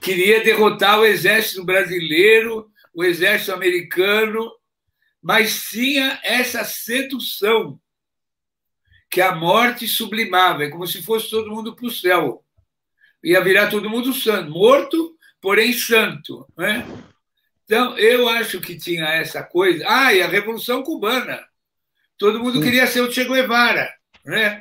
[0.01, 4.51] Queria derrotar o exército brasileiro, o exército americano,
[5.23, 7.79] mas tinha essa sedução
[9.09, 12.45] que a morte sublimava, é como se fosse todo mundo para o céu.
[13.23, 16.45] Ia virar todo mundo santo, morto, porém santo.
[16.59, 16.85] Né?
[17.65, 19.85] Então, eu acho que tinha essa coisa.
[19.87, 21.41] Ah, e a Revolução Cubana
[22.19, 23.93] Todo mundo queria ser o Che Guevara,
[24.25, 24.61] né?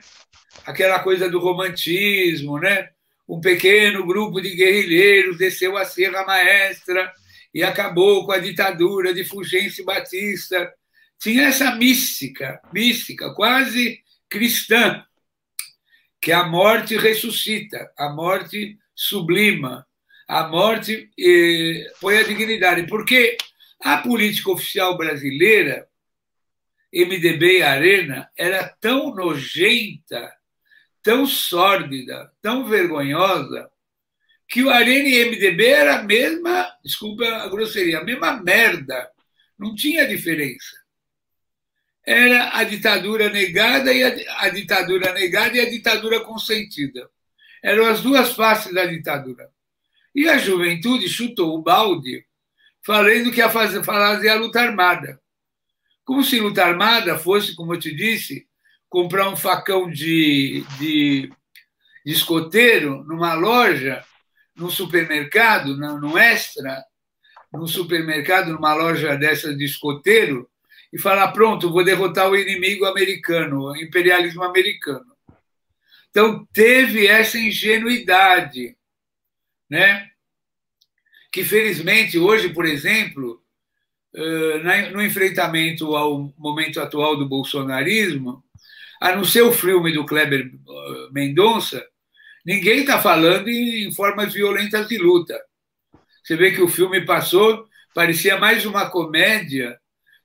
[0.66, 2.90] Aquela coisa do romantismo, né?
[3.28, 7.12] Um pequeno grupo de guerrilheiros desceu a Serra Maestra
[7.54, 10.72] e acabou com a ditadura de Fulgêncio Batista.
[11.18, 15.04] Tinha essa mística, mística, quase cristã,
[16.22, 19.88] que a morte ressuscita, a morte sublima,
[20.28, 22.86] a morte eh, põe a dignidade.
[22.88, 23.38] Porque
[23.80, 25.88] a política oficial brasileira
[26.96, 30.34] MDB e Arena era tão nojenta,
[31.04, 33.70] tão sórdida, tão vergonhosa,
[34.48, 39.12] que o Arena e MDB era a mesma, desculpa a grosseria, a mesma merda.
[39.60, 40.76] Não tinha diferença.
[42.06, 47.10] Era a ditadura negada e a, a ditadura negada e a ditadura consentida.
[47.62, 49.50] Eram as duas faces da ditadura.
[50.14, 52.26] E a juventude chutou o balde,
[52.86, 55.20] falando que ia fazer, fazer a luta armada.
[56.06, 58.48] Como se luta armada fosse, como eu te disse,
[58.88, 61.30] comprar um facão de, de,
[62.06, 64.06] de escoteiro numa loja,
[64.56, 66.82] num supermercado, no extra,
[67.52, 70.50] num supermercado, numa loja dessas de escoteiro,
[70.94, 75.14] e falar: pronto, vou derrotar o inimigo americano, o imperialismo americano.
[76.10, 78.78] Então, teve essa ingenuidade,
[79.70, 80.10] né?
[81.36, 83.44] que felizmente hoje, por exemplo,
[84.94, 88.44] no enfrentamento ao momento atual do bolsonarismo,
[89.02, 90.52] a não ser o filme do Kleber
[91.12, 91.86] Mendonça,
[92.46, 95.40] ninguém está falando em formas violentas de luta.
[96.24, 99.78] Você vê que o filme passou, parecia mais uma comédia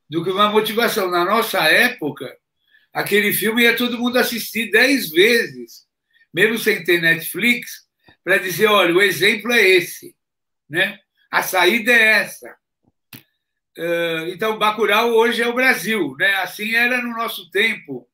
[0.09, 1.11] do que uma motivação.
[1.11, 2.33] Na nossa época,
[2.93, 5.87] aquele filme ia todo mundo assistir dez vezes,
[6.33, 7.89] mesmo sem ter Netflix,
[8.23, 10.15] para dizer: olha, o exemplo é esse.
[10.69, 10.99] Né?
[11.31, 12.60] A saída é essa.
[14.29, 16.15] Então, Bacurau hoje é o Brasil.
[16.19, 16.33] Né?
[16.37, 18.09] Assim era no noso tempo.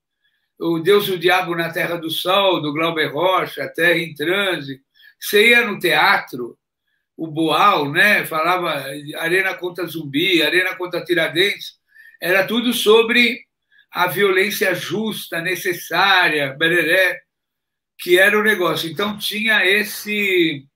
[0.59, 4.81] O Deus e o Diabo na Terra do Sol, do Glauber Rocha, Terra em Transe.
[5.21, 6.59] Você ia no teatro,
[7.17, 8.25] o Boal, né?
[8.25, 8.85] falava
[9.19, 11.77] Arena contra Zumbi, Arena contra Tiradentes.
[12.21, 13.45] Era tudo sobre
[13.91, 17.21] a violência justa, necessária, bereré,
[17.99, 18.91] que era o negócio.
[18.91, 20.67] Então, tinha esse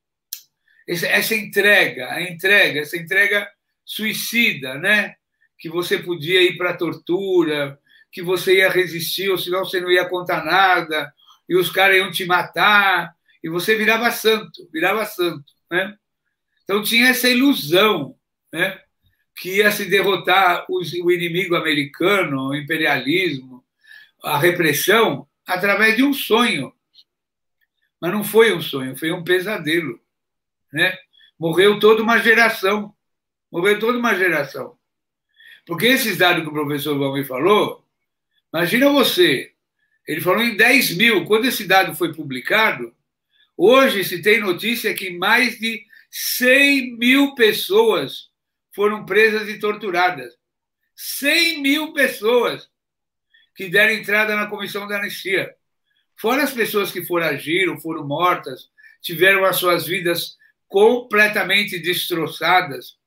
[0.87, 3.49] essa entrega, a entrega, essa entrega
[3.91, 5.15] suicida, né?
[5.59, 7.79] Que você podia ir para a tortura,
[8.13, 11.13] que você ia resistir, ou senão você não ia contar nada,
[11.49, 15.97] e os caras iam te matar, e você virava santo, virava santo, né?
[16.65, 18.15] Então tinha essa ilusão,
[18.53, 18.81] né?
[19.41, 23.65] Que ia se derrotar o inimigo americano, o imperialismo,
[24.23, 26.73] a repressão, através de um sonho.
[28.01, 30.01] Mas não foi um sonho, foi um pesadelo
[30.73, 30.97] né?
[31.39, 32.95] Morreu toda uma geração.
[33.51, 34.79] Morreu toda uma geração.
[35.67, 37.85] Porque esses dados que o professor Valmir falou,
[38.53, 39.53] imagina você,
[40.07, 41.25] ele falou em 10 mil.
[41.25, 42.95] Quando esse dado foi publicado,
[43.57, 48.31] hoje se tem notícia que mais de 100 mil pessoas
[48.75, 50.35] foram presas e torturadas.
[50.97, 52.69] 100 mil pessoas
[53.55, 55.55] que deram entrada na comissão da anistia.
[56.17, 58.69] Fora as pessoas que foragiram, foram mortas,
[59.01, 60.37] tiveram as suas vidas
[60.69, 62.99] completamente destroçadas,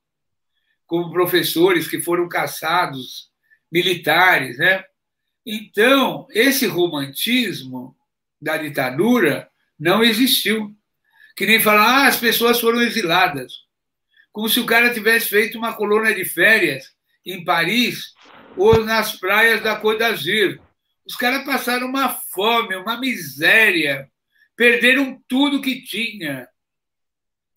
[0.86, 3.30] como professores que foram caçados,
[3.70, 4.84] militares, né?
[5.44, 7.96] Então, esse romantismo
[8.40, 10.74] da ditadura não existiu.
[11.36, 13.64] Que nem falar, ah, as pessoas foram exiladas.
[14.30, 16.92] Como se o cara tivesse feito uma colônia de férias
[17.24, 18.14] em Paris
[18.56, 20.60] ou nas praias da Côte d'Azur.
[21.06, 24.10] Os caras passaram uma fome, uma miséria,
[24.56, 26.48] perderam tudo que tinha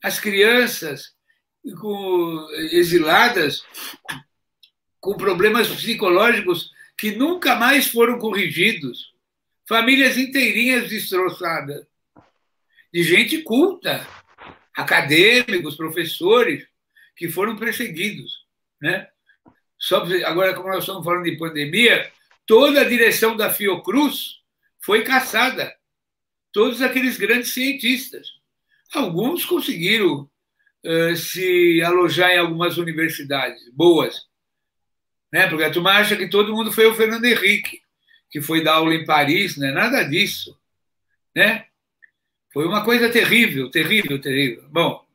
[0.04, 1.16] as crianças
[1.76, 3.64] com, exiladas
[5.00, 9.14] com problemas psicológicos que nunca mais foram corrigidos,
[9.68, 11.86] famílias inteirinhas destroçadas,
[12.92, 14.08] de gente culta,
[14.74, 16.66] acadêmicos, professores,
[17.16, 18.46] que foram perseguidos.
[18.82, 19.08] Né?
[19.78, 22.12] Só, agora, como nós estamos falando de pandemia,
[22.46, 24.42] toda a direção da Fiocruz
[24.80, 25.76] foi caçada.
[26.52, 28.28] Todos aqueles grandes cientistas.
[28.94, 30.30] Alguns conseguiram
[31.16, 34.28] se alojar em algumas universidades boas,
[35.32, 35.48] né?
[35.48, 37.82] porque a turma acha que todo mundo foi o Fernando Henrique,
[38.30, 39.72] que foi dar aula em Paris, né?
[39.72, 40.58] nada disso.
[41.36, 41.66] Né?
[42.54, 44.68] Foi uma coisa terrível, terrível, terrível.
[44.70, 45.06] Bom,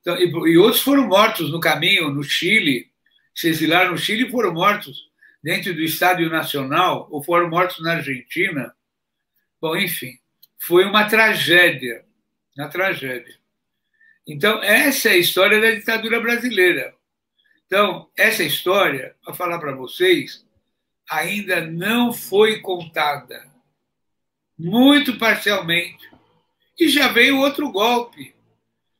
[0.00, 2.90] então, e, e outros foram mortos no caminho, no Chile,
[3.34, 5.10] se exilaram no Chile e foram mortos
[5.42, 8.74] dentro do Estádio Nacional, ou foram mortos na Argentina.
[9.60, 10.18] Bom, enfim,
[10.58, 12.04] foi uma tragédia
[12.56, 13.41] na tragédia.
[14.26, 16.94] Então, essa é a história da ditadura brasileira.
[17.66, 20.44] Então, essa história, para falar para vocês,
[21.08, 23.50] ainda não foi contada.
[24.58, 26.08] Muito parcialmente.
[26.78, 28.34] E já veio outro golpe.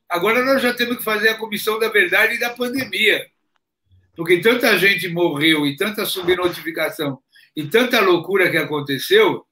[0.09, 3.25] Agora nós já temos que fazer a comissão da verdade e da pandemia.
[4.15, 7.19] Porque tanta gente morreu e tanta subnotificação
[7.55, 9.45] e tanta loucura que aconteceu,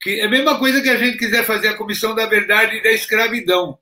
[0.00, 2.82] que é a mesma coisa que a gente quiser fazer a Comissão da Verdade e
[2.82, 3.78] da Escravidão,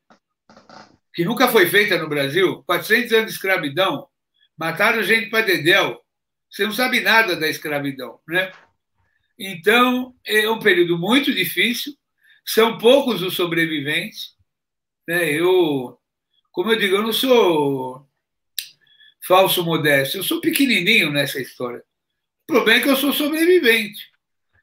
[1.16, 4.06] que nunca foi feita no Brasil, 400 anos de escravidão,
[4.54, 5.98] mataram gente para dedéu,
[6.50, 8.52] você não sabe nada da escravidão, né?
[9.38, 11.94] Então, é um período muito difícil,
[12.44, 14.34] são poucos os sobreviventes,
[15.08, 15.32] né?
[15.32, 15.98] Eu,
[16.52, 18.06] como eu digo, eu não sou
[19.26, 21.82] falso modesto, eu sou pequenininho nessa história.
[22.42, 24.06] O problema é que eu sou sobrevivente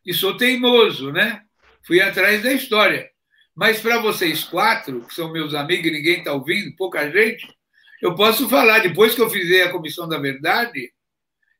[0.05, 1.43] e sou teimoso, né?
[1.81, 3.11] Fui atrás da história.
[3.55, 7.47] Mas para vocês quatro, que são meus amigos e ninguém está ouvindo, pouca gente,
[8.01, 8.79] eu posso falar.
[8.79, 10.91] Depois que eu fizer a Comissão da Verdade,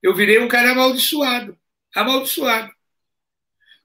[0.01, 1.57] eu virei um cara amaldiçoado.
[1.95, 2.71] Amaldiçoado.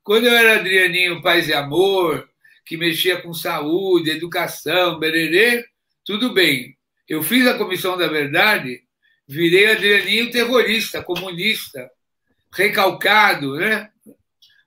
[0.03, 2.29] Quando eu era Adrianinho Paz e Amor,
[2.65, 5.65] que mexia com saúde, educação, bererê,
[6.05, 6.77] tudo bem.
[7.07, 8.83] Eu fiz a Comissão da Verdade,
[9.27, 11.91] virei Adrianinho terrorista, comunista,
[12.53, 13.91] recalcado, né?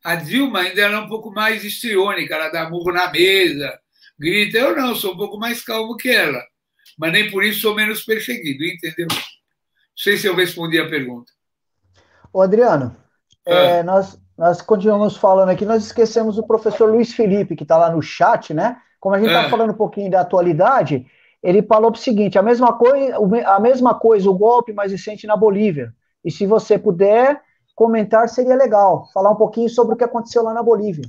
[0.04, 3.80] A Dilma ainda era um pouco mais histriônica, ela dá murro na mesa,
[4.18, 4.58] grita.
[4.58, 6.42] Eu não, sou um pouco mais calmo que ela,
[6.98, 9.08] mas nem por isso sou menos perseguido, entendeu?
[9.10, 9.18] Não
[9.96, 11.32] sei se eu respondi a pergunta.
[12.34, 12.96] Ô, Adriano,
[13.48, 13.52] ah.
[13.52, 17.92] é, nós, nós continuamos falando aqui, nós esquecemos o professor Luiz Felipe, que está lá
[17.92, 18.78] no chat, né?
[19.00, 19.50] Como a gente está ah.
[19.50, 21.06] falando um pouquinho da atualidade,
[21.44, 25.36] ele falou o seguinte: a mesma, coisa, a mesma coisa, o golpe mais recente na
[25.36, 25.94] Bolívia.
[26.24, 27.42] E se você puder
[27.82, 29.10] comentar, seria legal.
[29.12, 31.04] Falar um pouquinho sobre o que aconteceu lá na Bolívia.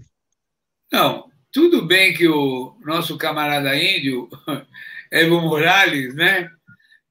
[0.90, 4.26] Não, tudo bem que o nosso camarada índio,
[5.12, 6.50] Evo Morales, né?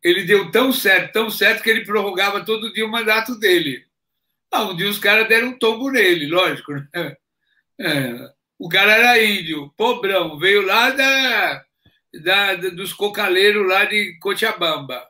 [0.04, 3.86] Ele deu tão certo, tão certo que ele prorrogava todo dia o mandato dele.
[4.52, 6.74] Ah, um dia os caras deram um tombo nele, lógico.
[6.74, 7.16] Né?
[7.80, 11.64] É, o cara era índio, pobrão, veio lá da,
[12.24, 15.08] da, dos cocaleiros lá de Cochabamba.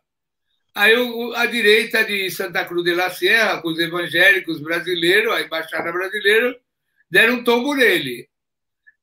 [0.74, 0.94] Aí
[1.36, 6.58] a direita de Santa Cruz de la Sierra, com os evangélicos brasileiros, a embaixada brasileira,
[7.10, 8.30] deram um tombo nele.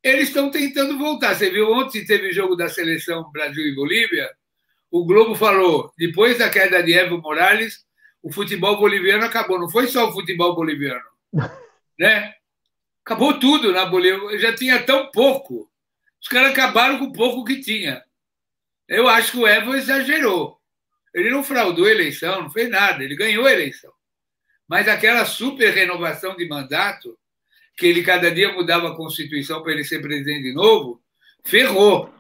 [0.03, 1.35] Eles estão tentando voltar.
[1.35, 4.31] Você viu ontem teve jogo da seleção Brasil e Bolívia?
[4.91, 7.85] O Globo falou, depois da queda de Evo Morales,
[8.23, 9.59] o futebol boliviano acabou.
[9.59, 11.05] Não foi só o futebol boliviano,
[11.99, 12.33] né?
[13.05, 14.39] Acabou tudo na Bolívia.
[14.39, 15.71] Já tinha tão pouco.
[16.21, 18.03] Os caras acabaram com o pouco que tinha.
[18.87, 20.58] Eu acho que o Evo exagerou.
[21.15, 23.93] Ele não fraudou a eleição, não fez nada, ele ganhou a eleição.
[24.69, 27.19] Mas aquela super renovação de mandato,
[27.77, 31.03] que ele cada dia mudava a Constituição para ele ser presidente de novo,
[31.45, 32.13] ferrou.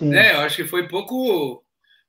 [0.00, 0.34] Né?
[0.34, 1.64] Eu acho que foi pouco,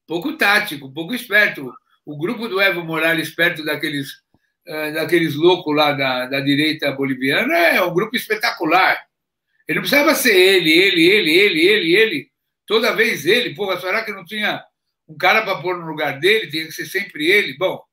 [0.05, 1.73] pouco tático, pouco esperto.
[2.05, 4.11] O grupo do Evo Morales, perto daqueles,
[4.67, 9.03] uh, daqueles loucos lá da, da direita boliviana, é um grupo espetacular.
[9.67, 12.31] Ele não precisava ser ele, ele, ele, ele, ele, ele.
[12.67, 13.55] Toda vez ele.
[13.55, 14.63] Porra, será que não tinha
[15.07, 17.57] um cara para pôr no lugar dele, tinha que ser sempre ele.
[17.57, 17.83] Bom,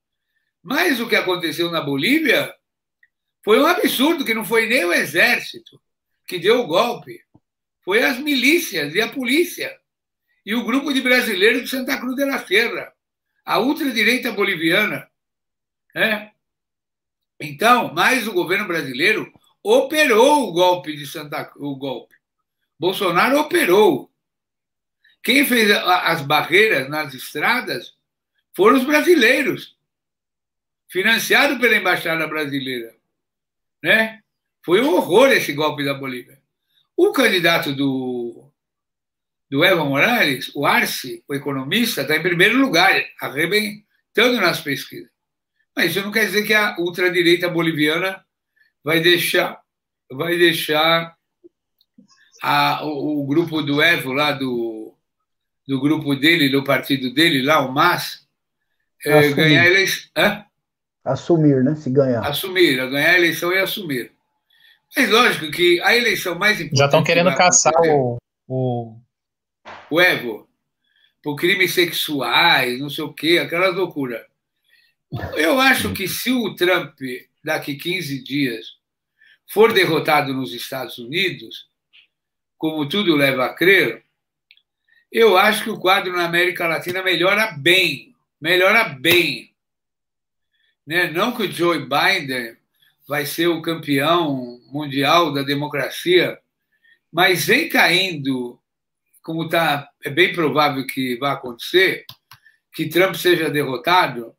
[0.62, 2.54] mas o que aconteceu na Bolívia
[3.44, 5.80] foi um absurdo, que não foi nem o exército
[6.26, 7.20] que deu o golpe,
[7.82, 9.76] foi as milícias e a polícia
[10.44, 12.92] e o grupo de brasileiros de Santa Cruz de la Sierra,
[13.44, 15.10] a ultradireita boliviana.
[15.94, 16.32] Né?
[17.40, 19.32] Então, mais o governo brasileiro
[19.62, 22.14] operou o golpe de Santa o golpe.
[22.78, 24.09] Bolsonaro operou.
[25.22, 27.94] Quem fez as barreiras nas estradas
[28.54, 29.76] foram os brasileiros,
[30.88, 32.94] financiado pela embaixada brasileira,
[33.82, 34.20] né?
[34.64, 36.40] Foi um horror esse golpe da Bolívia.
[36.96, 38.50] O candidato do
[39.50, 45.10] do Evo Morales, o Arce, o economista, está em primeiro lugar, arrebentando nas pesquisas.
[45.74, 48.24] Mas isso não quer dizer que a ultradireita boliviana
[48.84, 49.60] vai deixar,
[50.10, 51.16] vai deixar
[52.40, 54.79] a, o, o, grupo do Evo lá do
[55.70, 58.26] do grupo dele, do partido dele, lá, o MAS,
[59.06, 60.10] é, ganhar a eleição.
[60.16, 60.44] Hã?
[61.04, 61.76] Assumir, né?
[61.76, 62.26] Se ganhar.
[62.26, 64.10] Assumir, ganhar a eleição e assumir.
[64.96, 66.78] Mas lógico que a eleição mais importante.
[66.78, 68.18] Já estão querendo caçar o,
[68.48, 68.96] o.
[69.88, 70.48] O Evo.
[71.22, 74.26] Por crimes sexuais, não sei o quê, aquela loucura.
[75.36, 76.98] Eu acho que se o Trump,
[77.44, 78.66] daqui 15 dias,
[79.48, 81.68] for derrotado nos Estados Unidos,
[82.58, 84.04] como tudo leva a crer,
[85.10, 89.52] eu acho que o quadro na América Latina melhora bem, melhora bem.
[90.86, 91.10] Né?
[91.10, 92.56] Não que o Joe Biden
[93.08, 96.38] vai ser o campeão mundial da democracia,
[97.12, 98.60] mas vem caindo,
[99.22, 102.04] como tá, é bem provável que vai acontecer,
[102.72, 104.34] que Trump seja derrotado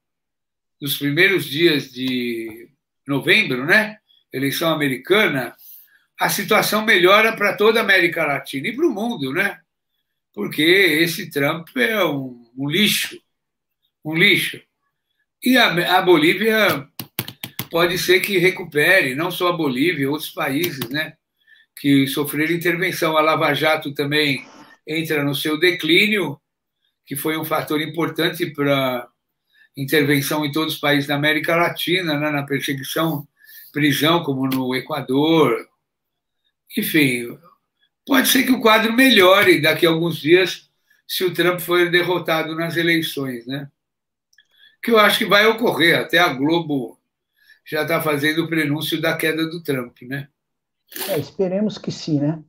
[0.81, 2.69] nos primeiros dias de
[3.05, 3.97] novembro, né?
[4.31, 5.55] Eleição americana,
[6.19, 9.60] a situação melhora para toda a América Latina e para o mundo, né?
[10.33, 13.19] Porque esse Trump é um, um lixo,
[14.03, 14.61] um lixo.
[15.43, 16.87] E a, a, Bolívia
[17.69, 21.13] pode ser que recupere, não só a Bolívia, outros países, né,
[21.79, 23.17] que sofreram intervenção.
[23.17, 24.45] A Lava Jato também
[24.87, 26.39] entra no seu declínio,
[27.05, 29.07] que foi um fator importante para
[29.75, 33.27] intervenção em todos os países da América Latina, né, na perseguição,
[33.71, 35.67] prisão, como no Equador.
[36.77, 37.37] Enfim,
[38.11, 40.69] Pode ser que o quadro melhore daqui a alguns dias
[41.07, 43.69] se o Trump for derrotado nas eleições, né?
[44.83, 45.97] Que eu acho que vai ocorrer.
[45.97, 46.99] Até a Globo
[47.65, 50.27] já está fazendo o prenúncio da queda do Trump, né?
[51.07, 52.43] É, esperemos que sim, né?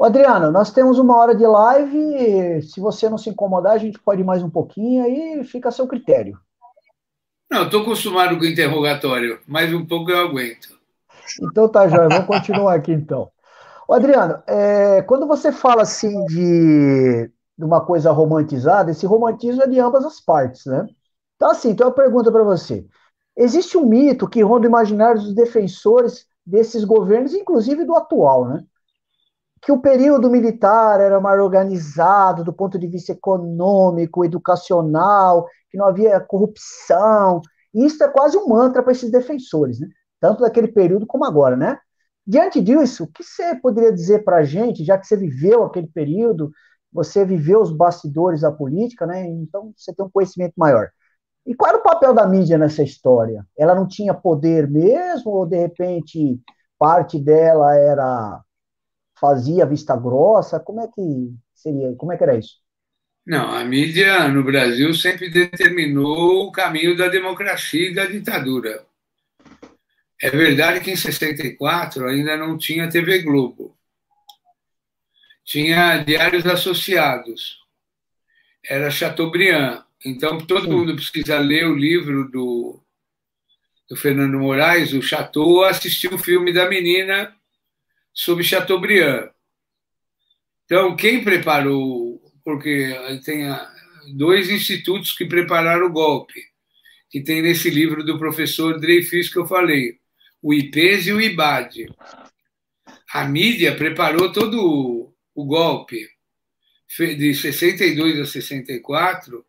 [0.00, 2.62] Adriano, nós temos uma hora de live.
[2.62, 5.72] Se você não se incomodar, a gente pode ir mais um pouquinho aí, fica a
[5.72, 6.40] seu critério.
[7.50, 10.74] Não, estou acostumado com o interrogatório, mais um pouco eu aguento.
[11.42, 13.30] Então tá, Joia, vamos continuar aqui então.
[13.88, 19.66] Ô, Adriano, é, quando você fala assim de, de, uma coisa romantizada, esse romantismo é
[19.68, 20.86] de ambas as partes, né?
[21.36, 22.86] Então, assim, então uma pergunta para você.
[23.36, 28.64] Existe um mito que ronda o imaginário dos defensores desses governos, inclusive do atual, né?
[29.62, 35.86] Que o período militar era mais organizado do ponto de vista econômico, educacional, que não
[35.86, 37.40] havia corrupção.
[37.74, 39.88] Isso é quase um mantra para esses defensores, né?
[40.20, 41.78] Tanto daquele período como agora, né?
[42.26, 45.86] Diante disso, o que você poderia dizer para a gente, já que você viveu aquele
[45.86, 46.50] período,
[46.92, 49.26] você viveu os bastidores da política, né?
[49.28, 50.90] Então você tem um conhecimento maior.
[51.46, 53.46] E qual era o papel da mídia nessa história?
[53.56, 56.40] Ela não tinha poder mesmo, ou de repente
[56.78, 58.40] parte dela era
[59.20, 60.58] fazia vista grossa?
[60.60, 61.94] Como é que seria?
[61.96, 62.56] Como é que era isso?
[63.26, 68.84] Não, a mídia no Brasil sempre determinou o caminho da democracia e da ditadura.
[70.20, 73.76] É verdade que em 64 ainda não tinha TV Globo.
[75.44, 77.58] Tinha diários associados.
[78.64, 79.84] Era Chateaubriand.
[80.04, 82.82] Então, todo mundo precisa ler o livro do,
[83.88, 87.34] do Fernando Moraes, o Chateau, assistir o filme da menina
[88.12, 89.30] sobre Chateaubriand.
[90.64, 93.46] Então, quem preparou, porque tem
[94.16, 96.42] dois institutos que prepararam o golpe,
[97.10, 100.00] que tem nesse livro do professor Dreyfus que eu falei
[100.42, 101.88] o IPES e o IBAD.
[103.12, 106.08] A mídia preparou todo o golpe.
[106.98, 109.44] De 62 a 64,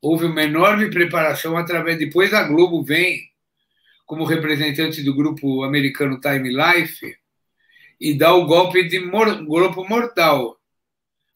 [0.00, 1.98] houve uma enorme preparação através.
[1.98, 3.30] Depois a Globo vem
[4.04, 7.16] como representante do grupo americano Time Life
[8.00, 10.58] e dá o golpe de mor grupo mortal.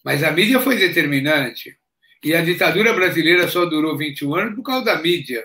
[0.04, 1.76] Mas a mídia foi determinante.
[2.22, 5.44] E a ditadura brasileira só durou 21 anos por causa da mídia.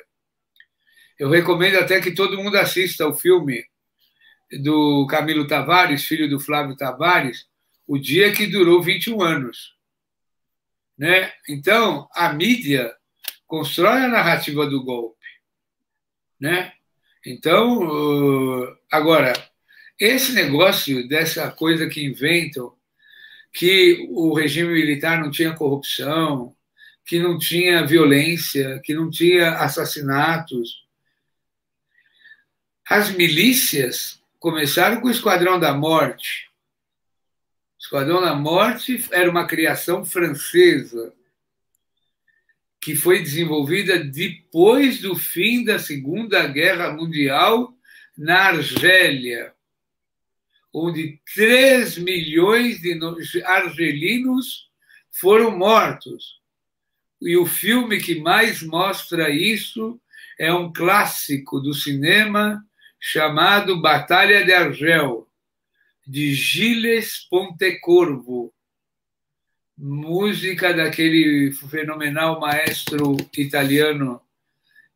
[1.23, 3.65] Eu recomendo até que todo mundo assista o filme
[4.61, 7.47] do Camilo Tavares, filho do Flávio Tavares,
[7.87, 9.73] O Dia que Durou 21 Anos.
[10.97, 11.31] Né?
[11.47, 12.93] Então, a mídia
[13.47, 15.25] constrói a narrativa do golpe.
[16.37, 16.73] Né?
[17.25, 19.31] Então, agora,
[19.97, 22.75] esse negócio dessa coisa que inventam,
[23.53, 26.53] que o regime militar não tinha corrupção,
[27.05, 30.82] que não tinha violência, que não tinha assassinatos,
[32.89, 36.49] as milícias começaram com o Esquadrão da Morte.
[37.79, 41.13] O Esquadrão da Morte era uma criação francesa
[42.81, 47.73] que foi desenvolvida depois do fim da Segunda Guerra Mundial
[48.17, 49.53] na Argélia,
[50.73, 54.69] onde 3 milhões de argelinos
[55.09, 56.41] foram mortos.
[57.21, 59.97] E o filme que mais mostra isso
[60.37, 62.61] é um clássico do cinema
[63.05, 65.27] chamado Batalha de Argel,
[66.07, 68.53] de Gilles Pontecorvo,
[69.77, 74.21] música daquele fenomenal maestro italiano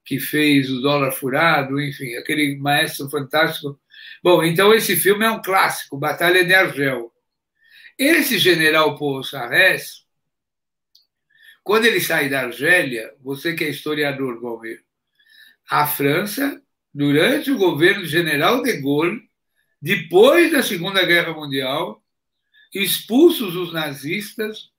[0.05, 3.77] que fez o Dólar Furado, enfim, aquele maestro fantástico.
[4.23, 7.13] Bom, então esse filme é um clássico, Batalha de Argel.
[7.99, 10.05] Esse general Paul Sarres,
[11.61, 14.81] quando ele sai da Argélia, você que é historiador, Valmir,
[15.69, 16.61] a França
[16.97, 19.21] durante o governo general de Gaulle,
[19.79, 22.03] depois da Segunda Guerra Mundial,
[22.73, 24.71] expulsos os nazistas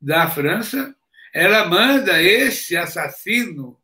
[0.00, 0.92] da França,
[1.32, 3.80] ela manda esse assassino,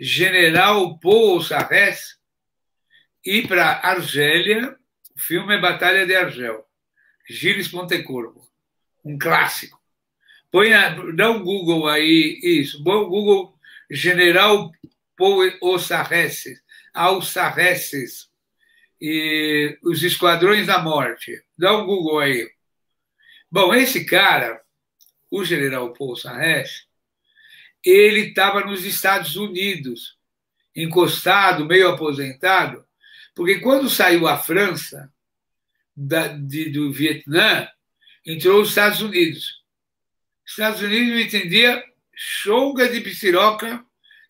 [0.00, 2.18] general Paul Sarres,
[3.22, 4.74] ir para Argélia.
[5.14, 6.64] O filme é Batalha de Argel.
[7.28, 8.40] Gilles Pontecorvo,
[9.04, 9.78] um clássico.
[10.50, 12.82] Põe a, dá um Google aí, isso.
[12.82, 13.54] Bom Google
[13.90, 14.72] General
[15.14, 16.66] Paul Sarres
[16.98, 18.28] alçarreces
[19.00, 21.40] e os esquadrões da morte.
[21.56, 22.50] Dá um Google aí.
[23.50, 24.60] Bom, esse cara,
[25.30, 26.86] o general Paul Sarres,
[27.84, 30.18] ele estava nos Estados Unidos,
[30.74, 32.84] encostado, meio aposentado,
[33.34, 35.12] porque quando saiu a França
[35.96, 37.68] da, de, do Vietnã,
[38.26, 39.62] entrou os Estados Unidos.
[40.44, 43.84] Estados Unidos entendia chonga de psiroca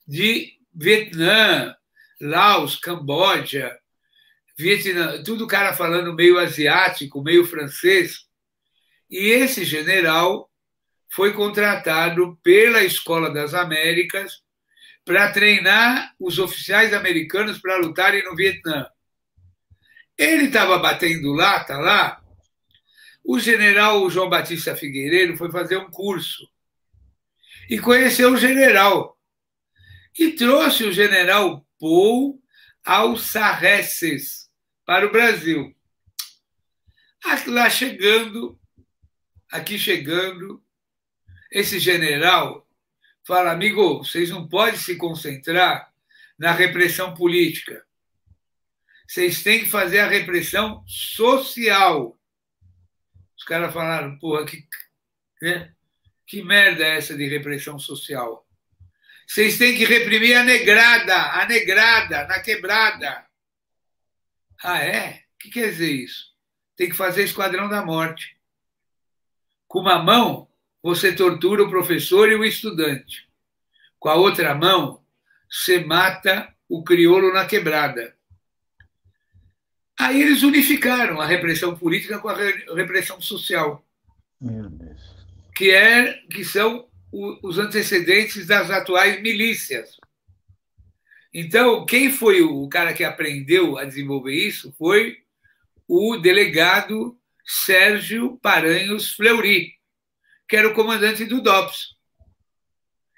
[0.07, 1.75] de Vietnã,
[2.21, 3.79] Laos, Camboja,
[4.57, 8.27] Vietnã, tudo cara falando meio asiático, meio francês.
[9.09, 10.51] E esse general
[11.11, 14.43] foi contratado pela Escola das Américas
[15.05, 18.87] para treinar os oficiais americanos para lutarem no Vietnã.
[20.17, 22.21] Ele estava batendo lata lá.
[23.25, 26.49] o general João Batista Figueiredo foi fazer um curso
[27.71, 29.17] e conheceu o general.
[30.19, 32.43] E trouxe o general Paul
[32.85, 34.51] Alçarreces
[34.87, 35.77] para o Brasil.
[37.47, 38.59] Lá chegando,
[39.51, 40.65] aqui chegando,
[41.51, 42.67] esse general
[43.27, 45.93] fala, amigo, vocês não podem se concentrar
[46.39, 47.85] na repressão política.
[49.07, 52.19] Vocês têm que fazer a repressão social.
[53.37, 54.67] Os caras falaram, porra, que,
[55.43, 55.75] né?
[56.27, 58.48] que merda é essa de repressão social?
[59.29, 63.27] Vocês têm que reprimir a negrada, a negrada, na quebrada.
[64.65, 65.25] Ah, é?
[65.35, 66.33] O que quer dizer isso?
[66.75, 68.39] Tem que fazer esquadrão da morte.
[69.67, 70.49] Com uma mão,
[70.83, 73.29] você tortura o professor e o estudante.
[73.99, 75.05] Com a outra mão,
[75.51, 78.17] você mata o crioulo na quebrada.
[79.99, 83.85] Aí eles unificaram a repressão política com a repressão social.
[84.41, 85.03] Meu Deus.
[85.55, 89.97] Que, é, que são os antecedentes das atuais milícias.
[91.33, 95.19] Então, quem foi o cara que aprendeu a desenvolver isso foi
[95.87, 99.75] o delegado Sérgio Paranhos Fleury,
[100.49, 101.97] que era o comandante do DOPS.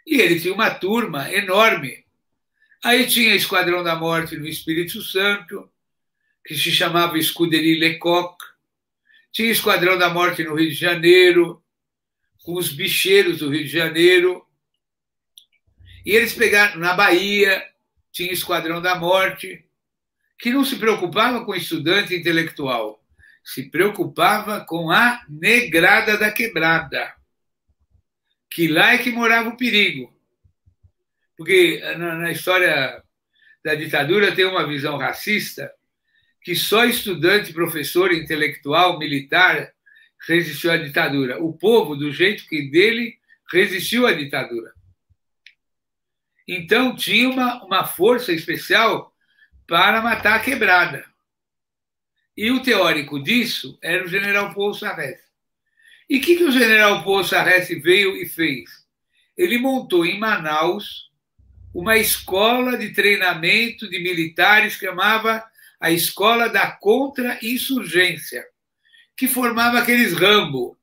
[0.07, 2.05] E ele tinha uma turma enorme.
[2.83, 5.71] Aí tinha Esquadrão da Morte no Espírito Santo,
[6.45, 8.37] que se chamava Escuderie Lecoq.
[9.31, 11.63] Tinha Esquadrão da Morte no Rio de Janeiro,
[12.43, 14.45] com os bicheiros do Rio de Janeiro.
[16.05, 17.63] E eles pegaram, na Bahia,
[18.11, 19.65] tinha Esquadrão da Morte,
[20.39, 23.05] que não se preocupava com estudante intelectual,
[23.45, 27.15] se preocupava com a negrada da quebrada
[28.51, 30.13] que lá é que morava o perigo.
[31.37, 33.03] Porque na, na história
[33.65, 35.73] da ditadura tem uma visão racista
[36.43, 39.73] que só estudante, professor, intelectual, militar
[40.27, 41.43] resistiu à ditadura.
[41.43, 43.19] O povo, do jeito que dele,
[43.53, 44.73] resistiu à ditadura.
[46.47, 49.15] Então tinha uma, uma força especial
[49.67, 51.05] para matar a quebrada.
[52.37, 55.31] E o teórico disso era o general Paul Sarres.
[56.11, 58.69] E o que, que o general Poça Resse veio e fez?
[59.37, 61.09] Ele montou em Manaus
[61.73, 65.45] uma escola de treinamento de militares que chamava
[65.79, 68.45] a Escola da Contra-Insurgência,
[69.17, 70.79] que formava aqueles Rambo,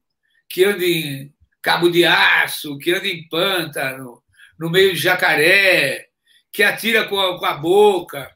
[0.50, 4.24] que andam em cabo de aço, que andam em pântano,
[4.58, 6.08] no meio de jacaré,
[6.52, 8.32] que atira com a, com a boca,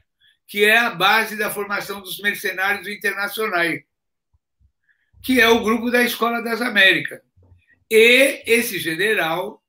[0.48, 3.84] que é a base da formação dos mercenários internacionais
[5.22, 7.22] que é o grupo da Escola das Américas.
[7.90, 9.62] E esse general,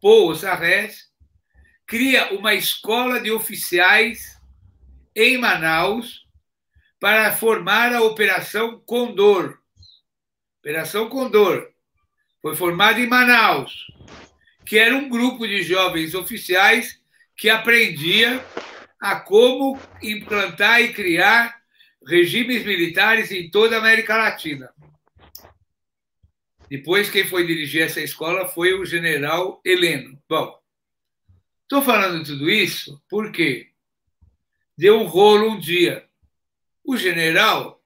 [0.00, 1.08] Paul Sarres,
[1.86, 4.38] cria uma escola de oficiais
[5.14, 6.26] em Manaus
[7.00, 9.58] para formar a Operação Condor.
[10.60, 11.70] Operação Condor
[12.42, 13.86] foi formada em Manaus,
[14.64, 17.00] que era um grupo de jovens oficiais
[17.36, 18.44] que aprendia
[19.00, 21.56] a como implantar e criar
[22.06, 24.72] regimes militares em toda a América Latina.
[26.68, 30.20] Depois, quem foi dirigir essa escola foi o general Heleno.
[30.28, 30.58] Bom,
[31.62, 33.70] estou falando tudo isso porque
[34.76, 36.07] deu um rolo um dia.
[36.88, 37.84] O general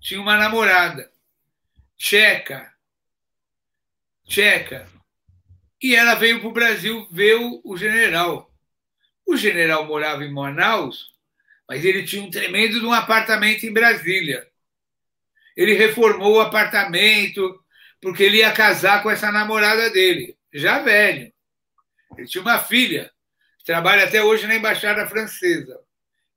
[0.00, 1.10] tinha uma namorada,
[1.98, 2.72] tcheca,
[4.24, 4.88] tcheca,
[5.82, 8.48] e ela veio para o Brasil ver o general.
[9.26, 11.16] O general morava em Manaus
[11.68, 14.46] mas ele tinha um tremendo de um apartamento em Brasília.
[15.56, 17.60] Ele reformou o apartamento
[18.00, 21.32] porque ele ia casar com essa namorada dele, já velho.
[22.16, 23.10] Ele tinha uma filha,
[23.58, 25.80] que trabalha até hoje na Embaixada Francesa,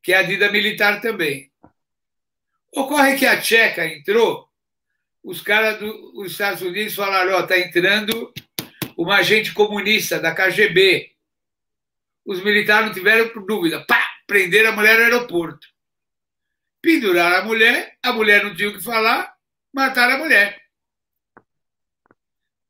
[0.02, 1.49] que é a Dida Militar também.
[2.72, 4.48] Ocorre que a Tcheca entrou,
[5.24, 8.34] os caras dos Estados Unidos falaram: Ó, oh, está entrando
[8.98, 11.12] uma agente comunista da KGB.
[12.26, 13.84] Os militares não tiveram dúvida.
[13.86, 14.10] Pá!
[14.30, 15.68] prenderam a mulher no aeroporto.
[16.82, 19.36] Penduraram a mulher, a mulher não tinha o que falar,
[19.74, 20.62] mataram a mulher.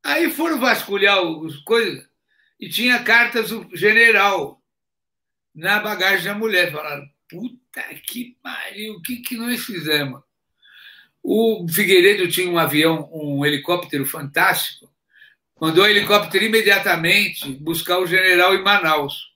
[0.02, 2.08] Aí foram vasculhar as coisas
[2.58, 4.64] e tinha cartas do general
[5.54, 6.72] na bagagem da mulher.
[6.72, 10.22] Falaram, puta que pariu, o que, que nós fizemos?
[11.22, 14.92] O Figueiredo tinha um avião, um helicóptero fantástico,
[15.62, 19.30] mandou o helicóptero imediatamente buscar o general em Manaus.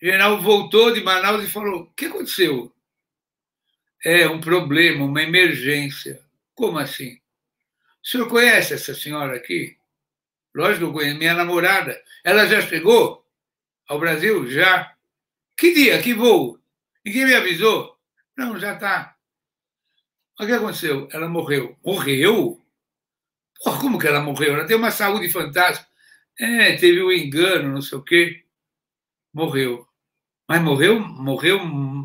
[0.00, 2.72] O general voltou de Manaus e falou: O que aconteceu?
[4.02, 6.22] É um problema, uma emergência.
[6.54, 7.18] Como assim?
[8.02, 9.76] O senhor conhece essa senhora aqui?
[10.54, 12.00] Lógico que eu conheço, minha namorada.
[12.24, 13.26] Ela já chegou
[13.86, 14.48] ao Brasil?
[14.50, 14.94] Já.
[15.60, 16.00] Que dia?
[16.00, 16.58] Que voo?
[17.04, 17.94] Ninguém me avisou?
[18.34, 19.14] Não, já está.
[20.40, 21.06] O que aconteceu?
[21.12, 21.76] Ela morreu.
[21.84, 22.58] Morreu?
[23.62, 24.54] Porra, como que ela morreu?
[24.54, 25.86] Ela tem uma saúde fantástica.
[26.38, 28.42] É, teve um engano, não sei o quê.
[29.34, 29.86] Morreu.
[30.48, 31.58] Mas morreu, morreu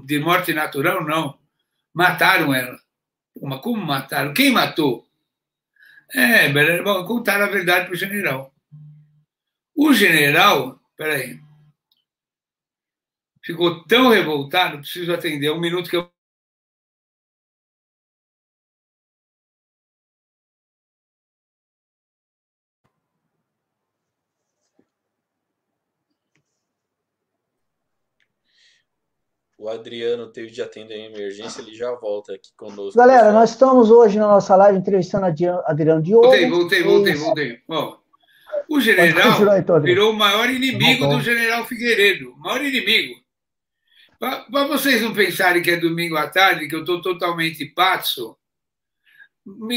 [0.03, 1.05] de morte natural?
[1.05, 1.39] Não.
[1.93, 2.77] Mataram ela.
[3.41, 4.33] Mas como mataram?
[4.33, 5.07] Quem matou?
[6.13, 6.49] É,
[6.83, 8.53] bom, contaram a verdade para o general.
[9.73, 11.39] O general, peraí,
[13.45, 16.09] ficou tão revoltado, preciso atender, um minuto que eu
[29.57, 32.95] O Adriano teve de atender a emergência, ele já volta aqui conosco.
[32.95, 36.27] Galera, nós estamos hoje na nossa live entrevistando Adriano Diogo.
[36.27, 37.59] Voltei, voltei, voltei, voltei.
[37.67, 37.97] Bom,
[38.69, 42.33] o general então, virou o maior inimigo do general Figueiredo.
[42.33, 43.24] O maior inimigo.
[44.51, 48.35] Para vocês não pensarem que é domingo à tarde, que eu estou totalmente patso,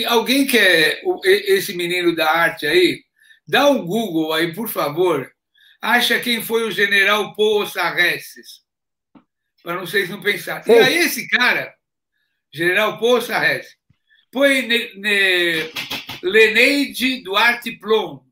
[0.07, 3.05] alguém quer esse menino da arte aí?
[3.47, 5.31] Dá um Google aí, por favor.
[5.83, 8.63] Acha quem foi o general Paul Sarreses
[9.63, 10.65] para vocês não pensarem.
[10.67, 11.75] E aí esse cara,
[12.51, 13.77] General Paul Sarres,
[14.31, 15.71] põe ne, ne,
[16.23, 18.25] Leneide Duarte Plom,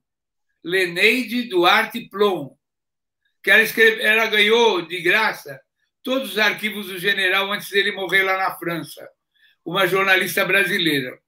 [0.64, 2.56] Leneide Duarte Plom,
[3.42, 5.60] que ela, escreve, ela ganhou de graça
[6.06, 9.10] todos os arquivos do general antes dele morrer lá na França,
[9.64, 11.18] uma jornalista brasileira.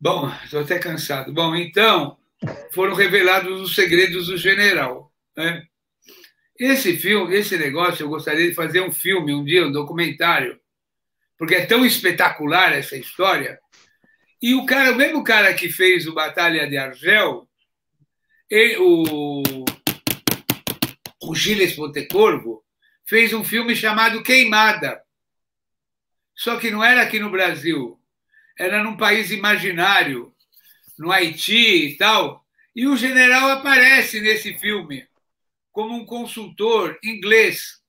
[0.00, 1.30] Bom, estou até cansado.
[1.30, 2.16] Bom, então,
[2.72, 5.12] foram revelados os segredos do general.
[5.36, 5.62] Né?
[6.58, 10.58] Esse filme, esse negócio, eu gostaria de fazer um filme um dia, um documentário,
[11.36, 13.60] porque é tão espetacular essa história.
[14.40, 17.46] E o cara, o mesmo cara que fez o Batalha de Argel,
[18.48, 19.42] ele, o,
[21.20, 22.64] o Gilles Pontecorvo,
[23.06, 25.02] fez um filme chamado Queimada.
[26.34, 28.00] Só que não era aqui no Brasil,
[28.58, 30.34] era num país imaginário,
[30.98, 32.44] no Haiti e tal.
[32.74, 35.08] E o general aparece nesse filme
[35.72, 37.80] como um consultor inglês,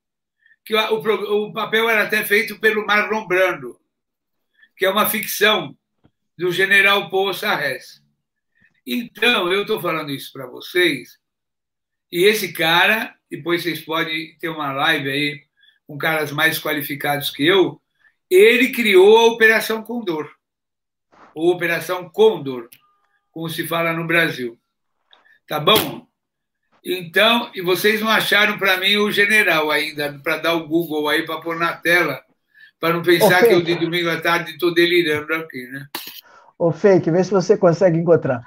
[0.64, 3.80] que o, o papel era até feito pelo Marlon Brando,
[4.76, 5.77] que é uma ficção
[6.38, 8.01] do general Paul Sarres.
[8.85, 11.19] Então, eu estou falando isso para vocês,
[12.11, 15.44] e esse cara, depois vocês podem ter uma live aí
[15.88, 17.81] com caras mais qualificados que eu,
[18.30, 20.30] ele criou a Operação Condor,
[21.34, 22.69] ou Operação Condor,
[23.31, 24.60] como se fala no Brasil.
[25.48, 26.07] Tá bom?
[26.84, 31.26] Então, e vocês não acharam para mim o general ainda, para dar o Google aí,
[31.26, 32.22] para pôr na tela,
[32.80, 35.88] para não pensar que eu de domingo à tarde estou delirando aqui, né?
[36.57, 38.44] Ô, Fake, vê se você consegue encontrar.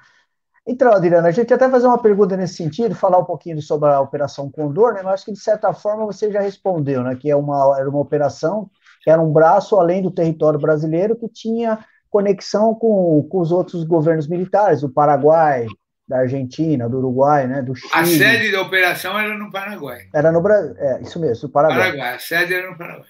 [0.66, 4.00] Então, Adriana, a gente até fazer uma pergunta nesse sentido, falar um pouquinho sobre a
[4.00, 5.00] Operação Condor, né?
[5.02, 7.16] Mas acho que, de certa forma, você já respondeu, né?
[7.16, 8.70] Que é uma, era uma operação
[9.02, 13.82] que era um braço além do território brasileiro que tinha conexão com, com os outros
[13.82, 15.66] governos militares, do Paraguai,
[16.06, 17.90] da Argentina, do Uruguai, né, do Chile.
[17.92, 20.08] A sede da operação era no Paraguai.
[20.14, 21.78] Era no Brasil, é, isso mesmo, no Paraguai.
[21.78, 22.14] Paraguai.
[22.14, 23.08] A sede era no Paraguai.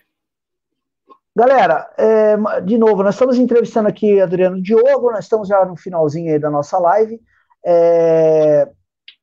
[1.35, 6.33] Galera, é, de novo, nós estamos entrevistando aqui Adriano Diogo, nós estamos já no finalzinho
[6.33, 7.21] aí da nossa live.
[7.65, 8.69] É,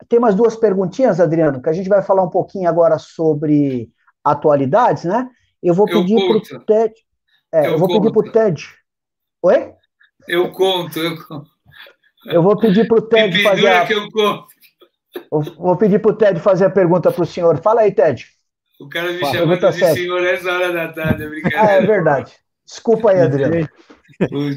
[0.07, 3.89] tem umas duas perguntinhas, Adriano, que a gente vai falar um pouquinho agora sobre
[4.23, 5.29] atualidades, né?
[5.61, 6.93] Eu vou pedir para o Ted.
[7.51, 8.01] É, eu, eu vou conto.
[8.01, 8.69] pedir para o Ted.
[9.41, 9.73] Oi?
[10.27, 11.49] Eu conto, eu conto.
[12.25, 13.67] Eu vou pedir para o Ted fazer.
[13.67, 13.85] A...
[13.85, 14.47] Que eu compro.
[15.31, 17.57] Eu vou pedir para o Ted fazer a pergunta para o senhor.
[17.61, 18.25] Fala aí, Ted.
[18.79, 21.63] O cara me chamou de senhor nessa hora da tarde, é brincadeira.
[21.63, 22.33] Ah, é verdade.
[22.65, 23.67] Desculpa aí, Adriano.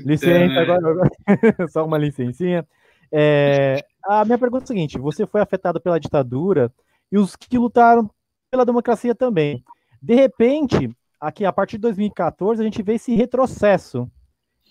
[0.05, 1.11] Licença, agora, agora,
[1.69, 2.67] só uma licencinha.
[3.12, 6.72] É, a minha pergunta é a seguinte: você foi afetado pela ditadura
[7.10, 8.10] e os que lutaram
[8.51, 9.62] pela democracia também.
[10.01, 10.90] De repente,
[11.20, 14.10] aqui a partir de 2014, a gente vê esse retrocesso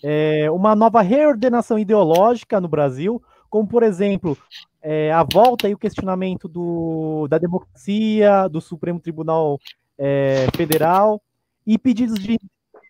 [0.02, 4.36] é, uma nova reordenação ideológica no Brasil, como, por exemplo,
[4.82, 9.60] é, a volta e o questionamento do, da democracia, do Supremo Tribunal
[9.96, 11.22] é, Federal,
[11.64, 12.38] e pedidos de,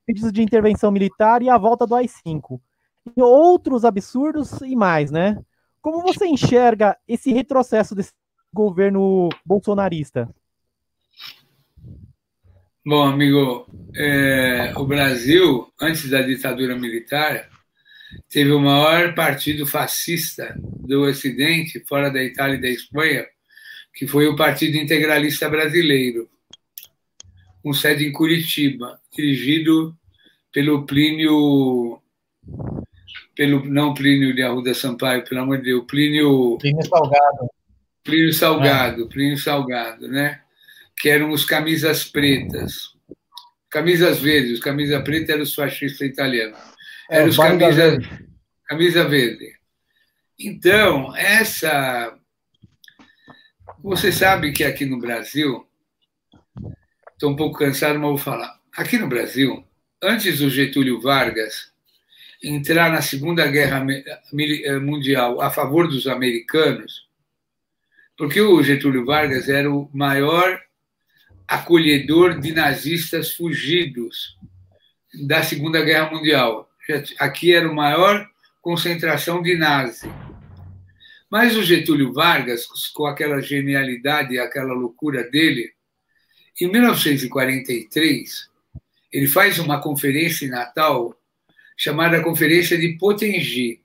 [0.06, 2.58] pedidos de intervenção militar e a volta do AI-5.
[3.16, 5.38] Outros absurdos e mais, né?
[5.80, 8.12] Como você enxerga esse retrocesso desse
[8.52, 10.32] governo bolsonarista?
[12.84, 17.48] Bom, amigo, é, o Brasil, antes da ditadura militar,
[18.28, 23.24] teve o maior partido fascista do Ocidente, fora da Itália e da Espanha,
[23.94, 26.28] que foi o Partido Integralista Brasileiro,
[27.62, 29.96] com sede em Curitiba, dirigido
[30.50, 32.02] pelo Plínio,
[33.34, 37.50] pelo não Plínio de Arruda Sampaio, pelo amor de Deus, Plínio Plínio Salgado.
[38.04, 39.08] Plínio Salgado, é.
[39.08, 40.42] Plínio Salgado, né?
[41.02, 42.94] que eram os camisas pretas.
[43.68, 46.58] camisas verdes, camisa preta eram os fascistas italianos.
[47.10, 48.28] É, eram os camisa, verde.
[48.66, 49.52] camisa verde.
[50.38, 52.16] Então, essa.
[53.82, 55.66] Você sabe que aqui no Brasil,
[57.12, 58.60] estou um pouco cansado, mas vou falar.
[58.76, 59.66] Aqui no Brasil,
[60.00, 61.71] antes do Getúlio Vargas
[62.42, 67.08] entrar na Segunda Guerra eh, Mundial a favor dos americanos,
[68.16, 70.60] porque o Getúlio Vargas era o maior
[71.46, 74.36] acolhedor de nazistas fugidos
[75.26, 76.68] da Segunda Guerra Mundial.
[77.18, 78.28] Aqui era a maior
[78.60, 80.10] concentração de nazi.
[81.30, 85.72] Mas o Getúlio Vargas, com aquela genialidade e aquela loucura dele,
[86.60, 88.50] em 1943,
[89.10, 91.16] ele faz uma conferência em Natal
[91.82, 93.82] chamada Conferência de Potengi.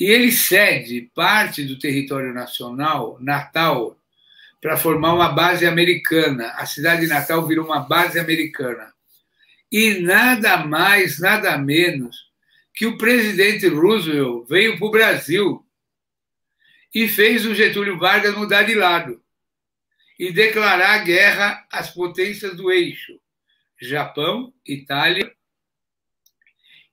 [0.00, 3.96] E ele cede parte do território nacional, Natal,
[4.60, 6.48] para formar uma base americana.
[6.56, 8.92] A cidade de Natal virou uma base americana.
[9.70, 12.32] E nada mais, nada menos
[12.74, 15.66] que o presidente Roosevelt veio para o Brasil
[16.92, 19.22] e fez o Getúlio Vargas mudar de lado
[20.18, 23.20] e declarar guerra às potências do eixo:
[23.80, 25.32] Japão, Itália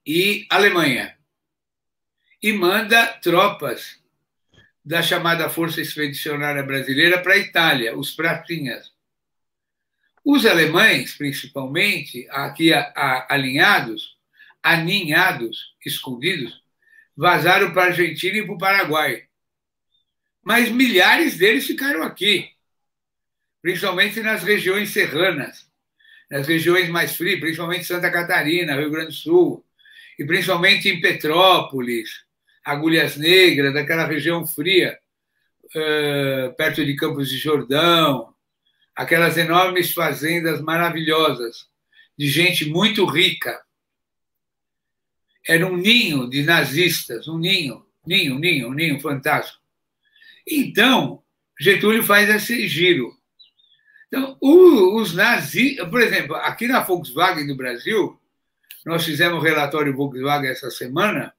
[0.06, 1.16] e Alemanha.
[2.42, 4.02] E manda tropas
[4.84, 8.92] da chamada Força Expedicionária Brasileira para a Itália, os pratinhas.
[10.22, 12.70] Os alemães, principalmente, aqui
[13.28, 14.16] alinhados,
[14.62, 16.62] aninhados, escondidos,
[17.16, 19.24] vazaram para a Argentina e para o Paraguai.
[20.42, 22.50] Mas milhares deles ficaram aqui,
[23.62, 25.70] principalmente nas regiões serranas,
[26.30, 29.64] nas regiões mais frias, principalmente Santa Catarina, Rio Grande do Sul,
[30.18, 32.24] e principalmente em Petrópolis,
[32.64, 34.98] Agulhas Negras, daquela região fria,
[36.56, 38.32] perto de Campos de Jordão,
[38.94, 41.68] aquelas enormes fazendas maravilhosas
[42.16, 43.60] de gente muito rica.
[45.46, 49.60] Era um ninho de nazistas, um ninho, ninho, ninho, ninho fantástico.
[50.46, 51.22] Então,
[51.60, 53.12] Getúlio faz esse giro.
[54.06, 58.18] Então, os nazis, por exemplo, aqui na Volkswagen do Brasil,
[58.84, 61.34] nós fizemos um relatório Volkswagen essa semana,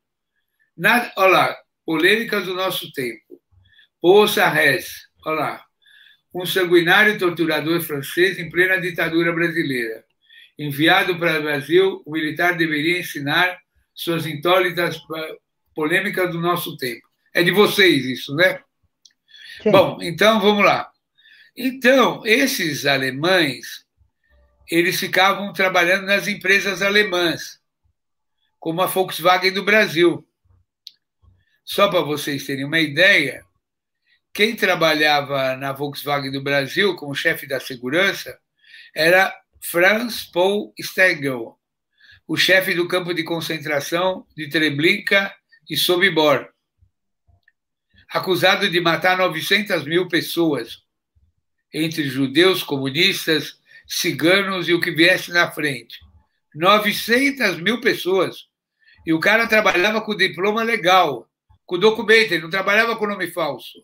[0.78, 3.42] Nada, olha lá, polêmicas do nosso tempo.
[4.02, 5.66] Paul Sarres, olha lá.
[6.34, 10.04] Um sanguinário torturador francês em plena ditadura brasileira.
[10.60, 13.58] Enviado para o Brasil, o militar deveria ensinar
[13.94, 15.00] suas intólitas
[15.74, 17.08] polêmicas do nosso tempo.
[17.34, 18.60] É de vocês isso, né?
[19.64, 19.72] Sim.
[19.72, 20.92] Bom, então vamos lá.
[21.56, 23.85] Então, esses alemães,
[24.70, 27.60] eles ficavam trabalhando nas empresas alemãs,
[28.60, 30.28] como a Volkswagen do Brasil.
[31.64, 33.46] Só para vocês terem uma ideia,
[34.34, 38.38] quem trabalhava na Volkswagen do Brasil como chefe da segurança
[38.94, 41.60] era Franz Paul Stengel,
[42.28, 45.34] o chefe do campo de concentração de Treblinka
[45.70, 46.50] e Sobibor,
[48.10, 50.84] acusado de matar 900 mil pessoas,
[51.74, 55.98] entre judeus, comunistas, ciganos e o que viesse na frente.
[56.53, 58.48] 900 mil pessoas.
[59.06, 61.30] E o cara trabalhava com diploma legal
[61.66, 63.84] com documento, ele não trabalhava com nome falso.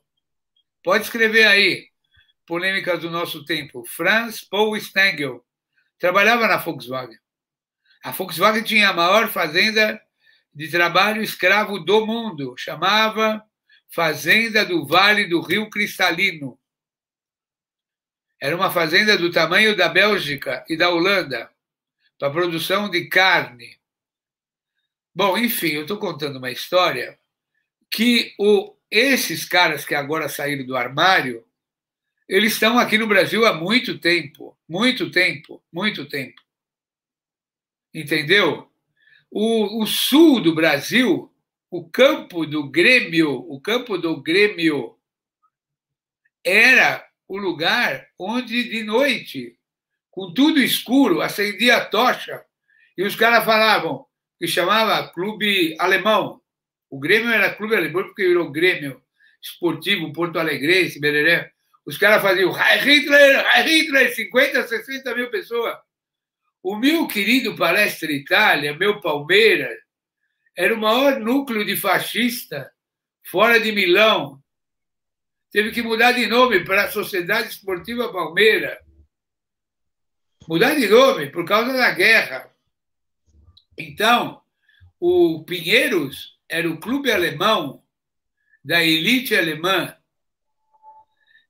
[0.83, 1.87] Pode escrever aí,
[2.45, 3.83] polêmicas do nosso tempo.
[3.85, 5.43] Franz Paul Stengel
[5.99, 7.17] trabalhava na Volkswagen.
[8.03, 9.99] A Volkswagen tinha a maior fazenda
[10.53, 13.43] de trabalho escravo do mundo, chamava
[13.93, 16.57] Fazenda do Vale do Rio Cristalino.
[18.41, 21.51] Era uma fazenda do tamanho da Bélgica e da Holanda,
[22.17, 23.77] para produção de carne.
[25.13, 27.19] Bom, enfim, eu estou contando uma história
[27.87, 31.45] que o, esses caras que agora saíram do armário,
[32.27, 36.41] eles estão aqui no Brasil há muito tempo, muito tempo, muito tempo.
[37.93, 38.71] Entendeu?
[39.29, 41.31] O, o sul do Brasil,
[41.69, 44.97] o campo do Grêmio, o campo do Grêmio
[46.43, 49.55] era o lugar onde de noite,
[50.09, 52.43] com tudo escuro, acendia a tocha
[52.97, 54.05] e os caras falavam
[54.37, 56.41] que chamava clube alemão.
[56.89, 59.01] O Grêmio era clube alemão porque virou Grêmio
[59.41, 61.53] Esportivo Porto Alegrense, Bereré.
[61.85, 65.77] Os caras faziam Hitler, Hitler, 50, 60 mil pessoas.
[66.61, 69.77] O meu querido Palestra Itália, meu Palmeiras,
[70.53, 72.69] era o maior núcleo de fascista
[73.23, 74.40] fora de Milão.
[75.51, 78.79] Teve que mudar de nome para a Sociedade Esportiva Palmeira.
[80.47, 82.49] Mudar de nome por causa da guerra.
[83.77, 84.41] Então,
[84.97, 87.83] o Pinheiros era o clube alemão
[88.63, 89.93] da elite alemã.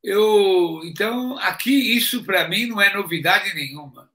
[0.04, 4.12] Eu, então, aqui isso para mim não é novidade nenhuma.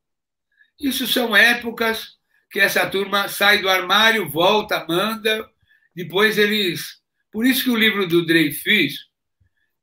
[0.81, 2.17] Isso são épocas
[2.51, 5.49] que essa turma sai do armário, volta, manda,
[5.95, 7.01] depois eles.
[7.31, 9.06] Por isso que o livro do Dreyfus,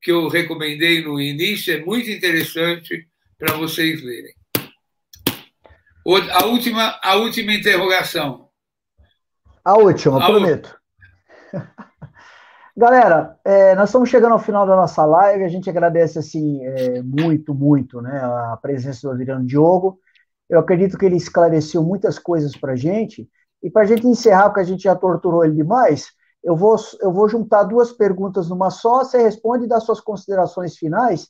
[0.03, 3.07] que eu recomendei no início, é muito interessante
[3.39, 4.33] para vocês lerem.
[6.33, 8.49] A última, a última interrogação.
[9.63, 10.77] A última, a prometo.
[12.75, 15.45] Galera, é, nós estamos chegando ao final da nossa live.
[15.45, 19.99] A gente agradece assim é, muito, muito, né, a presença do Adriano Diogo.
[20.49, 23.29] Eu acredito que ele esclareceu muitas coisas para a gente.
[23.61, 26.11] E para a gente encerrar, porque a gente já torturou ele demais,
[26.43, 29.03] eu vou, eu vou juntar duas perguntas numa só.
[29.03, 31.29] Você responde e dá suas considerações finais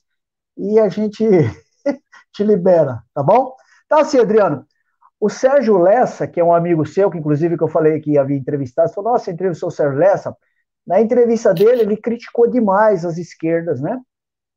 [0.56, 1.24] e a gente
[2.32, 3.54] te libera, tá bom?
[3.86, 4.66] Então, assim, Adriano,
[5.20, 8.36] o Sérgio Lessa, que é um amigo seu, que inclusive que eu falei que havia
[8.36, 10.36] entrevistado, falou, nossa, entrevistou o Sérgio Lessa.
[10.86, 13.98] Na entrevista dele, ele criticou demais as esquerdas, né?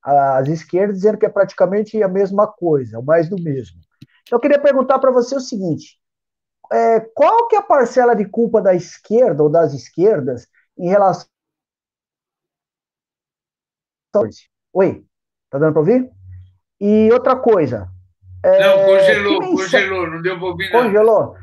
[0.04, 3.78] As esquerdas dizendo que é praticamente a mesma coisa, o mais do mesmo.
[4.24, 5.98] Então, eu queria perguntar para você o seguinte:
[6.72, 11.27] é, qual que é a parcela de culpa da esquerda ou das esquerdas em relação.
[14.73, 15.03] Oi,
[15.49, 16.10] tá dando para ouvir?
[16.80, 17.89] E outra coisa,
[18.44, 20.85] é, não, congelou, congelou, não deu para ouvir nada.
[20.85, 21.35] Congelou.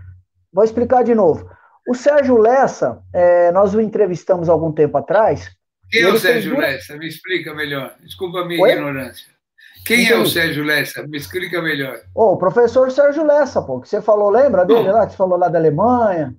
[0.52, 1.50] Vou explicar de novo.
[1.86, 5.50] O Sérgio Lessa, é, nós o entrevistamos algum tempo atrás.
[5.90, 6.96] Quem é o Sérgio Lessa?
[6.96, 7.94] Me explica melhor.
[8.00, 8.72] Desculpa a minha Oi?
[8.72, 9.32] ignorância.
[9.84, 11.06] Quem é o Sérgio Lessa?
[11.06, 12.00] Me explica melhor.
[12.14, 15.38] Oh, o professor Sérgio Lessa, pô, que você falou, lembra dele lá, que você falou
[15.38, 16.34] lá da Alemanha?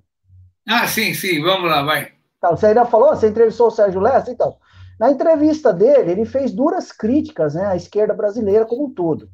[0.68, 2.12] Ah, sim, sim, vamos lá, vai.
[2.40, 4.32] Tá, você ainda falou, você entrevistou o Sérgio Lessa?
[4.32, 4.56] Então,
[4.98, 9.28] na entrevista dele, ele fez duras críticas né, à esquerda brasileira como um todo.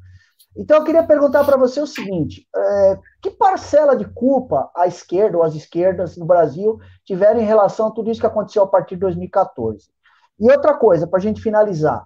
[0.55, 5.37] Então, eu queria perguntar para você o seguinte: é, que parcela de culpa a esquerda
[5.37, 8.95] ou as esquerdas no Brasil tiveram em relação a tudo isso que aconteceu a partir
[8.95, 9.87] de 2014?
[10.39, 12.05] E outra coisa, para a gente finalizar: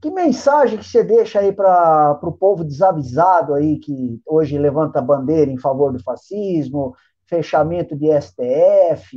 [0.00, 5.02] que mensagem que você deixa aí para o povo desavisado aí que hoje levanta a
[5.02, 6.94] bandeira em favor do fascismo,
[7.26, 9.16] fechamento de STF?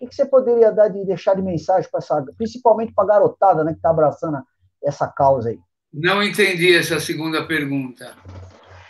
[0.00, 3.64] O que, você poderia dar de deixar de mensagem para essa, principalmente para a garotada
[3.64, 4.38] né, que está abraçando
[4.82, 5.58] essa causa aí?
[5.92, 8.12] Não entendi essa segunda pergunta.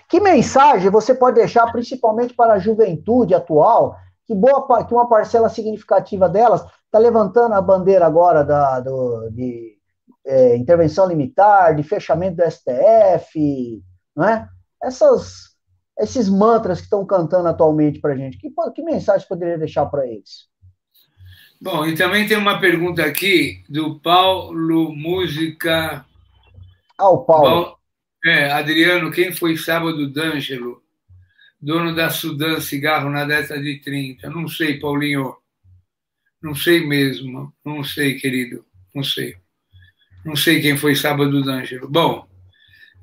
[0.09, 3.97] Que mensagem você pode deixar, principalmente para a juventude atual,
[4.27, 9.80] que, boa, que uma parcela significativa delas está levantando a bandeira agora da, do, de
[10.27, 13.83] é, intervenção limitar, de fechamento do STF,
[14.17, 14.49] não é?
[14.83, 15.51] Essas,
[15.99, 20.07] esses mantras que estão cantando atualmente para a gente, que, que mensagem poderia deixar para
[20.07, 20.49] eles?
[21.61, 26.07] Bom, e também tem uma pergunta aqui do Paulo Música
[27.01, 27.79] ah, o Paulo.
[28.23, 30.83] É, Adriano, quem foi sábado D'Angelo,
[31.59, 34.29] dono da Sudan Cigarro na década de 30?
[34.29, 35.35] Não sei, Paulinho.
[36.43, 37.55] Não sei mesmo.
[37.65, 38.67] Não sei, querido.
[38.95, 39.35] Não sei.
[40.25, 41.89] Não sei quem foi sábado D'Angelo.
[41.89, 42.29] Bom,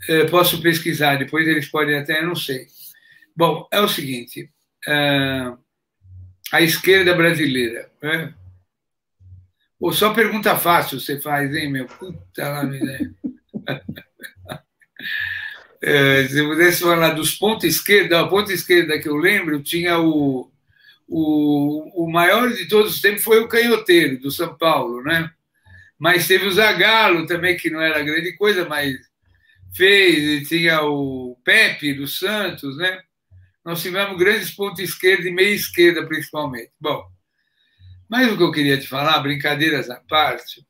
[0.07, 2.67] é, posso pesquisar, depois eles podem até, não sei.
[3.35, 4.49] Bom, é o seguinte:
[4.87, 5.53] é,
[6.51, 7.89] a esquerda brasileira.
[8.01, 8.33] Né?
[9.79, 11.85] Pô, só pergunta fácil você faz, hein, meu?
[11.85, 13.13] Puta lá, miséria.
[15.79, 19.99] É, se eu pudesse falar dos pontos esquerda, a ponta esquerda que eu lembro tinha
[19.99, 20.51] o,
[21.07, 25.31] o, o maior de todos os tempos foi o canhoteiro do São Paulo, né?
[25.99, 28.95] Mas teve o Zagallo também, que não era grande coisa, mas
[29.75, 33.01] fez, e tinha o Pepe do Santos, né?
[33.65, 36.71] Nós tivemos grandes pontos esquerda e meia esquerda, principalmente.
[36.79, 37.03] Bom,
[38.09, 40.65] mas o que eu queria te falar, brincadeiras à parte,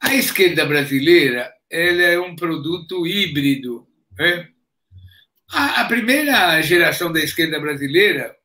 [0.00, 3.88] a esquerda brasileira ela é um produto híbrido.
[4.18, 4.48] Né?
[5.50, 8.36] A, a primeira geração da esquerda brasileira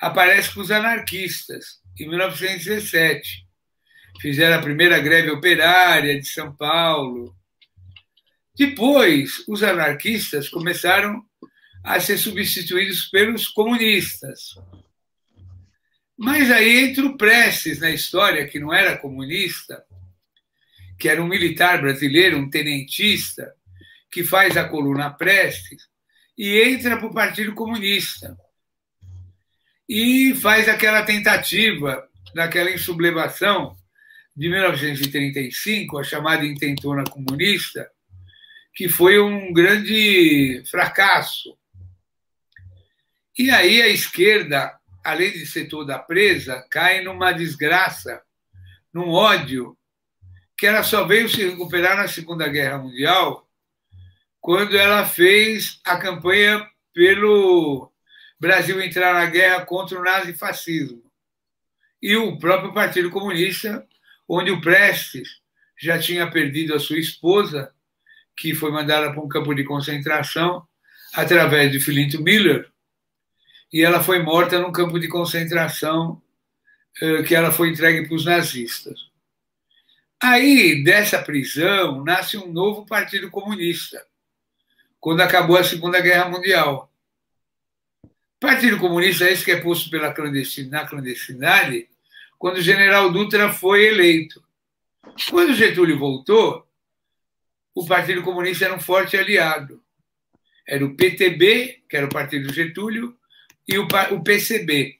[0.00, 3.46] aparece com os anarquistas, em 1917.
[4.22, 7.36] Fizeram a primeira greve operária de São Paulo.
[8.56, 11.26] Depois, os anarquistas começaram
[11.82, 14.54] a ser substituídos pelos comunistas.
[16.16, 19.84] Mas aí entra o Prestes na história, que não era comunista,
[21.00, 23.52] que era um militar brasileiro, um tenentista,
[24.08, 25.88] que faz a coluna Prestes
[26.38, 28.38] e entra para o Partido Comunista.
[29.88, 33.81] E faz aquela tentativa daquela insublevação
[34.34, 37.90] de 1935, a chamada intentona comunista,
[38.74, 41.56] que foi um grande fracasso.
[43.38, 48.22] E aí a esquerda, além de ser toda presa, cai numa desgraça,
[48.92, 49.76] num ódio
[50.56, 53.48] que ela só veio se recuperar na Segunda Guerra Mundial,
[54.40, 57.90] quando ela fez a campanha pelo
[58.38, 61.02] Brasil entrar na guerra contra o nazifascismo.
[62.00, 63.86] E o próprio Partido Comunista,
[64.28, 65.40] onde o Prestes
[65.80, 67.72] já tinha perdido a sua esposa,
[68.36, 70.66] que foi mandada para um campo de concentração,
[71.12, 72.70] através de Filinto Miller,
[73.72, 76.22] e ela foi morta num campo de concentração
[77.00, 79.10] eh, que ela foi entregue para os nazistas.
[80.22, 84.04] Aí, dessa prisão, nasce um novo Partido Comunista,
[85.00, 86.92] quando acabou a Segunda Guerra Mundial.
[88.38, 91.88] Partido Comunista é esse que é posto pela clandestina, na clandestinidade,
[92.42, 94.42] quando o general Dutra foi eleito.
[95.30, 96.66] Quando Getúlio voltou,
[97.72, 99.80] o Partido Comunista era um forte aliado.
[100.66, 103.16] Era o PTB, que era o Partido Getúlio,
[103.68, 104.98] e o, o PCB.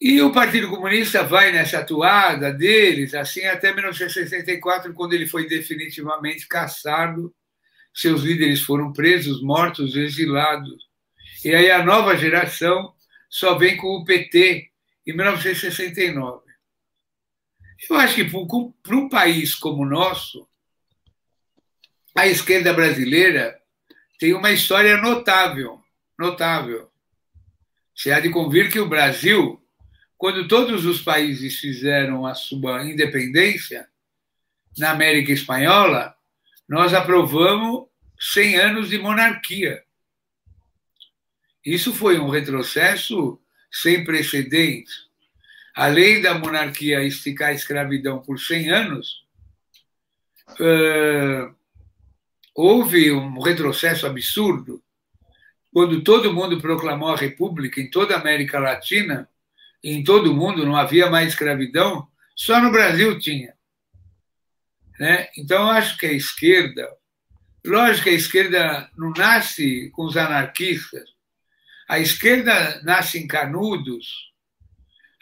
[0.00, 6.48] E o Partido Comunista vai nessa atuada deles, assim, até 1964, quando ele foi definitivamente
[6.48, 7.30] caçado,
[7.92, 10.88] seus líderes foram presos, mortos, exilados.
[11.44, 12.91] E aí a nova geração
[13.32, 14.70] só vem com o PT
[15.06, 16.42] em 1969.
[17.88, 18.30] Eu acho que
[18.82, 20.46] para um país como o nosso,
[22.14, 23.58] a esquerda brasileira
[24.18, 25.82] tem uma história notável,
[26.18, 26.92] notável.
[27.96, 29.58] Se há de convir que o Brasil,
[30.18, 33.88] quando todos os países fizeram a sua independência
[34.76, 36.14] na América Espanhola,
[36.68, 37.88] nós aprovamos
[38.20, 39.82] 100 anos de monarquia.
[41.64, 43.40] Isso foi um retrocesso
[43.70, 45.12] sem precedentes
[45.74, 49.24] além da monarquia esticar a escravidão por 100 anos,
[50.50, 51.54] uh,
[52.54, 54.82] houve um retrocesso absurdo.
[55.72, 59.28] Quando todo mundo proclamou a República em toda a América Latina,
[59.82, 62.06] em todo o mundo não havia mais escravidão,
[62.36, 63.54] só no Brasil tinha.
[65.00, 65.28] Né?
[65.38, 66.88] Então, acho que a esquerda,
[67.64, 71.11] lógico que a esquerda não nasce com os anarquistas,
[71.92, 74.32] a esquerda nasce em Canudos,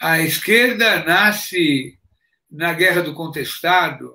[0.00, 1.98] a esquerda nasce
[2.48, 4.14] na Guerra do Contestado,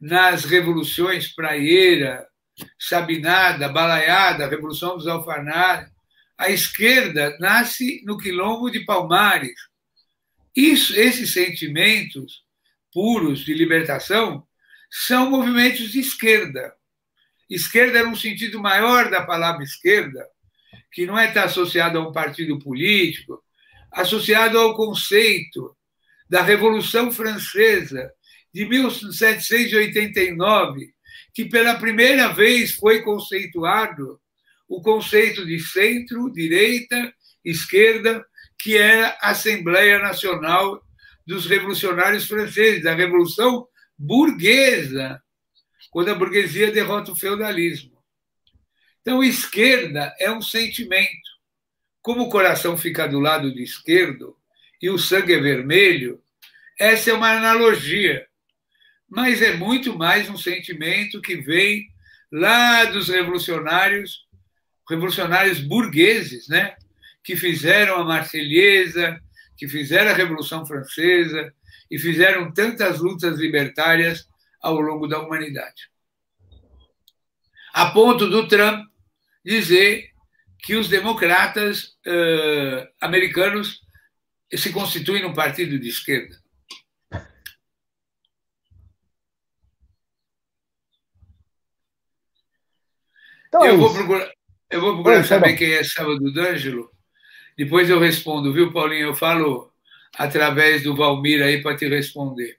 [0.00, 2.24] nas revoluções Praieira,
[2.78, 5.90] Sabinada, Balaiada, Revolução dos Alfarnares.
[6.38, 9.58] A esquerda nasce no quilombo de Palmares.
[10.54, 12.44] Isso, esses sentimentos
[12.92, 14.46] puros de libertação
[14.88, 16.72] são movimentos de esquerda.
[17.50, 20.24] Esquerda é um sentido maior da palavra esquerda,
[20.92, 23.42] que não é estar associado a um partido político,
[23.90, 25.74] associado ao conceito
[26.28, 28.12] da Revolução Francesa
[28.52, 30.92] de 1789,
[31.34, 34.20] que pela primeira vez foi conceituado
[34.68, 37.12] o conceito de centro, direita,
[37.44, 38.24] esquerda,
[38.58, 40.82] que era a Assembleia Nacional
[41.26, 43.66] dos Revolucionários Franceses, da Revolução
[43.98, 45.20] Burguesa,
[45.90, 47.91] quando a burguesia derrota o feudalismo.
[49.02, 51.30] Então, esquerda é um sentimento.
[52.00, 54.36] Como o coração fica do lado de esquerdo
[54.80, 56.22] e o sangue é vermelho,
[56.78, 58.26] essa é uma analogia.
[59.08, 61.86] Mas é muito mais um sentimento que vem
[62.32, 64.26] lá dos revolucionários,
[64.88, 66.74] revolucionários burgueses, né?
[67.22, 69.20] que fizeram a Marselhesa,
[69.56, 71.52] que fizeram a Revolução Francesa
[71.90, 74.28] e fizeram tantas lutas libertárias
[74.60, 75.90] ao longo da humanidade.
[77.72, 78.91] A ponto do Trump
[79.44, 80.10] dizer
[80.58, 83.80] que os democratas uh, americanos
[84.54, 86.36] se constituem num partido de esquerda.
[93.48, 94.32] Então, eu, é vou procurar,
[94.70, 96.90] eu vou procurar Oi, saber quem é Sábado D'Angelo.
[97.56, 99.08] Depois eu respondo, viu, Paulinho?
[99.08, 99.70] Eu falo
[100.16, 102.58] através do Valmir aí para te responder.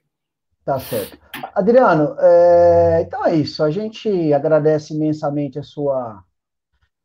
[0.64, 1.18] Tá certo.
[1.54, 3.02] Adriano, é...
[3.02, 3.62] então é isso.
[3.62, 6.23] A gente agradece imensamente a sua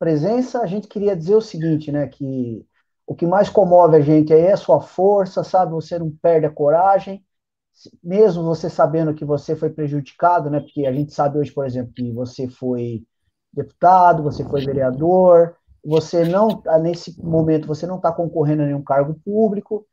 [0.00, 2.66] presença, a gente queria dizer o seguinte, né, que
[3.06, 5.72] o que mais comove a gente aí é a sua força, sabe?
[5.72, 7.24] Você não perde a coragem,
[8.02, 10.60] mesmo você sabendo que você foi prejudicado, né?
[10.60, 13.02] Porque a gente sabe hoje, por exemplo, que você foi
[13.52, 19.18] deputado, você foi vereador, você não, nesse momento, você não está concorrendo a nenhum cargo
[19.24, 19.84] público,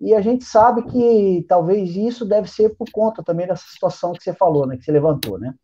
[0.00, 4.22] e a gente sabe que talvez isso deve ser por conta também dessa situação que
[4.22, 4.76] você falou, né?
[4.76, 5.54] Que você levantou, né?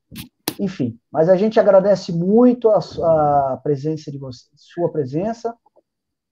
[0.58, 5.54] Enfim, mas a gente agradece muito a, a presença de você, sua presença.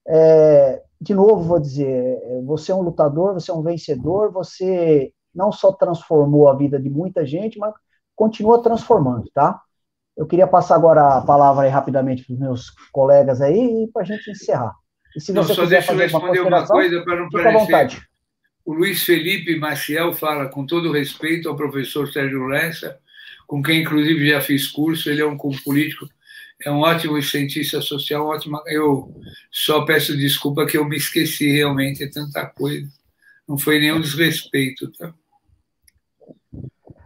[0.07, 5.13] É, de novo, vou dizer, é, você é um lutador, você é um vencedor, você
[5.33, 7.73] não só transformou a vida de muita gente, mas
[8.15, 9.61] continua transformando, tá?
[10.17, 14.01] Eu queria passar agora a palavra aí rapidamente para os meus colegas aí e para
[14.01, 14.73] a gente encerrar.
[15.15, 17.55] E se você não, só deixa eu responder uma, uma coisa para não parecer.
[17.55, 18.09] À vontade.
[18.65, 22.99] O Luiz Felipe Maciel fala, com todo respeito ao professor Sérgio Lessa,
[23.49, 26.07] com quem inclusive já fiz curso, ele é um político,
[26.63, 28.61] é um ótimo cientista social, ótimo.
[28.67, 29.11] Eu
[29.51, 32.87] só peço desculpa que eu me esqueci realmente, é tanta coisa.
[33.47, 35.11] Não foi nenhum desrespeito, tá?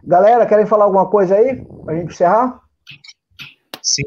[0.04, 2.60] Galera, querem falar alguma coisa aí para a gente encerrar?
[3.82, 4.04] Sim,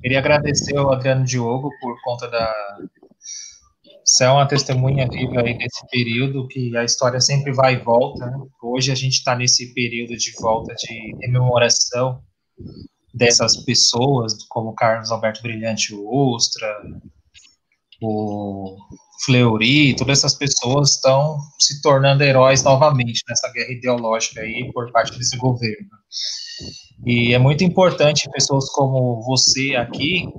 [0.00, 2.54] queria agradecer ao Adriano Diogo por conta da.
[4.08, 8.24] Você é uma testemunha viva aí desse período que a história sempre vai e volta.
[8.24, 8.38] Né?
[8.62, 12.22] Hoje a gente está nesse período de volta de rememoração
[13.12, 16.66] dessas pessoas, como Carlos Alberto Brilhante Ustra,
[18.00, 18.78] o
[19.26, 25.18] Fleury, todas essas pessoas estão se tornando heróis novamente nessa guerra ideológica aí por parte
[25.18, 25.86] desse governo.
[27.04, 30.32] E é muito importante pessoas como você aqui,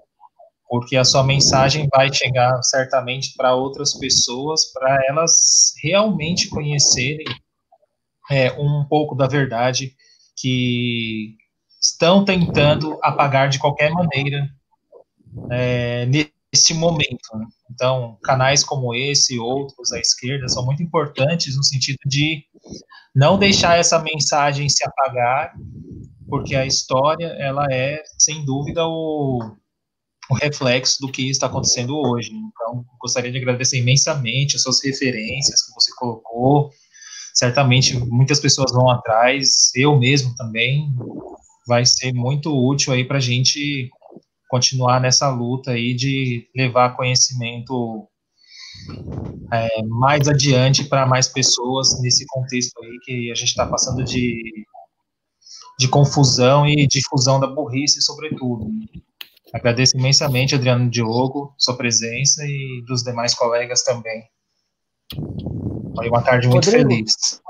[0.69, 7.25] porque a sua mensagem vai chegar certamente para outras pessoas, para elas realmente conhecerem
[8.29, 9.95] é, um pouco da verdade
[10.37, 11.35] que
[11.81, 14.47] estão tentando apagar de qualquer maneira
[15.49, 17.29] é, nesse momento.
[17.71, 22.43] Então, canais como esse e outros à esquerda são muito importantes no sentido de
[23.15, 25.51] não deixar essa mensagem se apagar,
[26.27, 29.55] porque a história ela é sem dúvida o,
[30.29, 32.31] o reflexo do que está acontecendo hoje.
[32.31, 36.69] Então, gostaria de agradecer imensamente as suas referências que você colocou.
[37.33, 40.93] Certamente muitas pessoas vão atrás, eu mesmo também.
[41.67, 43.89] Vai ser muito útil aí para a gente
[44.49, 48.07] continuar nessa luta aí de levar conhecimento
[49.51, 54.41] é, mais adiante para mais pessoas nesse contexto aí que a gente está passando de,
[55.77, 58.67] de confusão e difusão da burrice, sobretudo.
[59.53, 64.29] Agradeço imensamente, Adriano Diogo, sua presença e dos demais colegas também.
[65.95, 66.89] Foi uma tarde muito Rodrigo.
[66.89, 67.41] feliz.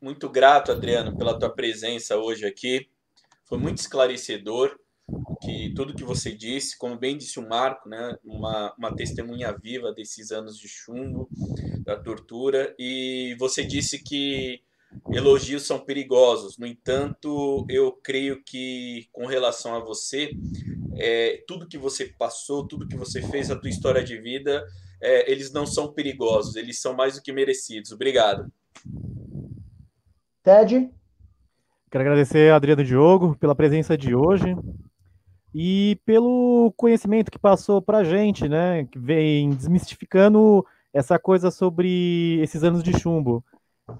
[0.00, 2.88] Muito grato, Adriano, pela tua presença hoje aqui.
[3.44, 4.78] Foi muito esclarecedor
[5.40, 9.92] que tudo que você disse, como bem disse o Marco, né, uma, uma testemunha viva
[9.92, 11.28] desses anos de chumbo,
[11.84, 14.62] da tortura, e você disse que
[15.10, 16.58] elogios são perigosos.
[16.58, 20.30] No entanto, eu creio que com relação a você,
[20.96, 24.66] é, tudo que você passou, tudo que você fez, a tua história de vida,
[25.00, 27.92] é, eles não são perigosos, eles são mais do que merecidos.
[27.92, 28.50] Obrigado.
[30.42, 30.90] Ted?
[31.90, 34.56] Quero agradecer a Adriano Diogo pela presença de hoje
[35.54, 38.84] e pelo conhecimento que passou para a gente, né?
[38.84, 43.44] Que vem desmistificando essa coisa sobre esses anos de chumbo.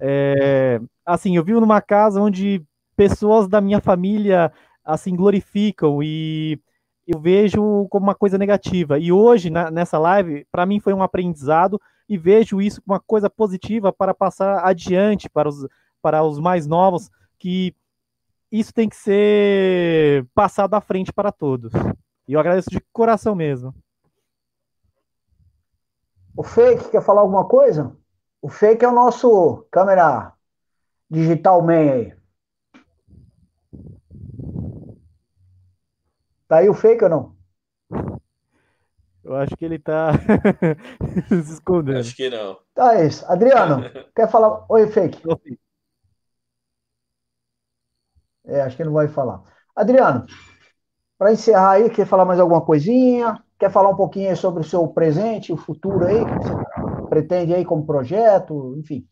[0.00, 2.62] É, assim, eu vivo numa casa onde
[2.96, 4.52] pessoas da minha família
[4.84, 6.60] assim glorificam e
[7.06, 8.98] eu vejo como uma coisa negativa.
[8.98, 13.02] E hoje, na, nessa live, para mim foi um aprendizado e vejo isso como uma
[13.04, 15.66] coisa positiva para passar adiante para os,
[16.02, 17.74] para os mais novos que
[18.50, 21.72] isso tem que ser passado à frente para todos.
[22.28, 23.74] E eu agradeço de coração mesmo.
[26.36, 27.96] O Fake quer falar alguma coisa?
[28.40, 30.32] O Fake é o nosso câmera
[31.10, 32.16] digital man aí.
[36.48, 37.36] Tá aí o Fake ou não?
[39.24, 40.12] Eu acho que ele tá
[41.28, 41.98] se escondendo.
[41.98, 42.58] Acho que não.
[42.72, 43.24] Tá isso.
[43.26, 43.82] Adriano,
[44.14, 44.64] quer falar?
[44.68, 45.20] Oi, Fake.
[45.26, 45.58] Oi.
[48.44, 49.42] É, acho que ele não vai falar.
[49.74, 50.24] Adriano,
[51.18, 53.42] para encerrar aí, quer falar mais alguma coisinha?
[53.58, 56.85] Quer falar um pouquinho sobre o seu presente, o futuro aí, que você
[57.16, 59.08] pretende aí como projeto, enfim.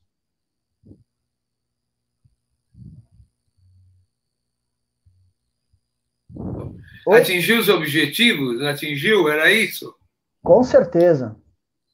[7.07, 7.21] Oi?
[7.21, 8.61] Atingiu os objetivos?
[8.63, 9.29] Atingiu?
[9.29, 9.95] Era isso?
[10.43, 11.37] Com certeza.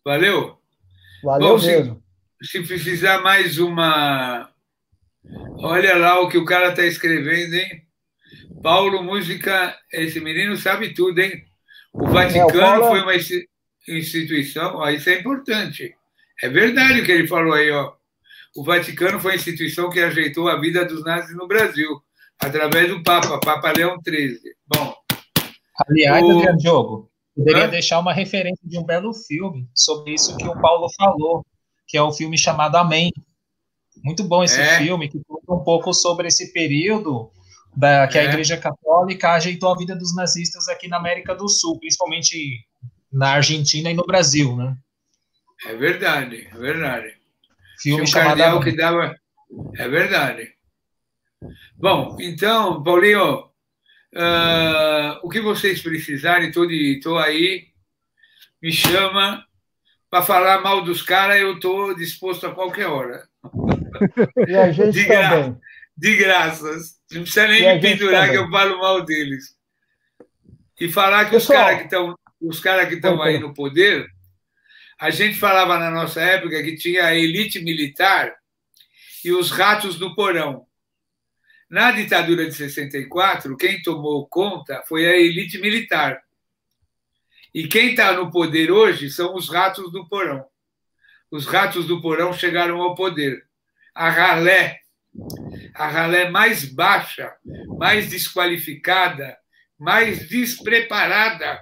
[0.04, 0.58] Valeu?
[1.22, 2.02] Valeu Bom, mesmo.
[2.42, 4.50] Se, se precisar mais uma
[5.58, 7.86] Olha lá o que o cara está escrevendo, hein?
[8.62, 11.44] Paulo Música, esse menino sabe tudo, hein?
[11.92, 12.86] O Vaticano é, o Paulo...
[12.88, 13.14] foi uma
[13.88, 15.94] instituição, ó, isso é importante.
[16.42, 17.92] É verdade o que ele falou aí, ó.
[18.56, 21.88] O Vaticano foi a instituição que ajeitou a vida dos nazis no Brasil,
[22.38, 24.38] através do Papa, Papa Leão XIII.
[24.66, 24.94] Bom.
[25.88, 26.30] Aliás, o...
[26.30, 27.68] Adriano Diogo, poderia Hã?
[27.68, 31.44] deixar uma referência de um belo filme sobre isso que o Paulo falou,
[31.86, 33.12] que é o filme chamado Amém,
[34.02, 34.78] muito bom esse é.
[34.78, 37.30] filme, que conta um pouco sobre esse período
[37.76, 38.22] da, que é.
[38.22, 42.66] a Igreja Católica ajeitou a vida dos nazistas aqui na América do Sul, principalmente
[43.12, 44.76] na Argentina e no Brasil, né?
[45.66, 47.16] É verdade, é verdade.
[47.80, 48.60] Filme Tinha um chamado...
[48.60, 49.14] que dava...
[49.76, 50.54] É verdade.
[51.76, 53.46] Bom, então, Paulinho,
[54.14, 57.68] uh, o que vocês precisarem, estou aí,
[58.62, 59.44] me chama
[60.10, 63.28] para falar mal dos caras, eu estou disposto a qualquer hora.
[64.46, 65.18] E a gente de também.
[65.18, 65.60] Gra
[65.96, 66.98] de graças.
[67.12, 68.38] Não precisa nem me pendurar também.
[68.38, 69.56] que eu falo mal deles.
[70.80, 74.06] E falar que Pessoal, os caras que estão os caras que estão aí no poder,
[75.00, 78.36] a gente falava na nossa época que tinha a elite militar
[79.24, 80.66] e os ratos do porão.
[81.70, 86.22] Na ditadura de 64, quem tomou conta foi a elite militar.
[87.54, 90.44] E quem está no poder hoje são os ratos do porão.
[91.30, 93.46] Os ratos do porão chegaram ao poder.
[93.94, 94.80] A ralé,
[95.74, 97.34] a ralé mais baixa,
[97.78, 99.34] mais desqualificada,
[99.78, 101.58] mais despreparada.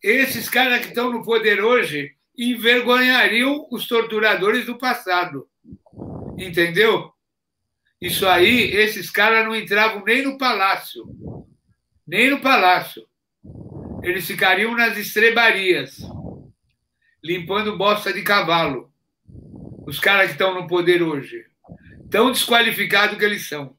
[0.00, 5.46] Esses caras que estão no poder hoje envergonhariam os torturadores do passado.
[6.38, 7.12] Entendeu?
[8.00, 11.04] Isso aí, esses caras não entravam nem no palácio.
[12.06, 13.06] Nem no palácio.
[14.02, 15.98] Eles ficariam nas estrebarias,
[17.22, 18.90] limpando bosta de cavalo.
[19.86, 21.44] Os caras que estão no poder hoje.
[22.10, 23.76] Tão desqualificados que eles são.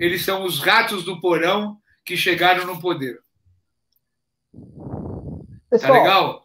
[0.00, 3.20] Eles são os ratos do porão que chegaram no poder.
[4.52, 4.60] Tá
[5.70, 6.43] Pessoal, tá legal?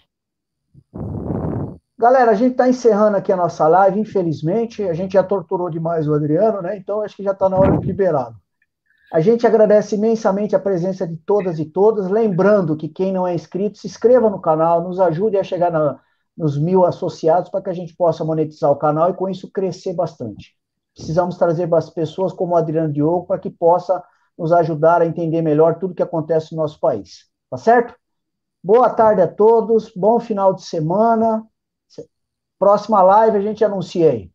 [1.99, 4.81] Galera, a gente está encerrando aqui a nossa live, infelizmente.
[4.83, 6.77] A gente já torturou demais o Adriano, né?
[6.77, 8.37] Então acho que já está na hora de liberá-lo.
[9.11, 12.09] A gente agradece imensamente a presença de todas e todas.
[12.09, 15.99] Lembrando que quem não é inscrito, se inscreva no canal, nos ajude a chegar na,
[16.37, 19.93] nos mil associados para que a gente possa monetizar o canal e com isso crescer
[19.93, 20.55] bastante.
[20.95, 24.01] Precisamos trazer pessoas como o Adriano Diogo para que possa
[24.37, 27.25] nos ajudar a entender melhor tudo que acontece no nosso país.
[27.49, 27.93] Tá certo?
[28.63, 31.45] Boa tarde a todos, bom final de semana.
[32.59, 34.31] Próxima live a gente anuncia aí.